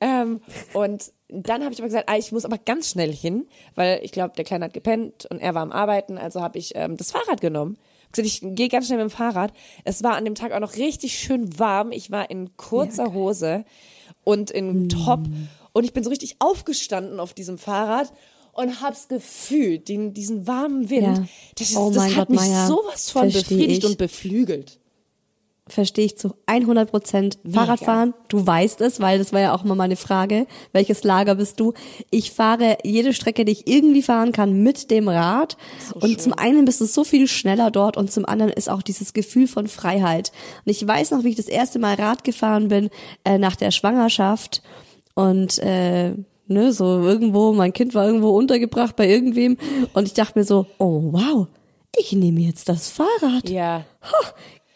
ähm, 0.00 0.40
und 0.74 1.12
dann 1.28 1.62
habe 1.64 1.72
ich 1.72 1.78
aber 1.80 1.88
gesagt, 1.88 2.08
ah, 2.10 2.16
ich 2.18 2.32
muss 2.32 2.44
aber 2.44 2.58
ganz 2.58 2.90
schnell 2.90 3.12
hin, 3.12 3.46
weil 3.74 4.00
ich 4.02 4.12
glaube, 4.12 4.34
der 4.36 4.44
Kleine 4.44 4.66
hat 4.66 4.74
gepennt 4.74 5.26
und 5.30 5.38
er 5.38 5.54
war 5.54 5.62
am 5.62 5.72
Arbeiten, 5.72 6.18
also 6.18 6.42
habe 6.42 6.58
ich 6.58 6.72
ähm, 6.74 6.96
das 6.98 7.10
Fahrrad 7.12 7.40
genommen. 7.40 7.78
Gesagt, 8.12 8.28
ich 8.28 8.54
gehe 8.54 8.68
ganz 8.68 8.86
schnell 8.86 8.98
mit 9.02 9.10
dem 9.10 9.16
Fahrrad. 9.16 9.54
Es 9.84 10.02
war 10.02 10.16
an 10.16 10.26
dem 10.26 10.34
Tag 10.34 10.52
auch 10.52 10.60
noch 10.60 10.76
richtig 10.76 11.18
schön 11.18 11.58
warm. 11.58 11.92
Ich 11.92 12.10
war 12.10 12.28
in 12.28 12.54
kurzer 12.58 13.14
Hose 13.14 13.64
und 14.24 14.50
in 14.50 14.90
Top 14.90 15.20
und 15.72 15.84
ich 15.84 15.94
bin 15.94 16.04
so 16.04 16.10
richtig 16.10 16.36
aufgestanden 16.38 17.18
auf 17.18 17.32
diesem 17.32 17.56
Fahrrad 17.56 18.12
und 18.52 18.82
hab's 18.82 19.08
gefühlt, 19.08 19.88
den, 19.88 20.14
diesen 20.14 20.46
warmen 20.46 20.90
Wind. 20.90 21.18
Ja. 21.18 21.24
Das, 21.56 21.70
ist, 21.70 21.76
Oh 21.76 21.90
das 21.92 22.04
hat 22.10 22.28
Gott, 22.28 22.30
mich 22.30 22.40
Maya. 22.40 22.66
sowas 22.66 23.10
von 23.10 23.30
befriedigt 23.30 23.84
ich. 23.84 23.90
und 23.90 23.98
beflügelt. 23.98 24.78
Verstehe 25.68 26.06
ich 26.06 26.18
zu 26.18 26.34
100 26.46 26.90
Prozent. 26.90 27.38
Fahrradfahren, 27.48 28.14
du 28.28 28.44
weißt 28.44 28.80
es, 28.80 29.00
weil 29.00 29.18
das 29.18 29.32
war 29.32 29.40
ja 29.40 29.54
auch 29.54 29.64
immer 29.64 29.76
meine 29.76 29.94
Frage. 29.94 30.46
Welches 30.72 31.04
Lager 31.04 31.36
bist 31.36 31.60
du? 31.60 31.72
Ich 32.10 32.32
fahre 32.32 32.78
jede 32.82 33.14
Strecke, 33.14 33.44
die 33.44 33.52
ich 33.52 33.68
irgendwie 33.68 34.02
fahren 34.02 34.32
kann, 34.32 34.62
mit 34.62 34.90
dem 34.90 35.08
Rad. 35.08 35.56
und 35.94 36.20
zum 36.20 36.32
einen 36.32 36.64
bist 36.64 36.80
du 36.80 36.84
so 36.84 37.04
viel 37.04 37.28
schneller 37.28 37.70
dort 37.70 37.96
und 37.96 38.10
zum 38.10 38.26
anderen 38.26 38.52
ist 38.52 38.68
auch 38.68 38.82
dieses 38.82 39.12
Gefühl 39.12 39.46
von 39.46 39.68
Freiheit. 39.68 40.32
Und 40.66 40.72
ich 40.72 40.86
weiß 40.86 41.12
noch, 41.12 41.22
wie 41.22 41.28
ich 41.30 41.36
das 41.36 41.46
erste 41.48 41.78
Mal 41.78 41.94
Rad 41.94 42.24
gefahren 42.24 42.66
bin 42.68 42.90
äh, 43.24 43.38
nach 43.38 43.54
der 43.54 43.70
Schwangerschaft 43.70 44.62
und 45.14 45.58
äh, 45.60 46.14
ne, 46.46 46.72
so 46.72 46.84
irgendwo, 47.00 47.52
mein 47.52 47.72
Kind 47.72 47.94
war 47.94 48.06
irgendwo 48.06 48.30
untergebracht 48.30 48.96
bei 48.96 49.08
irgendwem 49.08 49.56
und 49.94 50.06
ich 50.06 50.14
dachte 50.14 50.38
mir 50.38 50.44
so, 50.44 50.66
oh 50.78 51.02
wow, 51.12 51.46
ich 51.96 52.12
nehme 52.12 52.40
jetzt 52.40 52.68
das 52.68 52.88
Fahrrad 52.90 53.48
Ja. 53.48 53.84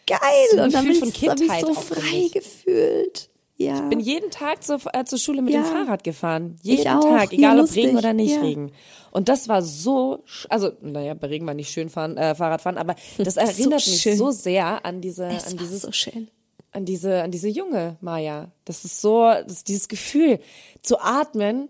geil. 0.05 0.19
So 0.55 0.61
und 0.63 0.73
dann 0.73 0.85
bin 0.85 0.95
von 0.95 1.09
ich, 1.09 1.27
hab 1.27 1.35
ich 1.39 1.39
Kindheit 1.47 1.65
so 1.65 1.73
frei 1.73 2.11
mich. 2.11 2.31
gefühlt. 2.31 3.29
Ja. 3.59 3.81
bin 3.89 3.99
jeden 3.99 4.29
Tag 4.29 4.63
zur, 4.63 4.77
äh, 4.93 5.03
zur 5.03 5.17
Schule 5.17 5.41
mit 5.41 5.51
Ja. 5.51 5.63
dem 5.63 5.65
Fahrrad 5.65 6.03
gefahren. 6.03 6.57
Jeden. 6.61 6.83
Tag, 6.83 7.33
egal 7.33 7.55
ob 7.55 7.61
lustig. 7.61 7.85
Regen 7.87 7.97
oder 7.97 8.13
nicht 8.13 8.35
Ja. 8.35 8.41
Regen. 8.41 8.71
Und 9.09 9.29
das 9.29 9.49
war 9.49 9.63
so, 9.63 10.23
also 10.47 10.69
naja, 10.81 11.15
bei 11.15 11.25
Regen 11.25 11.47
war 11.47 11.55
nicht 11.55 11.71
schön 11.71 11.89
fahren, 11.89 12.17
äh, 12.17 12.35
Fahrrad 12.35 12.61
fahren, 12.61 12.77
aber 12.77 12.93
das 13.17 13.33
So 13.33 13.39
erinnert 13.39 13.87
mich 13.87 13.99
schön. 13.99 14.15
so 14.15 14.29
sehr 14.29 14.85
an 14.85 15.01
diese, 15.01 15.25
es 15.25 15.47
an 15.47 15.57
dieses, 15.57 15.81
so 15.81 15.91
schön. 15.91 16.29
An 16.71 16.85
diese, 16.85 17.23
an 17.23 17.31
diese 17.31 17.49
junge 17.49 17.97
Maya. 18.01 18.51
Das 18.65 18.85
ist 18.85 19.01
so, 19.01 19.25
das 19.25 19.63
dieses 19.63 19.87
Gefühl 19.87 20.39
zu 20.81 20.99
atmen, 20.99 21.69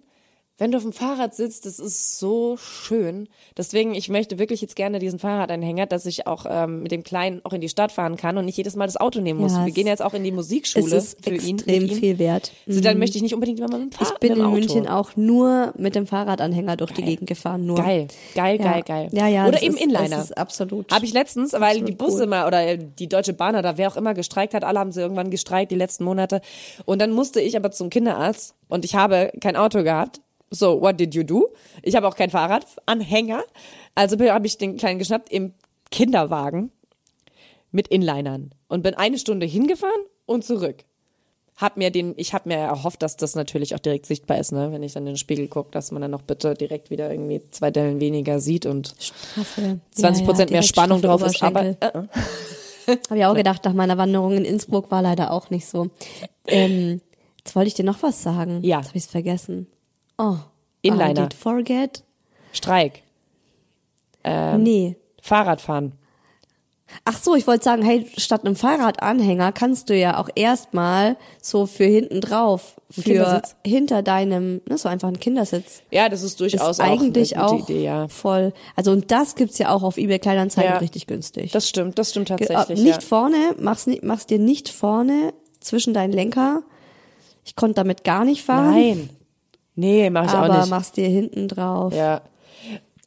wenn 0.59 0.71
du 0.71 0.77
auf 0.77 0.83
dem 0.83 0.93
Fahrrad 0.93 1.35
sitzt, 1.35 1.65
das 1.65 1.77
ist 1.79 2.17
so 2.17 2.57
schön. 2.57 3.29
Deswegen, 3.55 3.93
ich 3.93 4.09
möchte 4.09 4.39
wirklich 4.39 4.61
jetzt 4.61 4.75
gerne 4.75 4.97
diesen 4.99 5.19
Fahrradanhänger, 5.19 5.85
dass 5.85 6.05
ich 6.07 6.25
auch 6.25 6.45
ähm, 6.49 6.81
mit 6.81 6.91
dem 6.91 7.03
Kleinen 7.03 7.41
auch 7.43 7.53
in 7.53 7.61
die 7.61 7.69
Stadt 7.69 7.91
fahren 7.91 8.17
kann 8.17 8.37
und 8.37 8.45
nicht 8.45 8.57
jedes 8.57 8.75
Mal 8.75 8.85
das 8.87 8.97
Auto 8.97 9.21
nehmen 9.21 9.39
muss. 9.39 9.51
Ja, 9.53 9.65
Wir 9.65 9.69
es- 9.69 9.75
gehen 9.75 9.85
jetzt 9.87 10.01
auch 10.01 10.13
in 10.15 10.23
die 10.23 10.29
Es 10.31 10.35
Musikschule 10.35 10.95
ist 10.95 11.23
für 11.23 11.35
ihn. 11.35 11.57
extrem 11.57 11.83
ihm. 11.85 11.89
viel 11.95 12.17
wert. 12.19 12.51
Also 12.67 12.81
dann 12.81 12.97
möchte 12.97 13.17
ich 13.17 13.21
nicht 13.23 13.33
unbedingt 13.35 13.59
immer 13.59 13.69
mit 13.77 13.81
dem 13.81 13.91
Fahrrad 13.91 14.13
Ich 14.13 14.19
bin 14.19 14.33
in 14.33 14.41
Auto. 14.41 14.51
München 14.51 14.87
auch 14.87 15.15
nur 15.15 15.73
mit 15.77 15.93
dem 15.95 16.07
Fahrradanhänger 16.07 16.75
durch 16.75 16.91
die 16.91 17.03
Gegend 17.03 17.27
gefahren. 17.27 17.65
Nur. 17.65 17.77
Geil, 17.77 18.07
geil, 18.33 18.57
Ja. 18.59 18.63
geil, 18.71 18.83
geil. 18.85 19.09
Ja, 19.11 19.27
ja. 19.27 19.47
Oder 19.47 19.61
eben 19.61 19.75
ist, 19.75 19.81
Inliner. 19.83 20.09
Das 20.09 20.23
ist 20.25 20.37
absolut. 20.37 20.91
Habe 20.91 21.05
ich 21.05 21.13
letztens, 21.13 21.53
weil 21.53 21.61
absolut 21.61 21.89
die 21.89 21.93
Busse 21.95 22.21
cool. 22.23 22.27
mal 22.27 22.47
oder 22.47 22.65
äh, 22.65 22.77
die 22.77 23.07
Deutsche 23.07 23.33
Bahn 23.33 23.55
oder 23.55 23.77
wer 23.77 23.89
auch 23.91 23.95
immer 23.95 24.13
gestreikt 24.13 24.53
hat, 24.53 24.63
alle 24.63 24.79
haben 24.79 24.91
sie 24.91 25.01
irgendwann 25.01 25.29
gestreikt 25.29 25.71
die 25.71 25.75
letzten 25.75 26.03
Monate. 26.03 26.41
Und 26.85 26.99
dann 26.99 27.11
musste 27.11 27.41
ich 27.41 27.55
aber 27.55 27.69
zum 27.71 27.89
Kinderarzt 27.89 28.55
und 28.69 28.85
ich 28.85 28.95
habe 28.95 29.31
kein 29.39 29.55
Auto 29.55 29.83
gehabt. 29.83 30.21
So, 30.49 30.81
what 30.81 30.99
did 30.99 31.13
you 31.13 31.23
do? 31.23 31.49
Ich 31.83 31.95
habe 31.95 32.07
auch 32.07 32.15
kein 32.15 32.29
Fahrradanhänger. 32.29 33.43
Also 33.95 34.17
habe 34.29 34.47
ich 34.47 34.57
den 34.57 34.77
Kleinen 34.77 34.99
geschnappt 34.99 35.31
im 35.31 35.53
Kinderwagen 35.91 36.71
mit 37.71 37.87
Inlinern 37.89 38.51
und 38.67 38.81
bin 38.81 38.93
eine 38.93 39.17
Stunde 39.17 39.45
hingefahren 39.45 40.01
und 40.25 40.45
zurück. 40.45 40.83
Hab 41.57 41.75
mir 41.75 41.89
den, 41.89 42.13
ich 42.17 42.33
habe 42.33 42.49
mir 42.49 42.57
erhofft, 42.57 43.01
dass 43.01 43.17
das 43.17 43.33
natürlich 43.33 43.73
auch 43.73 43.79
direkt 43.79 44.05
sichtbar 44.05 44.37
ist, 44.37 44.51
ne? 44.51 44.71
wenn 44.71 44.83
ich 44.83 44.93
dann 44.93 45.03
in 45.03 45.13
den 45.13 45.17
Spiegel 45.17 45.47
gucke, 45.47 45.71
dass 45.71 45.91
man 45.91 46.03
dann 46.03 46.11
noch 46.11 46.21
bitte 46.21 46.53
direkt 46.53 46.91
wieder 46.91 47.09
irgendwie 47.09 47.41
zwei 47.49 47.71
Dellen 47.71 47.99
weniger 47.99 48.39
sieht 48.39 48.67
und 48.67 48.93
Strafe. 48.99 49.79
20 49.91 50.25
Prozent 50.25 50.51
mehr 50.51 50.61
direkt 50.61 50.75
Spannung 50.75 50.99
straffe 50.99 51.23
drauf 51.23 51.33
ist. 51.33 51.43
Aber 51.43 51.65
äh. 51.65 52.07
Habe 53.09 53.19
ich 53.19 53.25
auch 53.25 53.35
gedacht, 53.35 53.65
nach 53.65 53.73
meiner 53.73 53.97
Wanderung 53.97 54.33
in 54.33 54.45
Innsbruck 54.45 54.91
war 54.91 55.01
leider 55.01 55.31
auch 55.31 55.49
nicht 55.49 55.65
so. 55.65 55.89
Ähm, 56.45 57.01
jetzt 57.39 57.55
wollte 57.55 57.67
ich 57.67 57.73
dir 57.73 57.83
noch 57.83 58.01
was 58.01 58.21
sagen. 58.23 58.63
Ja. 58.63 58.77
Jetzt 58.77 58.89
habe 58.89 58.97
ich 58.97 59.03
es 59.03 59.11
vergessen. 59.11 59.67
Oh. 60.17 60.37
Inliner. 60.81 61.09
I 61.09 61.13
did 61.13 61.33
forget. 61.33 62.03
Streik, 62.53 63.03
Ähm. 64.23 64.63
nee. 64.63 64.95
Fahrradfahren. 65.21 65.93
Ach 67.03 67.17
so, 67.17 67.35
ich 67.35 67.45
wollte 67.47 67.65
sagen, 67.65 67.81
hey, 67.83 68.07
statt 68.17 68.45
einem 68.45 68.55
Fahrradanhänger 68.55 69.51
kannst 69.51 69.89
du 69.89 69.97
ja 69.97 70.19
auch 70.19 70.29
erstmal 70.35 71.17
so 71.41 71.65
für 71.65 71.83
hinten 71.83 72.21
drauf, 72.21 72.79
für 72.89 73.41
hinter 73.65 74.01
deinem, 74.01 74.61
ne, 74.69 74.77
so 74.77 74.87
einfach 74.87 75.09
ein 75.09 75.19
Kindersitz. 75.19 75.81
Ja, 75.91 76.07
das 76.07 76.23
ist 76.23 76.39
durchaus 76.39 76.71
ist 76.71 76.79
eigentlich 76.79 77.37
auch 77.37 77.41
eine 77.41 77.51
auch 77.51 77.59
gute 77.59 77.73
Idee, 77.73 77.83
ja. 77.83 78.07
voll. 78.07 78.53
Also 78.77 78.91
und 78.91 79.11
das 79.11 79.35
gibt's 79.35 79.57
ja 79.57 79.69
auch 79.73 79.83
auf 79.83 79.97
eBay 79.97 80.19
Kleinanzeigen 80.19 80.71
Ja. 80.71 80.77
richtig 80.77 81.07
günstig. 81.07 81.51
Das 81.51 81.67
stimmt, 81.67 81.99
das 81.99 82.11
stimmt 82.11 82.29
tatsächlich. 82.29 82.79
nicht 82.81 83.01
ja. 83.01 83.07
vorne, 83.07 83.55
mach's 83.59 83.85
nicht, 83.85 84.03
mach's 84.03 84.25
dir 84.25 84.39
nicht 84.39 84.69
vorne 84.69 85.33
zwischen 85.59 85.93
deinen 85.93 86.13
Lenker. 86.13 86.63
Ich 87.43 87.55
konnte 87.57 87.75
damit 87.75 88.05
gar 88.05 88.23
nicht 88.23 88.43
fahren. 88.43 88.71
Nein. 88.71 89.09
Nee, 89.77 90.09
mach 90.09 90.25
ich 90.25 90.31
aber 90.31 90.53
auch 90.53 90.59
nicht. 90.61 90.69
mach's 90.69 90.91
dir 90.91 91.07
hinten 91.07 91.47
drauf. 91.47 91.93
Ja. 91.93 92.21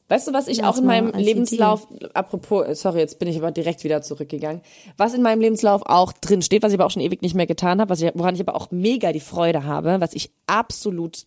Weißt 0.09 0.27
du, 0.27 0.33
was 0.33 0.49
ich 0.49 0.65
auch 0.65 0.77
in 0.79 0.87
meinem 0.87 1.13
Lebenslauf, 1.13 1.87
apropos, 2.15 2.81
sorry, 2.81 2.99
jetzt 2.99 3.19
bin 3.19 3.29
ich 3.29 3.37
aber 3.37 3.53
direkt 3.53 3.85
wieder 3.85 4.03
zurückgegangen, 4.03 4.61
was 4.97 5.15
in 5.15 5.23
meinem 5.23 5.41
Lebenslauf 5.41 5.83
auch 5.85 6.13
drin 6.13 6.43
steht, 6.43 6.63
was 6.63 6.73
ich 6.73 6.79
aber 6.79 6.87
auch 6.87 6.91
schon 6.91 7.03
ewig 7.03 7.23
nicht 7.23 7.35
mehr 7.35 7.47
getan 7.47 7.81
habe, 7.81 7.91
was 7.91 8.01
ich, 8.01 8.11
woran 8.15 8.35
ich 8.35 8.41
aber 8.41 8.57
auch 8.57 8.71
mega 8.71 9.13
die 9.13 9.21
Freude 9.21 9.65
habe, 9.65 10.01
was 10.01 10.15
ich 10.15 10.31
absolut 10.49 11.27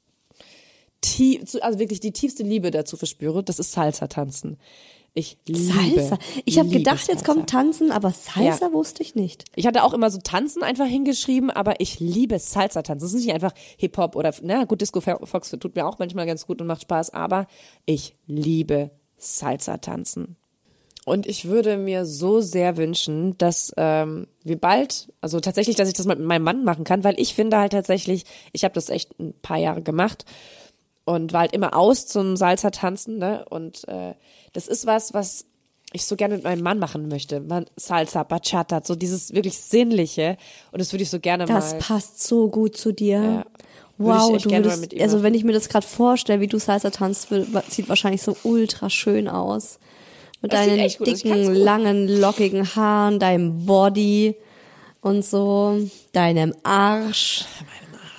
tief, 1.00 1.44
also 1.62 1.80
wirklich 1.80 2.00
die 2.00 2.12
tiefste 2.12 2.44
Liebe 2.44 2.72
dazu 2.72 2.98
verspüre, 2.98 3.44
das 3.44 3.60
ist 3.60 3.74
Salsa-Tanzen. 3.74 4.58
Ich 5.16 5.38
liebe 5.46 5.60
Salsa. 5.60 6.18
Ich 6.44 6.58
habe 6.58 6.70
gedacht, 6.70 7.08
jetzt 7.08 7.26
Salsa. 7.26 7.34
kommt 7.34 7.50
Tanzen, 7.50 7.92
aber 7.92 8.12
Salsa 8.12 8.74
wusste 8.74 9.04
ich 9.04 9.14
nicht. 9.14 9.46
Ich 9.56 9.68
hatte 9.68 9.84
auch 9.84 9.94
immer 9.94 10.10
so 10.10 10.20
Tanzen 10.20 10.64
einfach 10.64 10.88
hingeschrieben, 10.88 11.52
aber 11.52 11.80
ich 11.80 12.00
liebe 12.00 12.40
Salsa-Tanzen. 12.40 13.06
Es 13.06 13.14
ist 13.14 13.26
nicht 13.26 13.34
einfach 13.34 13.54
Hip-Hop 13.78 14.16
oder, 14.16 14.34
na 14.42 14.64
gut, 14.64 14.82
Disco 14.82 15.02
Fox 15.02 15.52
tut 15.52 15.76
mir 15.76 15.86
auch 15.86 16.00
manchmal 16.00 16.26
ganz 16.26 16.48
gut 16.48 16.62
und 16.62 16.68
macht 16.68 16.82
Spaß, 16.82 17.12
aber 17.12 17.48
ich 17.86 18.16
liebe 18.26 18.90
Salsa-Tanzen. 19.18 20.36
Und 21.06 21.28
ich 21.28 21.46
würde 21.46 21.78
mir 21.78 22.06
so 22.06 22.42
sehr 22.42 22.78
wünschen, 22.78 23.38
dass 23.38 23.74
ähm, 23.78 24.28
wir 24.44 24.58
bald, 24.58 25.12
also 25.22 25.40
tatsächlich, 25.42 25.76
dass 25.76 25.90
ich 25.90 25.94
das 25.96 26.06
mit 26.06 26.20
meinem 26.20 26.44
Mann 26.44 26.64
machen 26.64 26.86
kann, 26.86 27.04
weil 27.04 27.20
ich 27.20 27.36
finde 27.36 27.58
halt 27.58 27.74
tatsächlich, 27.74 28.24
ich 28.54 28.64
habe 28.64 28.74
das 28.74 28.90
echt 28.90 29.20
ein 29.20 29.34
paar 29.42 29.58
Jahre 29.58 29.82
gemacht 29.82 30.26
und 31.06 31.34
war 31.34 31.42
halt 31.42 31.54
immer 31.54 31.76
aus 31.76 32.08
zum 32.08 32.36
Salsa-Tanzen, 32.36 33.18
ne? 33.18 33.46
Und 33.50 33.88
äh, 33.88 34.14
das 34.54 34.68
ist 34.68 34.86
was, 34.86 35.14
was 35.14 35.46
ich 35.92 36.06
so 36.06 36.16
gerne 36.16 36.36
mit 36.36 36.44
meinem 36.44 36.64
Mann 36.64 36.80
machen 36.80 37.08
möchte. 37.08 37.40
Man, 37.40 37.66
Salsa, 37.76 38.24
Bachata, 38.24 38.82
so 38.84 38.96
dieses 38.96 39.34
wirklich 39.34 39.58
Sinnliche. 39.58 40.38
Und 40.72 40.80
das 40.82 40.92
würde 40.92 41.04
ich 41.04 41.10
so 41.10 41.20
gerne 41.20 41.46
Das 41.46 41.74
mal. 41.74 41.80
passt 41.80 42.24
so 42.24 42.50
gut 42.50 42.76
zu 42.76 42.92
dir. 42.92 43.22
Ja. 43.22 43.46
Wow, 44.00 44.42
du 44.42 44.50
würdest, 44.50 45.00
also 45.00 45.22
wenn 45.22 45.36
ich 45.36 45.44
mir 45.44 45.54
das 45.54 45.70
gerade 45.70 45.86
vorstelle, 45.86 46.42
wie 46.42 46.48
du 46.48 46.58
Salsa 46.58 46.90
tanzt, 46.90 47.30
sieht 47.70 47.90
wahrscheinlich 47.90 48.24
so 48.24 48.36
ultra 48.44 48.90
schön 48.90 49.28
aus. 49.28 49.78
Mit 50.42 50.52
Das 50.52 50.66
deinen 50.66 50.90
dicken, 51.06 51.54
langen, 51.54 52.08
lockigen 52.08 52.76
Haaren, 52.76 53.20
deinem 53.20 53.66
Body 53.66 54.36
und 55.00 55.24
so, 55.24 55.80
deinem 56.12 56.56
Arsch 56.64 57.46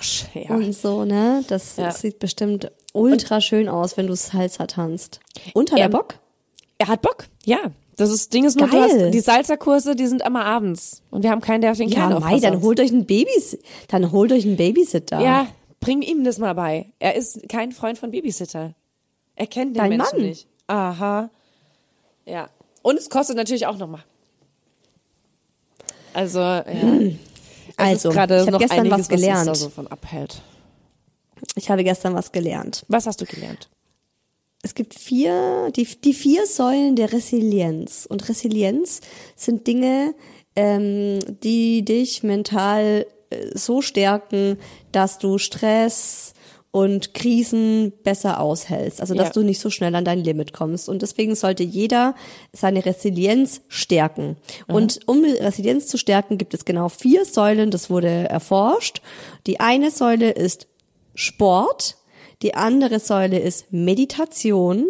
Arsch, 0.05 0.25
ja. 0.33 0.55
und 0.55 0.73
so, 0.73 1.05
ne? 1.05 1.43
Das, 1.47 1.77
Ja. 1.77 1.85
das 1.85 2.01
sieht 2.01 2.19
bestimmt 2.19 2.71
ultra 2.93 3.41
schön 3.41 3.67
aus, 3.69 3.97
wenn 3.97 4.07
du 4.07 4.15
Salsa 4.15 4.67
tanzt. 4.67 5.19
Und 5.53 5.71
hat 5.71 5.79
er 5.79 5.85
Ähm, 5.85 5.91
Bock? 5.91 6.15
Er 6.77 6.87
hat 6.87 7.01
Bock, 7.01 7.25
ja. 7.45 7.59
Das 7.97 8.09
ist, 8.09 8.33
Ding 8.33 8.43
ist 8.43 8.57
nur, 8.59 8.69
hast, 8.69 9.13
die 9.13 9.19
Salsa-Kurse, 9.21 9.95
die 9.95 10.07
sind 10.07 10.21
immer 10.21 10.43
abends. 10.43 11.01
Und 11.11 11.23
wir 11.23 11.31
haben 11.31 11.39
keinen, 11.39 11.61
der 11.61 11.71
auf 11.71 11.77
den 11.77 11.87
Ja, 11.87 12.09
aufpasst 12.09 12.43
dann 12.43 12.61
holt 12.61 12.79
euch 12.81 12.91
einen 12.91 13.05
Babys, 13.05 13.57
dann 13.87 14.11
holt 14.11 14.33
euch 14.33 14.45
einen 14.45 14.57
Babysitter. 14.57 15.21
Ja, 15.21 15.47
bring 15.79 16.01
ihm 16.01 16.25
das 16.25 16.37
mal 16.37 16.53
bei. 16.55 16.87
Er 16.99 17.15
ist 17.15 17.47
kein 17.47 17.71
Freund 17.71 17.97
von 17.97 18.11
Babysitter. 18.11 18.73
Er 19.35 19.47
kennt 19.47 19.75
den 19.77 19.81
Dein 19.81 19.89
Menschen 19.89 20.17
Mann? 20.19 20.27
nicht. 20.27 20.47
Aha. 20.67 21.29
Ja. 22.25 22.49
Und 22.81 22.99
es 22.99 23.09
kostet 23.09 23.37
natürlich 23.37 23.65
auch 23.67 23.77
nochmal. 23.77 24.03
Also, 26.13 26.39
ja. 26.39 26.63
Es 26.65 27.13
Also, 27.77 28.11
ich 28.11 28.17
hab 28.17 28.29
noch 28.29 28.59
gestern 28.59 28.79
einiges, 28.79 28.99
was 28.99 29.07
gelernt. 29.09 29.39
Was 29.39 29.47
uns 29.47 29.59
da 29.59 29.65
so 29.65 29.69
von 29.69 29.87
abhält. 29.87 30.41
Ich 31.55 31.69
habe 31.69 31.83
gestern 31.83 32.13
was 32.13 32.31
gelernt. 32.31 32.85
Was 32.87 33.05
hast 33.07 33.21
du 33.21 33.25
gelernt? 33.25 33.69
Es 34.63 34.73
gibt 34.73 34.95
vier, 34.97 35.71
die, 35.75 35.85
die 35.85 36.13
vier 36.13 36.47
Säulen 36.47 36.95
der 36.95 37.13
Resilienz. 37.13 38.07
Und 38.09 38.27
Resilienz 38.29 39.01
sind 39.35 39.67
Dinge, 39.67 40.15
ähm, 40.55 41.19
die 41.43 41.85
dich 41.85 42.23
mental 42.23 43.05
äh, 43.29 43.47
so 43.53 43.81
stärken, 43.81 44.57
dass 44.91 45.19
du 45.19 45.37
Stress 45.37 46.33
und 46.75 47.13
Krisen 47.13 47.93
besser 48.03 48.41
aushältst. 48.41 48.99
Also, 48.99 49.13
dass 49.13 49.27
Ja. 49.27 49.31
du 49.33 49.43
nicht 49.43 49.61
so 49.61 49.69
schnell 49.69 49.95
an 49.95 50.03
dein 50.03 50.19
Limit 50.21 50.51
kommst. 50.51 50.89
Und 50.89 51.01
deswegen 51.03 51.33
sollte 51.35 51.63
jeder 51.63 52.15
seine 52.51 52.85
Resilienz 52.85 53.61
stärken. 53.69 54.35
Und 54.67 54.99
um 55.05 55.23
Resilienz 55.23 55.87
zu 55.87 55.97
stärken, 55.97 56.37
gibt 56.37 56.53
es 56.53 56.65
genau 56.65 56.89
vier 56.89 57.23
Säulen. 57.23 57.71
Das 57.71 57.89
wurde 57.89 58.09
erforscht. 58.09 59.01
Die 59.47 59.61
eine 59.61 59.89
Säule 59.89 60.31
ist 60.31 60.67
Sport. 61.13 61.95
Die 62.41 62.55
andere 62.55 62.99
Säule 62.99 63.39
ist 63.39 63.71
Meditation. 63.71 64.85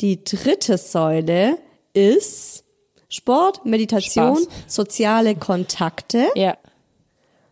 Die 0.00 0.24
dritte 0.24 0.78
Säule 0.78 1.58
ist 1.92 2.64
Sport, 3.10 3.66
Meditation, 3.66 4.38
Spaß. 4.38 4.48
soziale 4.66 5.34
Kontakte. 5.34 6.26
Ja. 6.36 6.56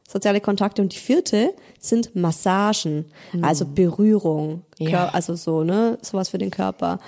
Soziale 0.08 0.40
Kontakte 0.40 0.82
und 0.82 0.94
die 0.94 0.98
vierte 0.98 1.52
sind 1.80 2.14
Massagen, 2.14 3.06
also 3.42 3.64
Berührung, 3.66 4.62
Ja. 4.78 5.08
Also 5.08 5.34
so, 5.34 5.64
ne, 5.64 5.98
sowas 6.00 6.28
für 6.28 6.38
den 6.38 6.50
Körper. 6.52 7.00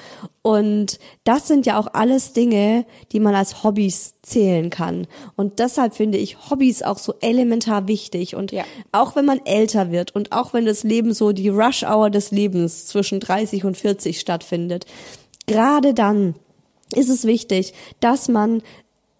Und 0.42 0.98
das 1.24 1.46
sind 1.46 1.64
ja 1.66 1.78
auch 1.78 1.86
alles 1.92 2.32
Dinge, 2.32 2.84
die 3.12 3.20
man 3.20 3.34
als 3.36 3.62
Hobbys 3.62 4.14
zählen 4.22 4.68
kann. 4.70 5.06
Und 5.36 5.58
deshalb 5.60 5.94
finde 5.94 6.18
ich 6.18 6.50
Hobbys 6.50 6.82
auch 6.82 6.98
so 6.98 7.14
elementar 7.20 7.86
wichtig. 7.86 8.34
Und 8.34 8.50
Ja. 8.50 8.64
auch 8.90 9.14
wenn 9.14 9.24
man 9.26 9.40
älter 9.44 9.92
wird 9.92 10.14
und 10.14 10.32
auch 10.32 10.52
wenn 10.52 10.66
das 10.66 10.82
Leben 10.82 11.14
so 11.14 11.32
die 11.32 11.50
Rush-Hour 11.50 12.10
des 12.10 12.30
Lebens 12.32 12.86
zwischen 12.86 13.20
30 13.20 13.64
und 13.64 13.76
40 13.76 14.18
stattfindet, 14.18 14.86
gerade 15.46 15.94
dann 15.94 16.34
ist 16.94 17.10
es 17.10 17.24
wichtig, 17.24 17.74
dass 18.00 18.28
man 18.28 18.62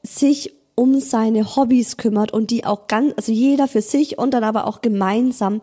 sich 0.03 0.55
um 0.79 1.01
seine 1.01 1.57
Hobbys 1.57 1.97
kümmert 1.97 2.33
und 2.33 2.53
die 2.53 2.65
auch 2.65 2.87
ganz, 2.87 3.13
also 3.17 3.33
jeder 3.33 3.67
für 3.67 3.83
sich 3.83 4.17
und 4.17 4.33
dann 4.33 4.45
aber 4.45 4.69
auch 4.69 4.81
gemeinsam 4.81 5.61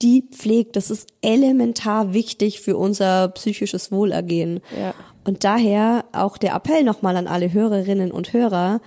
die 0.00 0.22
pflegt. 0.22 0.76
Das 0.76 0.90
ist 0.90 1.08
elementar 1.20 2.14
wichtig 2.14 2.62
für 2.62 2.78
unser 2.78 3.28
psychisches 3.28 3.92
Wohlergehen. 3.92 4.60
Ja. 4.74 4.94
Und 5.26 5.44
daher 5.44 6.06
auch 6.12 6.38
der 6.38 6.54
Appell 6.54 6.82
nochmal 6.82 7.18
an 7.18 7.26
alle 7.26 7.52
Hörerinnen 7.52 8.10
und 8.10 8.32
Hörer. 8.32 8.80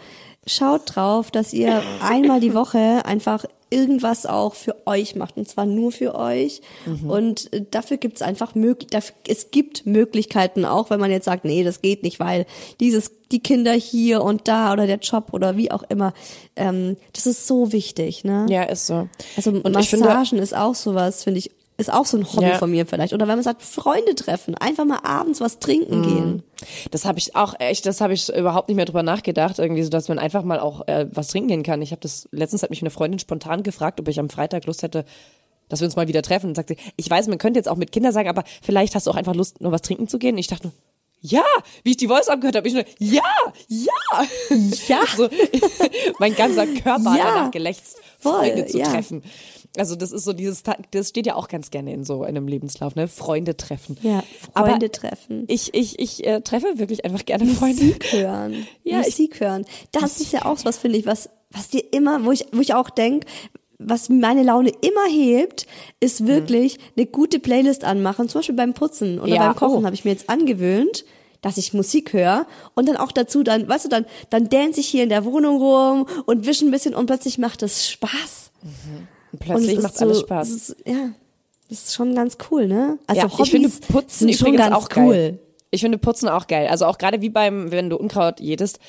Schaut 0.47 0.95
drauf, 0.95 1.29
dass 1.29 1.53
ihr 1.53 1.83
einmal 2.01 2.39
die 2.39 2.55
Woche 2.55 3.05
einfach 3.05 3.45
irgendwas 3.69 4.25
auch 4.25 4.53
für 4.55 4.75
euch 4.87 5.15
macht 5.15 5.37
und 5.37 5.47
zwar 5.47 5.65
nur 5.65 5.91
für 5.91 6.15
euch. 6.15 6.61
Und 7.07 7.51
äh, 7.53 7.63
dafür 7.69 7.97
gibt's 7.97 8.21
einfach 8.21 8.55
möglich 8.55 8.89
dafür, 8.89 9.15
es 9.27 9.51
gibt 9.51 9.85
Möglichkeiten 9.85 10.63
auch 10.65 10.89
wenn 10.89 10.99
man 10.99 11.11
jetzt 11.11 11.25
sagt 11.25 11.43
nee 11.45 11.63
das 11.63 11.81
geht 11.81 12.03
nicht 12.03 12.19
weil 12.19 12.45
dieses 12.79 13.11
die 13.31 13.39
Kinder 13.41 13.73
hier 13.73 14.21
und 14.23 14.47
da 14.47 14.71
oder 14.71 14.87
der 14.87 14.99
Job 14.99 15.33
oder 15.33 15.57
wie 15.57 15.69
auch 15.71 15.83
immer 15.89 16.13
ähm, 16.55 16.95
das 17.13 17.25
ist 17.27 17.45
so 17.45 17.73
wichtig 17.73 18.23
ne? 18.23 18.45
Ja, 18.49 18.63
ist 18.63 18.87
so. 18.87 19.09
also 19.35 19.51
Und 19.51 19.77
ich 19.77 19.89
finde- 19.89 20.05
Massagen 20.05 20.39
ist 20.39 20.55
auch 20.55 20.75
sowas 20.75 21.23
finde 21.25 21.39
ich 21.39 21.51
ist 21.77 21.93
auch 21.93 22.05
so 22.05 22.17
ein 22.17 22.25
Hobby 22.33 22.47
Ja. 22.47 22.57
von 22.57 22.71
mir 22.71 22.85
vielleicht 22.85 23.13
oder 23.13 23.27
wenn 23.27 23.35
man 23.35 23.43
sagt 23.43 23.61
Freunde 23.61 24.15
treffen 24.15 24.55
einfach 24.55 24.85
mal 24.85 24.99
abends 25.03 25.39
was 25.41 25.59
trinken 25.59 26.01
gehen 26.03 26.43
Das 26.91 27.05
habe 27.05 27.19
ich 27.19 27.35
auch 27.35 27.53
echt, 27.59 27.85
das 27.85 28.01
habe 28.01 28.13
ich 28.13 28.29
überhaupt 28.29 28.67
nicht 28.67 28.75
mehr 28.77 28.85
drüber 28.85 29.03
nachgedacht, 29.03 29.59
irgendwie 29.59 29.83
so, 29.83 29.89
dass 29.89 30.07
man 30.09 30.17
einfach 30.19 30.43
mal 30.43 30.59
auch 30.59 30.87
äh, 30.87 31.07
was 31.11 31.27
trinken 31.27 31.49
gehen 31.49 31.63
kann. 31.63 31.81
Ich 31.81 31.91
habe 31.91 32.01
das 32.01 32.27
letztens 32.31 32.63
hat 32.63 32.71
mich 32.71 32.81
eine 32.81 32.89
Freundin 32.89 33.19
spontan 33.19 33.61
gefragt, 33.63 33.99
ob 33.99 34.07
ich 34.07 34.19
am 34.19 34.29
Freitag 34.29 34.65
Lust 34.65 34.81
hätte, 34.81 35.05
dass 35.69 35.81
wir 35.81 35.85
uns 35.85 35.95
mal 35.95 36.07
wieder 36.07 36.21
treffen. 36.23 36.47
Und 36.47 36.55
sagt 36.55 36.69
sie, 36.69 36.77
ich 36.95 37.09
weiß, 37.09 37.27
man 37.27 37.37
könnte 37.37 37.59
jetzt 37.59 37.67
auch 37.69 37.75
mit 37.75 37.91
Kindern 37.91 38.11
sagen, 38.13 38.29
aber 38.29 38.43
vielleicht 38.63 38.95
hast 38.95 39.05
du 39.05 39.11
auch 39.11 39.15
einfach 39.15 39.35
Lust, 39.35 39.61
nur 39.61 39.71
was 39.71 39.81
trinken 39.83 40.07
zu 40.07 40.17
gehen. 40.17 40.33
Und 40.33 40.39
ich 40.39 40.47
dachte 40.47 40.67
nur, 40.67 40.73
ja, 41.19 41.43
wie 41.83 41.91
ich 41.91 41.97
die 41.97 42.07
Voice 42.07 42.27
abgehört 42.29 42.55
habe, 42.55 42.67
ich 42.67 42.73
nur, 42.73 42.85
ja, 42.99 43.21
ja, 43.67 44.23
Ja. 44.87 44.99
so, 45.15 45.27
mein 46.19 46.35
ganzer 46.35 46.65
Körper 46.67 47.11
hat 47.11 47.17
Ja. 47.19 47.25
danach 47.35 47.51
gelächzt, 47.51 47.97
Voll, 48.19 48.33
Freunde 48.33 48.65
zu 48.67 48.79
ja. 48.79 48.85
treffen. 48.85 49.23
Also 49.77 49.95
das 49.95 50.11
ist 50.11 50.23
so 50.23 50.33
dieses, 50.33 50.63
das 50.91 51.09
steht 51.09 51.25
ja 51.25 51.35
auch 51.35 51.47
ganz 51.47 51.71
gerne 51.71 51.93
in 51.93 52.03
so 52.03 52.23
einem 52.23 52.47
Lebenslauf, 52.47 52.95
ne? 52.95 53.07
Freunde 53.07 53.57
treffen. 53.57 53.97
ja 54.01 54.23
Aber 54.53 54.69
Freunde 54.69 54.91
treffen 54.91 55.37
ich, 55.47 55.73
ich, 55.73 55.99
ich 55.99 56.25
äh, 56.25 56.41
treffe 56.41 56.77
wirklich 56.77 57.05
einfach 57.05 57.25
gerne 57.25 57.45
Freunde. 57.45 57.83
Musik 57.83 58.11
hören. 58.11 58.67
Ja, 58.83 58.99
Musik 58.99 59.39
hören. 59.39 59.65
Das 59.91 60.19
ist 60.19 60.31
ja 60.31 60.45
auch 60.45 60.57
was, 60.63 60.77
finde 60.77 60.97
ich, 60.97 61.05
was, 61.05 61.29
was 61.51 61.69
dir 61.69 61.83
immer, 61.91 62.25
wo 62.25 62.31
ich, 62.31 62.45
wo 62.51 62.61
ich 62.61 62.73
auch 62.73 62.89
denk, 62.89 63.25
was 63.79 64.09
meine 64.09 64.43
Laune 64.43 64.69
immer 64.69 65.05
hebt, 65.09 65.67
ist 65.99 66.25
wirklich 66.25 66.79
eine 66.95 67.05
gute 67.05 67.39
Playlist 67.39 67.83
anmachen, 67.83 68.27
zum 68.27 68.39
Beispiel 68.39 68.55
beim 68.55 68.73
Putzen 68.73 69.19
oder 69.19 69.33
Ja, 69.33 69.47
beim 69.47 69.55
Kochen 69.55 69.83
oh. 69.83 69.85
habe 69.85 69.93
ich 69.93 70.03
mir 70.03 70.11
jetzt 70.11 70.29
angewöhnt, 70.29 71.05
dass 71.41 71.57
ich 71.57 71.73
Musik 71.73 72.13
höre 72.13 72.47
und 72.73 72.89
dann 72.89 72.97
auch 72.97 73.11
dazu 73.11 73.43
dann, 73.43 73.67
weißt 73.67 73.85
du, 73.85 73.89
dann, 73.89 74.05
dann 74.31 74.49
dance 74.49 74.79
ich 74.79 74.87
hier 74.87 75.03
in 75.03 75.09
der 75.09 75.25
Wohnung 75.25 75.61
rum 75.61 76.07
und 76.25 76.47
wische 76.47 76.65
ein 76.65 76.71
bisschen 76.71 76.95
und 76.95 77.05
plötzlich 77.05 77.37
macht 77.37 77.61
es 77.61 77.89
Spaß. 77.89 78.51
Und 79.39 79.45
plötzlich 79.45 79.81
macht 79.81 79.95
ist 79.95 80.01
alles 80.01 80.17
so, 80.19 80.23
Spaß. 80.25 80.49
Ist, 80.49 80.75
ja, 80.85 81.09
das 81.69 81.79
ist 81.85 81.93
schon 81.93 82.15
ganz 82.15 82.37
cool, 82.49 82.67
ne? 82.67 82.99
Also 83.07 83.21
ja, 83.21 83.31
Hobbys 83.31 83.45
ich 83.45 83.51
finde 83.51 83.69
Putzen 83.69 84.27
sind 84.27 84.37
schon 84.37 84.55
ganz 84.55 84.75
auch 84.75 84.89
cool. 84.95 85.13
geil. 85.13 85.39
Ich 85.71 85.81
finde 85.81 85.97
Putzen 85.97 86.29
auch 86.29 86.47
geil. 86.47 86.67
Also 86.67 86.85
auch 86.85 86.97
gerade 86.97 87.21
wie 87.21 87.29
beim, 87.29 87.71
wenn 87.71 87.89
du 87.89 87.97
Unkraut 87.97 88.39
jätest, 88.39 88.79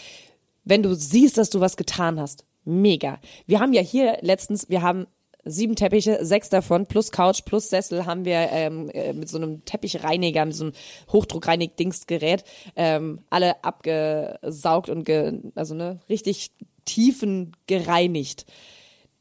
wenn 0.65 0.83
du 0.83 0.95
siehst, 0.95 1.39
dass 1.39 1.51
du 1.51 1.61
was 1.61 1.77
getan 1.77 2.21
hast. 2.21 2.45
Mega. 2.65 3.19
Wir 3.47 3.61
haben 3.61 3.73
ja 3.73 3.83
hier 3.83 4.19
letztens, 4.21 4.69
wir 4.69 4.83
haben 4.83 5.07
sieben 5.45 5.77
Teppiche, 5.77 6.25
sechs 6.25 6.51
davon 6.51 6.87
plus 6.87 7.11
Couch 7.11 7.45
plus 7.45 7.71
Sessel 7.71 8.07
haben 8.07 8.25
wir 8.25 8.49
ähm, 8.53 8.91
äh, 8.91 9.13
mit 9.13 9.29
so 9.29 9.39
einem 9.39 9.65
Teppichreiniger, 9.65 10.45
mit 10.45 10.55
so 10.55 10.65
einem 10.65 10.73
Hochdruckreinig-Dingsgerät 11.11 12.45
ähm, 12.77 13.21
alle 13.31 13.65
abgesaugt 13.65 14.89
und 14.91 15.05
ge, 15.05 15.41
also 15.55 15.75
ne, 15.75 16.01
richtig 16.09 16.51
tiefen 16.85 17.57
gereinigt. 17.67 18.47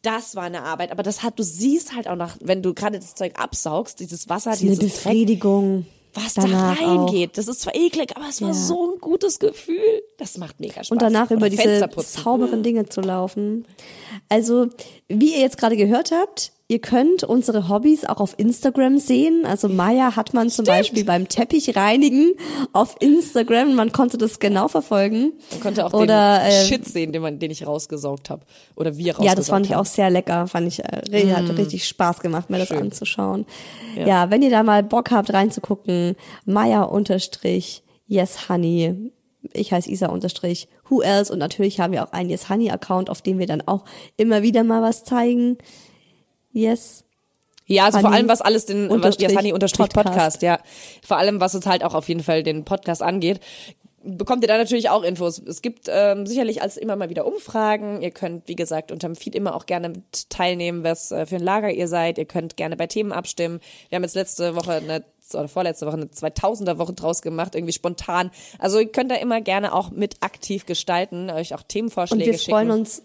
Das 0.07 0.35
war 0.35 0.43
eine 0.43 0.63
Arbeit, 0.63 0.91
aber 0.91 1.03
das 1.03 1.21
hat, 1.23 1.37
du 1.37 1.43
siehst 1.43 1.95
halt 1.95 2.07
auch 2.07 2.15
nach, 2.15 2.37
wenn 2.41 2.61
du 2.61 2.73
gerade 2.73 2.97
das 2.99 3.15
Zeug 3.15 3.33
absaugst, 3.37 3.99
dieses 3.99 4.29
Wasser, 4.29 4.51
Das 4.51 4.61
ist 4.61 4.67
eine 4.69 4.77
dieses 4.77 4.93
Dreck, 4.95 5.03
Befriedigung. 5.13 5.85
was 6.13 6.33
da 6.35 6.43
reingeht. 6.43 7.37
Das 7.37 7.47
ist 7.47 7.61
zwar 7.61 7.75
eklig, 7.75 8.15
aber 8.15 8.25
es 8.29 8.41
war 8.41 8.49
Ja. 8.49 8.53
so 8.55 8.93
ein 8.93 8.99
gutes 9.01 9.37
Gefühl. 9.39 10.01
Das 10.17 10.37
macht 10.37 10.59
mega 10.59 10.75
Spaß. 10.83 10.91
und 10.91 11.01
danach 11.01 11.25
Oder 11.27 11.35
über 11.37 11.49
diese 11.49 11.61
Fenster 11.61 11.87
putzen. 11.87 12.23
sauberen 12.23 12.63
Dinge 12.63 12.87
zu 12.87 13.01
laufen. 13.01 13.65
Also, 14.29 14.67
wie 15.07 15.31
ihr 15.33 15.39
jetzt 15.39 15.57
gerade 15.57 15.77
gehört 15.77 16.11
habt, 16.11 16.51
ihr 16.67 16.79
könnt 16.79 17.23
unsere 17.23 17.69
Hobbys 17.69 18.03
auch 18.03 18.19
auf 18.19 18.35
Instagram 18.37 18.97
sehen. 18.97 19.45
Also 19.45 19.69
Maya 19.69 20.17
hat 20.17 20.33
man 20.33 20.49
zum 20.49 20.65
Beispiel 20.65 21.05
beim 21.05 21.29
Teppichreinigen 21.29 22.33
auf 22.73 22.97
Instagram. 22.99 23.73
Man 23.75 23.93
konnte 23.93 24.17
das 24.17 24.39
genau 24.39 24.67
verfolgen. 24.67 25.31
Man 25.51 25.59
konnte 25.61 25.85
auch 25.85 25.93
Oder, 25.93 26.39
den 26.39 26.47
äh, 26.51 26.65
Shit 26.65 26.85
sehen, 26.85 27.13
den, 27.13 27.21
man, 27.21 27.39
den 27.39 27.51
ich 27.51 27.65
rausgesaugt 27.65 28.29
habe. 28.29 28.41
Oder 28.75 28.97
wir 28.97 29.13
rausgesaugt 29.13 29.25
Ja, 29.29 29.35
das 29.35 29.47
fand 29.47 29.65
ich 29.65 29.75
auch 29.75 29.85
sehr 29.85 30.09
lecker. 30.09 30.47
Fand 30.47 30.67
ich, 30.67 30.79
äh, 30.83 31.01
re- 31.09 31.33
hat 31.35 31.57
richtig 31.57 31.87
Spaß 31.87 32.19
gemacht, 32.19 32.49
mir 32.49 32.57
das 32.59 32.67
Schön. 32.67 32.79
anzuschauen. 32.81 33.45
Ja. 33.95 34.29
wenn 34.29 34.41
ihr 34.41 34.49
da 34.49 34.61
mal 34.63 34.83
Bock 34.83 35.11
habt 35.11 35.31
reinzugucken, 35.31 36.15
Maya 36.45 36.83
unterstrich 36.83 37.81
Yes 38.07 38.49
Honey. 38.49 39.11
Ich 39.53 39.71
heiße 39.71 39.89
Isa 39.89 40.07
unterstrich 40.07 40.67
Who 40.89 41.01
else? 41.01 41.31
Und 41.31 41.39
natürlich 41.39 41.79
haben 41.79 41.93
wir 41.93 42.03
auch 42.03 42.11
einen 42.11 42.29
Yes 42.29 42.49
Honey 42.49 42.71
Account, 42.71 43.09
auf 43.09 43.21
dem 43.21 43.39
wir 43.39 43.47
dann 43.47 43.61
auch 43.65 43.85
immer 44.17 44.41
wieder 44.43 44.63
mal 44.63 44.81
was 44.81 45.03
zeigen. 45.03 45.57
Yes. 46.51 47.03
Ja, 47.67 47.85
also 47.85 47.99
vor 47.99 48.09
Honey 48.09 48.17
allem 48.17 48.29
was 48.29 48.41
alles 48.41 48.65
den 48.65 48.89
was, 48.89 48.95
unterstrich 48.95 49.29
jetzt 49.29 49.37
Honey 49.37 49.53
unterstrich 49.53 49.89
Podcast. 49.89 50.05
Podcast. 50.05 50.41
ja. 50.41 50.59
Vor 51.05 51.17
allem 51.17 51.39
was 51.39 51.53
uns 51.53 51.65
halt 51.65 51.83
auch 51.83 51.93
auf 51.93 52.07
jeden 52.07 52.23
Fall 52.23 52.43
den 52.43 52.65
Podcast 52.65 53.03
angeht. 53.03 53.39
Bekommt 54.03 54.43
ihr 54.43 54.47
da 54.47 54.57
natürlich 54.57 54.89
auch 54.89 55.03
Infos. 55.03 55.37
Es 55.39 55.61
gibt 55.61 55.87
ähm, 55.89 56.25
sicherlich 56.25 56.61
als 56.61 56.77
immer 56.77 56.95
mal 56.95 57.09
wieder 57.09 57.25
Umfragen. 57.25 58.01
Ihr 58.01 58.11
könnt, 58.11 58.47
wie 58.47 58.55
gesagt, 58.55 58.91
unterm 58.91 59.17
Feed 59.17 59.35
immer 59.35 59.53
auch 59.53 59.65
gerne 59.65 59.91
teilnehmen, 60.29 60.85
was 60.85 61.11
äh, 61.11 61.25
für 61.25 61.35
ein 61.35 61.43
Lager 61.43 61.71
ihr 61.71 61.89
seid. 61.89 62.17
Ihr 62.17 62.25
könnt 62.25 62.55
gerne 62.55 62.77
bei 62.77 62.87
Themen 62.87 63.11
abstimmen. 63.11 63.59
Wir 63.89 63.97
haben 63.97 64.03
jetzt 64.03 64.15
letzte 64.15 64.55
Woche 64.55 64.73
eine 64.75 65.03
oder 65.35 65.47
vorletzte 65.47 65.85
Woche 65.85 65.95
eine 65.95 66.05
2000er 66.05 66.77
Woche 66.77 66.93
draus 66.93 67.21
gemacht, 67.21 67.55
irgendwie 67.55 67.73
spontan. 67.73 68.31
Also 68.59 68.79
ihr 68.79 68.91
könnt 68.91 69.11
da 69.11 69.15
immer 69.15 69.41
gerne 69.41 69.73
auch 69.73 69.91
mit 69.91 70.17
aktiv 70.21 70.65
gestalten, 70.65 71.29
euch 71.29 71.53
auch 71.53 71.61
Und 71.61 71.69
Themenvorschläge 71.69 72.31
wir 72.31 72.37
schicken. 72.37 72.51
freuen 72.51 72.71
uns, 72.71 73.03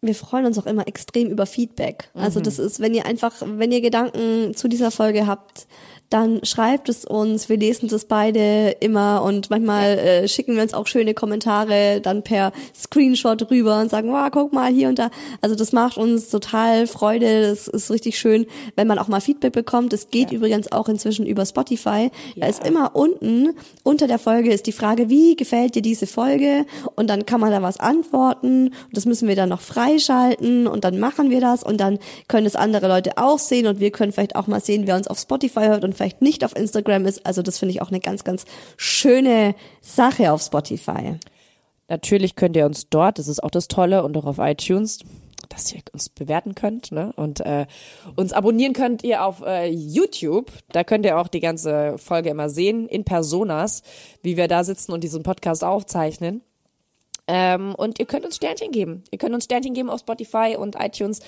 wir 0.00 0.14
freuen 0.14 0.46
uns 0.46 0.58
auch 0.58 0.66
immer 0.66 0.86
extrem 0.86 1.28
über 1.28 1.46
Feedback. 1.46 2.10
Also 2.14 2.40
das 2.40 2.58
ist, 2.58 2.80
wenn 2.80 2.94
ihr 2.94 3.06
einfach, 3.06 3.34
wenn 3.40 3.72
ihr 3.72 3.80
Gedanken 3.80 4.54
zu 4.54 4.68
dieser 4.68 4.90
Folge 4.90 5.26
habt, 5.26 5.66
dann 6.10 6.44
schreibt 6.44 6.88
es 6.88 7.04
uns. 7.04 7.48
Wir 7.48 7.56
lesen 7.56 7.88
das 7.88 8.04
beide 8.04 8.76
immer 8.80 9.22
und 9.22 9.50
manchmal 9.50 9.98
äh, 9.98 10.28
schicken 10.28 10.54
wir 10.56 10.62
uns 10.62 10.74
auch 10.74 10.86
schöne 10.86 11.14
Kommentare 11.14 12.00
dann 12.00 12.22
per 12.22 12.52
Screenshot 12.74 13.50
rüber 13.50 13.80
und 13.80 13.90
sagen, 13.90 14.10
wow, 14.12 14.28
guck 14.30 14.52
mal 14.52 14.72
hier 14.72 14.88
und 14.88 14.98
da. 14.98 15.10
Also 15.40 15.56
das 15.56 15.72
macht 15.72 15.96
uns 15.96 16.28
total 16.28 16.86
Freude. 16.86 17.48
Das 17.48 17.68
ist 17.68 17.90
richtig 17.90 18.18
schön, 18.18 18.46
wenn 18.76 18.86
man 18.86 18.98
auch 18.98 19.08
mal 19.08 19.20
Feedback 19.20 19.52
bekommt. 19.52 19.92
Das 19.92 20.10
geht 20.10 20.30
übrigens 20.30 20.70
auch 20.70 20.88
inzwischen 20.88 21.26
über 21.26 21.44
Spotify. 21.44 22.10
Da 22.36 22.46
ist 22.46 22.64
immer 22.66 22.94
unten 22.94 23.54
unter 23.82 24.06
der 24.06 24.18
Folge 24.18 24.52
ist 24.52 24.66
die 24.66 24.72
Frage, 24.72 25.08
wie 25.08 25.36
gefällt 25.36 25.74
dir 25.74 25.82
diese 25.82 26.06
Folge? 26.06 26.66
Und 26.94 27.08
dann 27.08 27.26
kann 27.26 27.40
man 27.40 27.50
da 27.50 27.62
was 27.62 27.80
antworten. 27.80 28.68
Und 28.68 28.96
das 28.96 29.06
müssen 29.06 29.28
wir 29.28 29.36
dann 29.36 29.48
noch 29.48 29.60
freischalten 29.60 30.66
und 30.66 30.84
dann 30.84 30.98
machen 30.98 31.30
wir 31.30 31.40
das 31.40 31.62
und 31.62 31.80
dann 31.80 31.98
können 32.28 32.46
es 32.46 32.56
andere 32.56 32.88
Leute 32.88 33.18
auch 33.18 33.38
sehen 33.38 33.66
und 33.66 33.80
wir 33.80 33.90
können 33.90 34.12
vielleicht 34.12 34.36
auch 34.36 34.46
mal 34.46 34.60
sehen, 34.60 34.86
wer 34.86 34.96
uns 34.96 35.08
auf 35.08 35.18
Spotify 35.18 35.66
hört 35.66 35.84
und 35.84 35.95
vielleicht 35.96 36.22
nicht 36.22 36.44
auf 36.44 36.56
Instagram 36.56 37.06
ist. 37.06 37.26
Also 37.26 37.42
das 37.42 37.58
finde 37.58 37.72
ich 37.72 37.82
auch 37.82 37.90
eine 37.90 38.00
ganz, 38.00 38.24
ganz 38.24 38.44
schöne 38.76 39.54
Sache 39.80 40.32
auf 40.32 40.42
Spotify. 40.42 41.18
Natürlich 41.88 42.36
könnt 42.36 42.56
ihr 42.56 42.66
uns 42.66 42.88
dort, 42.88 43.18
das 43.18 43.28
ist 43.28 43.42
auch 43.42 43.50
das 43.50 43.68
Tolle, 43.68 44.02
und 44.02 44.16
auch 44.16 44.26
auf 44.26 44.38
iTunes, 44.38 44.98
dass 45.48 45.72
ihr 45.72 45.82
uns 45.92 46.08
bewerten 46.08 46.54
könnt. 46.54 46.90
Ne? 46.90 47.12
Und 47.16 47.40
äh, 47.40 47.66
uns 48.16 48.32
abonnieren 48.32 48.72
könnt 48.72 49.04
ihr 49.04 49.24
auf 49.24 49.42
äh, 49.42 49.68
YouTube. 49.68 50.50
Da 50.72 50.84
könnt 50.84 51.06
ihr 51.06 51.18
auch 51.18 51.28
die 51.28 51.40
ganze 51.40 51.96
Folge 51.98 52.30
immer 52.30 52.48
sehen, 52.48 52.88
in 52.88 53.04
Personas, 53.04 53.82
wie 54.22 54.36
wir 54.36 54.48
da 54.48 54.64
sitzen 54.64 54.92
und 54.92 55.04
diesen 55.04 55.22
Podcast 55.22 55.62
aufzeichnen. 55.62 56.42
Ähm, 57.28 57.74
und 57.74 57.98
ihr 57.98 58.06
könnt 58.06 58.24
uns 58.24 58.36
Sternchen 58.36 58.70
geben. 58.70 59.02
Ihr 59.10 59.18
könnt 59.18 59.34
uns 59.34 59.44
Sternchen 59.44 59.74
geben 59.74 59.90
auf 59.90 60.00
Spotify 60.00 60.56
und 60.56 60.76
iTunes, 60.78 61.20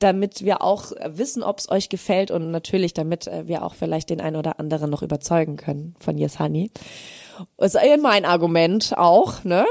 damit 0.00 0.44
wir 0.44 0.62
auch 0.62 0.90
wissen, 1.06 1.42
ob 1.42 1.58
es 1.58 1.70
euch 1.70 1.88
gefällt 1.88 2.30
und 2.30 2.50
natürlich, 2.50 2.92
damit 2.92 3.28
äh, 3.28 3.46
wir 3.46 3.64
auch 3.64 3.74
vielleicht 3.74 4.10
den 4.10 4.20
einen 4.20 4.36
oder 4.36 4.58
anderen 4.58 4.90
noch 4.90 5.02
überzeugen 5.02 5.56
können 5.56 5.94
von 5.98 6.18
Yes 6.18 6.40
Honey. 6.40 6.70
Ist 7.58 7.76
immer 7.76 8.10
ein 8.10 8.24
Argument 8.24 8.94
auch, 8.96 9.44
ne? 9.44 9.64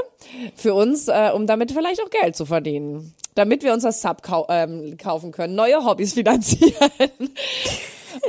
Für 0.54 0.74
uns, 0.74 1.08
äh, 1.08 1.30
um 1.34 1.46
damit 1.46 1.72
vielleicht 1.72 2.02
auch 2.02 2.10
Geld 2.10 2.36
zu 2.36 2.46
verdienen. 2.46 3.14
Damit 3.34 3.62
wir 3.62 3.72
uns 3.72 3.82
das 3.82 4.00
Sub 4.00 4.22
kau 4.22 4.46
ähm, 4.48 4.96
kaufen 4.96 5.32
können, 5.32 5.54
neue 5.54 5.84
Hobbys 5.84 6.14
finanzieren. 6.14 6.90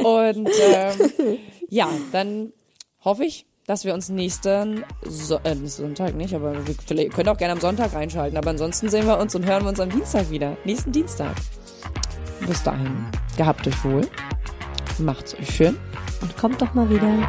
Und 0.03 0.49
ähm, 0.69 1.37
ja, 1.69 1.89
dann 2.11 2.51
hoffe 3.03 3.23
ich, 3.23 3.45
dass 3.68 3.84
wir 3.84 3.93
uns 3.93 4.09
nächsten 4.09 4.84
so 5.03 5.39
äh, 5.43 5.55
Sonntag 5.66 6.16
nicht, 6.16 6.34
aber 6.34 6.55
wir 6.68 7.09
könnt 7.09 7.30
auch 7.30 7.38
gerne 7.38 7.53
am 7.53 7.59
Sonntag 7.59 7.93
reinschalten. 7.93 8.38
Aber 8.38 8.51
ansonsten 8.51 8.89
sehen 8.89 9.07
wir 9.07 9.18
uns 9.18 9.34
und 9.36 9.45
hören 9.45 9.63
wir 9.63 9.70
uns 9.70 9.80
am 9.80 9.89
Dienstag 9.89 10.30
wieder. 10.30 10.55
Nächsten 10.66 10.91
Dienstag. 10.91 11.36
Bis 12.45 12.61
dahin, 12.63 13.05
gehabt 13.38 13.68
euch 13.68 13.84
wohl. 13.84 14.07
Macht's 14.99 15.36
euch 15.36 15.49
schön. 15.55 15.78
Und 16.22 16.38
kommt 16.38 16.61
doch 16.61 16.74
mal 16.74 16.89
wieder. 16.89 17.26